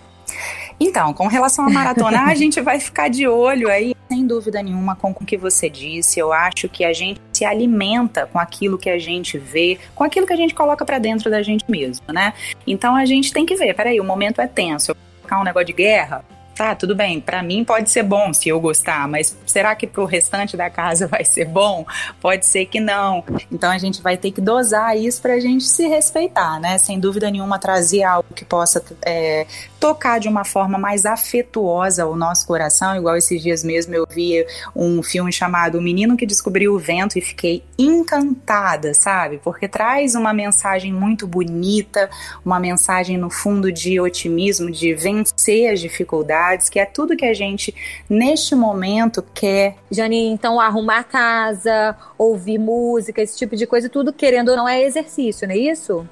Então, 0.78 1.12
com 1.12 1.28
relação 1.28 1.64
a 1.64 1.70
maratonar, 1.70 2.28
a 2.28 2.34
gente 2.34 2.60
vai 2.60 2.80
ficar 2.80 3.08
de 3.08 3.28
olho 3.28 3.70
aí, 3.70 3.94
sem 4.08 4.26
dúvida 4.26 4.62
nenhuma, 4.62 4.96
com 4.96 5.10
o 5.10 5.14
que 5.14 5.36
você 5.36 5.70
disse. 5.70 6.18
Eu 6.18 6.32
acho 6.32 6.68
que 6.68 6.84
a 6.84 6.92
gente 6.92 7.20
se 7.32 7.44
alimenta 7.44 8.26
com 8.26 8.38
aquilo 8.38 8.76
que 8.76 8.90
a 8.90 8.98
gente 8.98 9.38
vê, 9.38 9.78
com 9.94 10.02
aquilo 10.02 10.26
que 10.26 10.32
a 10.32 10.36
gente 10.36 10.54
coloca 10.54 10.84
para 10.84 10.98
dentro 10.98 11.30
da 11.30 11.42
gente 11.42 11.64
mesmo, 11.68 12.04
né? 12.12 12.32
Então 12.66 12.96
a 12.96 13.04
gente 13.04 13.32
tem 13.32 13.46
que 13.46 13.54
ver, 13.54 13.74
peraí, 13.74 14.00
o 14.00 14.04
momento 14.04 14.40
é 14.40 14.46
tenso. 14.46 14.90
Eu 14.90 14.94
vou 14.94 15.04
colocar 15.20 15.40
um 15.40 15.44
negócio 15.44 15.66
de 15.66 15.72
guerra, 15.72 16.24
tá, 16.54 16.74
tudo 16.74 16.94
bem, 16.94 17.20
para 17.20 17.42
mim 17.42 17.64
pode 17.64 17.90
ser 17.90 18.02
bom 18.02 18.32
se 18.32 18.48
eu 18.48 18.60
gostar, 18.60 19.08
mas 19.08 19.36
será 19.44 19.74
que 19.74 19.86
pro 19.86 20.04
restante 20.04 20.56
da 20.56 20.70
casa 20.70 21.06
vai 21.08 21.24
ser 21.24 21.46
bom? 21.46 21.84
Pode 22.20 22.46
ser 22.46 22.66
que 22.66 22.80
não. 22.80 23.24
Então 23.50 23.70
a 23.70 23.78
gente 23.78 24.00
vai 24.00 24.16
ter 24.16 24.30
que 24.30 24.40
dosar 24.40 24.96
isso 24.96 25.20
pra 25.20 25.40
gente 25.40 25.64
se 25.64 25.86
respeitar, 25.86 26.60
né? 26.60 26.78
Sem 26.78 27.00
dúvida 27.00 27.30
nenhuma, 27.30 27.58
trazer 27.58 28.04
algo 28.04 28.28
que 28.34 28.44
possa 28.44 28.82
é, 29.04 29.46
tocar 29.80 30.20
de 30.20 30.28
uma 30.28 30.44
forma 30.44 30.78
mais 30.78 31.04
afetuosa 31.04 32.06
o 32.06 32.16
nosso 32.16 32.46
coração, 32.46 32.96
igual 32.96 33.16
esses 33.16 33.42
dias 33.42 33.64
mesmo 33.64 33.94
eu 33.94 34.06
vi 34.08 34.44
um 34.74 35.02
filme 35.02 35.32
chamado 35.32 35.78
O 35.78 35.82
Menino 35.82 36.16
que 36.16 36.24
Descobriu 36.26 36.74
o 36.74 36.78
Vento 36.78 37.18
e 37.18 37.20
fiquei 37.20 37.62
encantada, 37.78 38.94
sabe? 38.94 39.40
Porque 39.42 39.68
traz 39.68 40.14
uma 40.14 40.32
mensagem 40.32 40.92
muito 40.92 41.26
bonita, 41.26 42.08
uma 42.44 42.60
mensagem 42.60 43.16
no 43.16 43.30
fundo 43.30 43.70
de 43.72 44.00
otimismo, 44.00 44.70
de 44.70 44.94
vencer 44.94 45.72
as 45.72 45.80
dificuldades 45.80 46.43
que 46.70 46.78
é 46.78 46.86
tudo 46.86 47.16
que 47.16 47.24
a 47.24 47.34
gente, 47.34 47.74
neste 48.08 48.54
momento, 48.54 49.22
quer. 49.34 49.76
Jane, 49.90 50.28
então 50.28 50.60
arrumar 50.60 51.04
casa, 51.04 51.96
ouvir 52.18 52.58
música, 52.58 53.22
esse 53.22 53.36
tipo 53.36 53.56
de 53.56 53.66
coisa, 53.66 53.88
tudo 53.88 54.12
querendo 54.12 54.50
ou 54.50 54.56
não 54.56 54.68
é 54.68 54.82
exercício, 54.82 55.46
não 55.46 55.54
é 55.54 55.58
isso? 55.58 56.06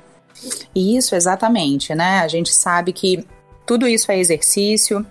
Isso, 0.74 1.14
exatamente, 1.14 1.94
né? 1.94 2.20
A 2.20 2.28
gente 2.28 2.52
sabe 2.52 2.92
que 2.92 3.26
tudo 3.66 3.86
isso 3.86 4.10
é 4.10 4.18
exercício, 4.18 5.06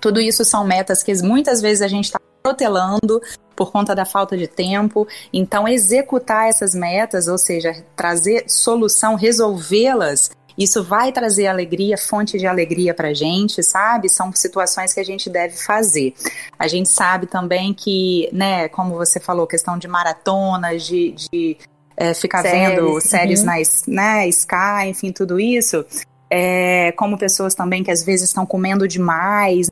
tudo 0.00 0.20
isso 0.20 0.44
são 0.44 0.64
metas 0.64 1.02
que 1.02 1.14
muitas 1.22 1.60
vezes 1.60 1.82
a 1.82 1.88
gente 1.88 2.04
está 2.04 2.20
protelando 2.42 3.20
por 3.56 3.72
conta 3.72 3.94
da 3.94 4.04
falta 4.04 4.36
de 4.36 4.46
tempo. 4.46 5.08
Então, 5.32 5.66
executar 5.66 6.48
essas 6.48 6.74
metas, 6.74 7.26
ou 7.26 7.38
seja, 7.38 7.84
trazer 7.96 8.44
solução, 8.46 9.14
resolvê-las, 9.14 10.30
isso 10.56 10.82
vai 10.82 11.12
trazer 11.12 11.46
alegria, 11.46 11.98
fonte 11.98 12.38
de 12.38 12.46
alegria 12.46 12.94
para 12.94 13.12
gente, 13.12 13.62
sabe? 13.62 14.08
São 14.08 14.32
situações 14.32 14.94
que 14.94 15.00
a 15.00 15.04
gente 15.04 15.28
deve 15.28 15.56
fazer. 15.56 16.14
A 16.58 16.66
gente 16.66 16.88
sabe 16.88 17.26
também 17.26 17.74
que, 17.74 18.28
né, 18.32 18.68
como 18.68 18.94
você 18.94 19.20
falou, 19.20 19.46
questão 19.46 19.76
de 19.76 19.86
maratonas, 19.86 20.84
de, 20.84 21.12
de 21.12 21.58
é, 21.96 22.14
ficar 22.14 22.42
séries, 22.42 22.68
vendo 22.76 23.00
séries 23.00 23.40
uhum. 23.40 23.46
na 23.46 24.02
né, 24.02 24.28
Sky, 24.28 24.88
enfim, 24.88 25.12
tudo 25.12 25.38
isso. 25.38 25.84
É, 26.30 26.92
como 26.92 27.18
pessoas 27.18 27.54
também 27.54 27.84
que 27.84 27.90
às 27.90 28.02
vezes 28.02 28.28
estão 28.28 28.46
comendo 28.46 28.88
demais. 28.88 29.70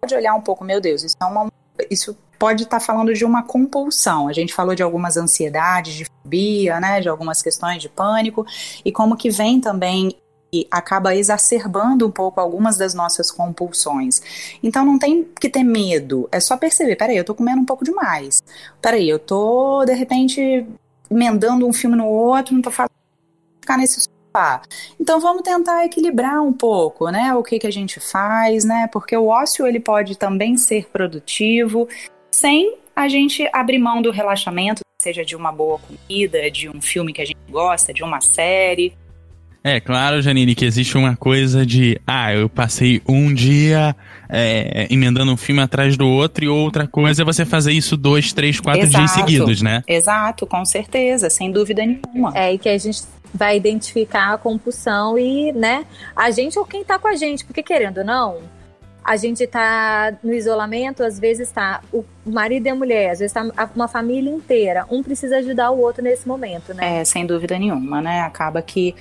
Pode 0.00 0.14
olhar 0.14 0.34
um 0.34 0.42
pouco, 0.42 0.64
meu 0.64 0.80
Deus, 0.80 1.02
isso 1.02 1.16
é 1.20 1.24
uma. 1.24 1.50
Isso 1.90 2.16
pode 2.38 2.64
estar 2.64 2.78
tá 2.78 2.84
falando 2.84 3.12
de 3.12 3.24
uma 3.24 3.42
compulsão. 3.42 4.28
A 4.28 4.32
gente 4.32 4.54
falou 4.54 4.74
de 4.74 4.82
algumas 4.82 5.16
ansiedades, 5.16 5.94
de 5.94 6.04
fobia, 6.04 6.80
né, 6.80 7.00
de 7.00 7.08
algumas 7.08 7.42
questões 7.42 7.82
de 7.82 7.88
pânico 7.88 8.46
e 8.84 8.92
como 8.92 9.16
que 9.16 9.30
vem 9.30 9.60
também 9.60 10.16
e 10.52 10.66
acaba 10.70 11.14
exacerbando 11.14 12.06
um 12.06 12.10
pouco 12.10 12.40
algumas 12.40 12.76
das 12.76 12.94
nossas 12.94 13.30
compulsões. 13.30 14.22
Então 14.62 14.84
não 14.84 14.98
tem 14.98 15.24
que 15.38 15.48
ter 15.48 15.64
medo, 15.64 16.28
é 16.30 16.40
só 16.40 16.56
perceber, 16.56 16.96
peraí, 16.96 17.16
eu 17.16 17.24
tô 17.24 17.34
comendo 17.34 17.60
um 17.60 17.64
pouco 17.64 17.84
demais. 17.84 18.42
Peraí, 18.80 19.08
eu 19.08 19.18
tô 19.18 19.84
de 19.84 19.92
repente 19.92 20.66
emendando 21.10 21.66
um 21.66 21.72
filme 21.72 21.96
no 21.96 22.06
outro, 22.06 22.54
não 22.54 22.62
tô 22.62 22.70
fazendo 22.70 22.96
ficar 23.60 23.76
nesse 23.76 24.00
sofá. 24.00 24.62
Então 24.98 25.20
vamos 25.20 25.42
tentar 25.42 25.84
equilibrar 25.84 26.42
um 26.42 26.52
pouco, 26.52 27.10
né? 27.10 27.34
O 27.34 27.42
que 27.42 27.58
que 27.58 27.66
a 27.66 27.72
gente 27.72 27.98
faz, 28.00 28.64
né? 28.64 28.88
Porque 28.92 29.16
o 29.16 29.26
ócio 29.26 29.66
ele 29.66 29.80
pode 29.80 30.16
também 30.16 30.56
ser 30.56 30.88
produtivo 30.88 31.88
sem 32.30 32.76
a 32.94 33.08
gente 33.08 33.48
abrir 33.52 33.78
mão 33.78 34.00
do 34.00 34.10
relaxamento, 34.10 34.80
seja 35.00 35.24
de 35.24 35.36
uma 35.36 35.52
boa 35.52 35.78
comida, 35.78 36.50
de 36.50 36.68
um 36.68 36.80
filme 36.80 37.12
que 37.12 37.20
a 37.20 37.24
gente 37.24 37.38
gosta, 37.48 37.92
de 37.92 38.02
uma 38.02 38.20
série. 38.20 38.94
É, 39.62 39.80
claro, 39.80 40.22
Janine, 40.22 40.54
que 40.54 40.64
existe 40.64 40.96
uma 40.96 41.16
coisa 41.16 41.66
de, 41.66 42.00
ah, 42.06 42.32
eu 42.32 42.48
passei 42.48 43.02
um 43.06 43.34
dia 43.34 43.96
é, 44.28 44.86
emendando 44.88 45.32
um 45.32 45.36
filme 45.36 45.60
atrás 45.60 45.96
do 45.96 46.06
outro, 46.06 46.44
e 46.44 46.48
outra 46.48 46.86
coisa 46.86 47.22
é 47.22 47.24
você 47.24 47.44
fazer 47.44 47.72
isso 47.72 47.96
dois, 47.96 48.32
três, 48.32 48.60
quatro 48.60 48.82
Exato. 48.82 48.96
dias 48.96 49.10
seguidos, 49.10 49.62
né? 49.62 49.82
Exato, 49.88 50.46
com 50.46 50.64
certeza, 50.64 51.28
sem 51.28 51.50
dúvida 51.50 51.84
nenhuma. 51.84 52.32
É, 52.34 52.54
e 52.54 52.58
que 52.58 52.68
a 52.68 52.78
gente 52.78 53.02
vai 53.34 53.56
identificar 53.56 54.34
a 54.34 54.38
compulsão 54.38 55.18
e, 55.18 55.52
né, 55.52 55.84
a 56.14 56.30
gente 56.30 56.56
ou 56.58 56.64
quem 56.64 56.84
tá 56.84 56.96
com 56.96 57.08
a 57.08 57.16
gente, 57.16 57.44
porque 57.44 57.62
querendo 57.62 57.98
ou 57.98 58.04
não, 58.04 58.38
a 59.06 59.16
gente 59.16 59.44
está 59.44 60.12
no 60.20 60.34
isolamento, 60.34 61.04
às 61.04 61.16
vezes 61.16 61.46
está 61.46 61.80
o 61.92 62.04
marido 62.24 62.66
e 62.66 62.70
a 62.70 62.74
mulher, 62.74 63.12
às 63.12 63.20
vezes 63.20 63.36
está 63.36 63.70
uma 63.74 63.86
família 63.86 64.28
inteira. 64.28 64.84
Um 64.90 65.00
precisa 65.00 65.36
ajudar 65.36 65.70
o 65.70 65.78
outro 65.78 66.02
nesse 66.02 66.26
momento, 66.26 66.74
né? 66.74 66.98
É, 66.98 67.04
sem 67.04 67.24
dúvida 67.24 67.56
nenhuma, 67.56 68.02
né? 68.02 68.22
Acaba 68.22 68.60
que 68.60 68.96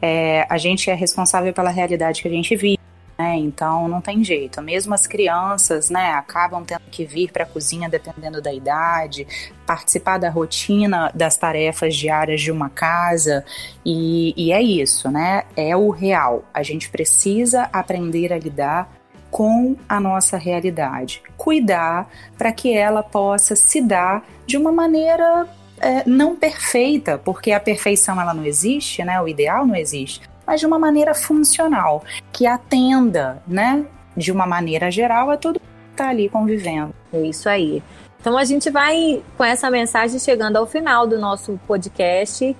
é, 0.00 0.46
a 0.48 0.56
gente 0.56 0.88
é 0.88 0.94
responsável 0.94 1.52
pela 1.52 1.68
realidade 1.68 2.22
que 2.22 2.28
a 2.28 2.30
gente 2.30 2.56
vive. 2.56 2.80
Né? 3.18 3.36
Então 3.36 3.86
não 3.86 4.00
tem 4.00 4.24
jeito. 4.24 4.62
Mesmo 4.62 4.94
as 4.94 5.06
crianças, 5.06 5.90
né, 5.90 6.12
acabam 6.12 6.64
tendo 6.64 6.84
que 6.90 7.04
vir 7.04 7.30
para 7.30 7.44
a 7.44 7.46
cozinha 7.46 7.86
dependendo 7.86 8.40
da 8.40 8.50
idade, 8.50 9.26
participar 9.66 10.16
da 10.16 10.30
rotina 10.30 11.12
das 11.14 11.36
tarefas 11.36 11.94
diárias 11.94 12.40
de 12.40 12.50
uma 12.50 12.70
casa 12.70 13.44
e, 13.84 14.32
e 14.38 14.52
é 14.52 14.62
isso, 14.62 15.10
né? 15.10 15.42
É 15.54 15.76
o 15.76 15.90
real. 15.90 16.46
A 16.54 16.62
gente 16.62 16.88
precisa 16.88 17.68
aprender 17.70 18.32
a 18.32 18.38
lidar 18.38 18.99
com 19.30 19.76
a 19.88 20.00
nossa 20.00 20.36
realidade, 20.36 21.22
cuidar 21.36 22.08
para 22.36 22.52
que 22.52 22.76
ela 22.76 23.02
possa 23.02 23.54
se 23.54 23.80
dar 23.80 24.24
de 24.46 24.56
uma 24.56 24.72
maneira 24.72 25.46
é, 25.80 26.02
não 26.06 26.36
perfeita, 26.36 27.18
porque 27.18 27.52
a 27.52 27.60
perfeição 27.60 28.20
ela 28.20 28.34
não 28.34 28.44
existe, 28.44 29.02
né? 29.04 29.20
O 29.20 29.28
ideal 29.28 29.66
não 29.66 29.74
existe, 29.74 30.20
mas 30.46 30.60
de 30.60 30.66
uma 30.66 30.78
maneira 30.78 31.14
funcional, 31.14 32.04
que 32.32 32.46
atenda, 32.46 33.42
né? 33.46 33.84
De 34.16 34.30
uma 34.30 34.46
maneira 34.46 34.90
geral 34.90 35.30
a 35.30 35.36
todo 35.36 35.60
que 35.60 35.66
está 35.92 36.08
ali 36.08 36.28
convivendo. 36.28 36.94
É 37.12 37.20
isso 37.22 37.48
aí. 37.48 37.82
Então 38.20 38.36
a 38.36 38.44
gente 38.44 38.68
vai 38.68 39.22
com 39.36 39.44
essa 39.44 39.70
mensagem 39.70 40.18
chegando 40.18 40.56
ao 40.56 40.66
final 40.66 41.06
do 41.06 41.18
nosso 41.18 41.58
podcast. 41.66 42.54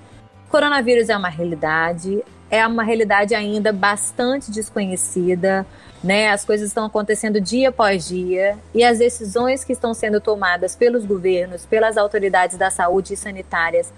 Coronavírus 0.49 1.07
é 1.09 1.15
uma 1.15 1.29
realidade, 1.29 2.23
é 2.51 2.67
uma 2.67 2.83
realidade 2.83 3.33
ainda 3.33 3.71
bastante 3.71 4.51
desconhecida, 4.51 5.65
né? 6.03 6.29
As 6.29 6.43
coisas 6.43 6.67
estão 6.67 6.85
acontecendo 6.85 7.39
dia 7.39 7.69
após 7.69 8.05
dia 8.07 8.57
e 8.75 8.83
as 8.83 8.99
decisões 8.99 9.63
que 9.63 9.71
estão 9.71 9.93
sendo 9.93 10.19
tomadas 10.19 10.75
pelos 10.75 11.05
governos, 11.05 11.65
pelas 11.65 11.95
autoridades 11.95 12.57
da 12.57 12.69
saúde 12.69 13.13
e 13.13 13.17
sanitárias, 13.17 13.93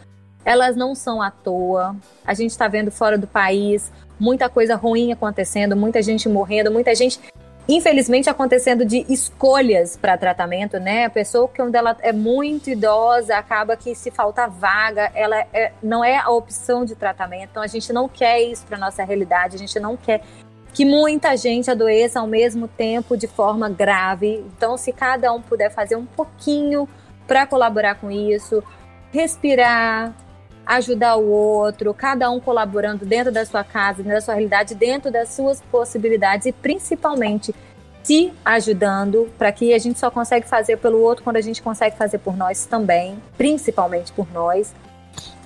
elas 0.46 0.76
não 0.76 0.94
são 0.94 1.20
à 1.20 1.32
toa. 1.32 1.96
A 2.24 2.36
gente 2.36 2.52
está 2.52 2.68
vendo 2.68 2.92
fora 2.92 3.18
do 3.18 3.26
país 3.26 3.92
muita 4.20 4.48
coisa 4.48 4.76
ruim 4.76 5.12
acontecendo, 5.12 5.76
muita 5.76 6.02
gente 6.02 6.30
morrendo, 6.30 6.72
muita 6.72 6.94
gente 6.94 7.20
infelizmente 7.68 8.30
acontecendo 8.30 8.86
de 8.86 9.06
escolhas 9.10 9.96
para 9.96 10.18
tratamento, 10.18 10.80
né? 10.80 11.06
A 11.06 11.10
pessoa 11.10 11.48
que 11.48 11.56
quando 11.58 11.76
ela 11.76 11.96
é 12.02 12.12
muito 12.12 12.70
idosa, 12.70 13.38
acaba 13.38 13.78
que 13.78 13.96
se 13.96 14.12
falta 14.12 14.48
vaga, 14.48 15.12
ela 15.16 15.40
é, 15.54 15.72
não 15.82 16.04
é 16.04 16.18
a 16.18 16.30
opção 16.30 16.84
de 16.84 16.96
tratamento. 16.96 17.50
Então 17.52 17.64
a 17.64 17.68
gente 17.68 17.94
não 17.94 18.10
quer 18.10 18.42
isso 18.42 18.66
para 18.66 18.78
nossa 18.78 19.04
realidade, 19.04 19.56
a 19.56 19.60
gente 19.60 19.80
não 19.80 19.96
quer 19.96 20.22
que 20.74 20.84
muita 20.84 21.38
gente 21.38 21.70
adoeça 21.70 22.20
ao 22.20 22.28
mesmo 22.28 22.68
tempo 22.68 23.16
de 23.16 23.28
forma 23.28 23.70
grave. 23.70 24.44
Então 24.58 24.78
se 24.78 24.92
cada 24.92 25.32
um 25.32 25.42
puder 25.42 25.72
fazer 25.72 25.96
um 25.96 26.06
pouquinho 26.06 26.88
para 27.26 27.48
colaborar 27.48 27.96
com 27.96 28.12
isso, 28.12 28.62
respirar, 29.12 30.14
ajudar 30.66 31.16
o 31.18 31.30
outro, 31.30 31.94
cada 31.94 32.30
um 32.30 32.40
colaborando 32.40 33.06
dentro 33.06 33.32
da 33.32 33.46
sua 33.46 33.64
casa, 33.64 33.98
dentro 33.98 34.14
da 34.14 34.22
sua 34.22 34.34
realidade, 34.34 34.76
dentro 34.76 35.12
das 35.12 35.30
suas 35.30 35.62
possibilidades 35.62 36.46
e 36.48 36.52
principalmente 36.52 37.54
se 38.04 38.34
ajudando, 38.44 39.30
para 39.38 39.52
que 39.52 39.74
a 39.74 39.80
gente 39.80 39.98
só 39.98 40.12
consegue 40.12 40.48
fazer 40.48 40.78
pelo 40.78 41.00
outro 41.00 41.24
quando 41.24 41.38
a 41.38 41.42
gente 41.42 41.62
consegue 41.62 41.96
fazer 41.96 42.18
por 42.18 42.36
nós 42.36 42.66
também, 42.66 43.18
principalmente 43.38 44.12
por 44.12 44.32
nós. 44.34 44.74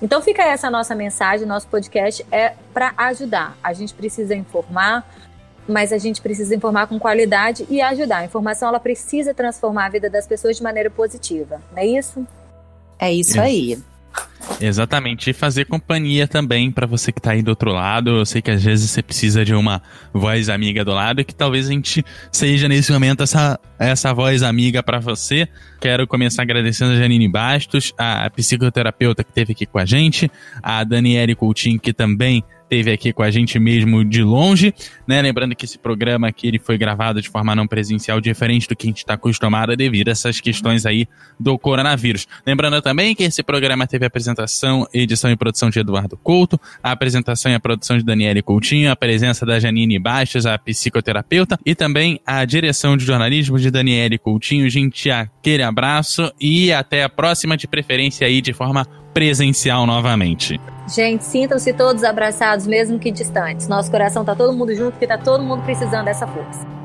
Então 0.02 0.20
fica 0.20 0.42
essa 0.42 0.70
nossa 0.70 0.94
mensagem, 0.94 1.46
nosso 1.46 1.68
podcast 1.68 2.24
é 2.32 2.54
para 2.72 2.92
ajudar. 2.96 3.56
A 3.62 3.72
gente 3.72 3.94
precisa 3.94 4.34
informar, 4.34 5.08
mas 5.68 5.92
a 5.92 5.98
gente 5.98 6.20
precisa 6.20 6.54
informar 6.54 6.88
com 6.88 6.98
qualidade 6.98 7.66
e 7.68 7.80
ajudar. 7.80 8.18
A 8.18 8.24
informação 8.24 8.68
ela 8.68 8.80
precisa 8.80 9.32
transformar 9.32 9.86
a 9.86 9.90
vida 9.90 10.10
das 10.10 10.26
pessoas 10.26 10.56
de 10.56 10.62
maneira 10.62 10.90
positiva, 10.90 11.60
não 11.70 11.78
é 11.78 11.86
isso? 11.86 12.26
É 12.98 13.12
isso 13.12 13.40
aí. 13.40 13.78
Exatamente, 14.60 15.30
e 15.30 15.32
fazer 15.32 15.66
companhia 15.66 16.26
também 16.26 16.70
para 16.70 16.86
você 16.86 17.12
que 17.12 17.20
tá 17.20 17.32
aí 17.32 17.42
do 17.42 17.50
outro 17.50 17.70
lado. 17.70 18.10
Eu 18.10 18.26
sei 18.26 18.42
que 18.42 18.50
às 18.50 18.62
vezes 18.62 18.90
você 18.90 19.02
precisa 19.02 19.44
de 19.44 19.54
uma 19.54 19.80
voz 20.12 20.48
amiga 20.48 20.84
do 20.84 20.92
lado 20.92 21.20
e 21.20 21.24
que 21.24 21.34
talvez 21.34 21.68
a 21.68 21.72
gente 21.72 22.04
seja 22.32 22.68
nesse 22.68 22.90
momento 22.92 23.22
essa, 23.22 23.58
essa 23.78 24.12
voz 24.12 24.42
amiga 24.42 24.82
para 24.82 24.98
você. 24.98 25.48
Quero 25.80 26.06
começar 26.08 26.42
agradecendo 26.42 26.92
a 26.92 26.96
Janine 26.96 27.28
Bastos, 27.28 27.92
a 27.96 28.28
psicoterapeuta 28.30 29.22
que 29.22 29.30
esteve 29.30 29.52
aqui 29.52 29.64
com 29.64 29.78
a 29.78 29.84
gente, 29.84 30.30
a 30.60 30.82
Daniele 30.82 31.36
Coutinho 31.36 31.78
que 31.78 31.92
também 31.92 32.42
esteve 32.68 32.92
aqui 32.92 33.12
com 33.12 33.22
a 33.22 33.30
gente 33.30 33.58
mesmo 33.58 34.04
de 34.04 34.22
longe, 34.22 34.74
né? 35.06 35.22
Lembrando 35.22 35.56
que 35.56 35.64
esse 35.64 35.78
programa 35.78 36.28
aqui 36.28 36.46
ele 36.46 36.58
foi 36.58 36.76
gravado 36.76 37.20
de 37.22 37.28
forma 37.28 37.54
não 37.54 37.66
presencial, 37.66 38.20
diferente 38.20 38.68
do 38.68 38.76
que 38.76 38.86
a 38.86 38.90
gente 38.90 38.98
está 38.98 39.14
acostumado 39.14 39.74
devido 39.74 40.08
a 40.08 40.12
essas 40.12 40.40
questões 40.40 40.84
aí 40.84 41.08
do 41.40 41.58
coronavírus. 41.58 42.26
Lembrando 42.46 42.80
também 42.82 43.14
que 43.14 43.22
esse 43.22 43.42
programa 43.42 43.86
teve 43.86 44.04
apresentação, 44.04 44.86
edição 44.92 45.30
e 45.30 45.36
produção 45.36 45.70
de 45.70 45.80
Eduardo 45.80 46.16
Couto, 46.16 46.60
a 46.82 46.92
apresentação 46.92 47.50
e 47.50 47.54
a 47.54 47.60
produção 47.60 47.96
de 47.96 48.04
Daniele 48.04 48.42
Coutinho, 48.42 48.90
a 48.90 48.96
presença 48.96 49.46
da 49.46 49.58
Janine 49.58 49.98
Bastos, 49.98 50.44
a 50.44 50.58
psicoterapeuta, 50.58 51.58
e 51.64 51.74
também 51.74 52.20
a 52.26 52.44
direção 52.44 52.96
de 52.96 53.04
jornalismo 53.04 53.58
de 53.58 53.70
Daniele 53.70 54.18
Coutinho. 54.18 54.68
Gente, 54.68 55.10
aquele 55.10 55.62
abraço 55.62 56.30
e 56.40 56.72
até 56.72 57.02
a 57.02 57.08
próxima, 57.08 57.56
de 57.56 57.66
preferência 57.66 58.26
aí 58.26 58.40
de 58.40 58.52
forma 58.52 58.86
presencial 59.12 59.86
novamente. 59.86 60.60
Gente, 60.88 61.24
sintam-se 61.24 61.72
todos 61.72 62.02
abraçados, 62.02 62.66
mesmo 62.66 62.98
que 62.98 63.10
distantes. 63.10 63.68
Nosso 63.68 63.90
coração 63.90 64.24
tá 64.24 64.34
todo 64.34 64.52
mundo 64.52 64.74
junto, 64.74 64.92
porque 64.92 65.06
tá 65.06 65.18
todo 65.18 65.44
mundo 65.44 65.62
precisando 65.62 66.06
dessa 66.06 66.26
força. 66.26 66.78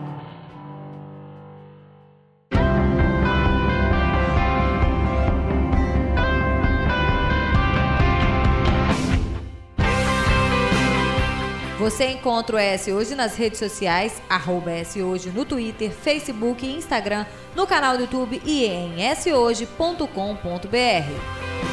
Você 11.84 12.12
encontra 12.12 12.56
o 12.56 12.60
S 12.60 12.94
Hoje 12.94 13.14
nas 13.14 13.36
redes 13.36 13.60
sociais, 13.60 14.22
arroba 14.30 14.72
S 14.72 15.04
Hoje 15.04 15.30
no 15.30 15.44
Twitter, 15.44 15.92
Facebook 15.92 16.66
e 16.66 16.78
Instagram, 16.78 17.26
no 17.54 17.68
canal 17.68 17.98
do 17.98 18.04
YouTube 18.04 18.42
e 18.46 18.66
em 18.66 19.14
shoje.com.br. 19.14 21.73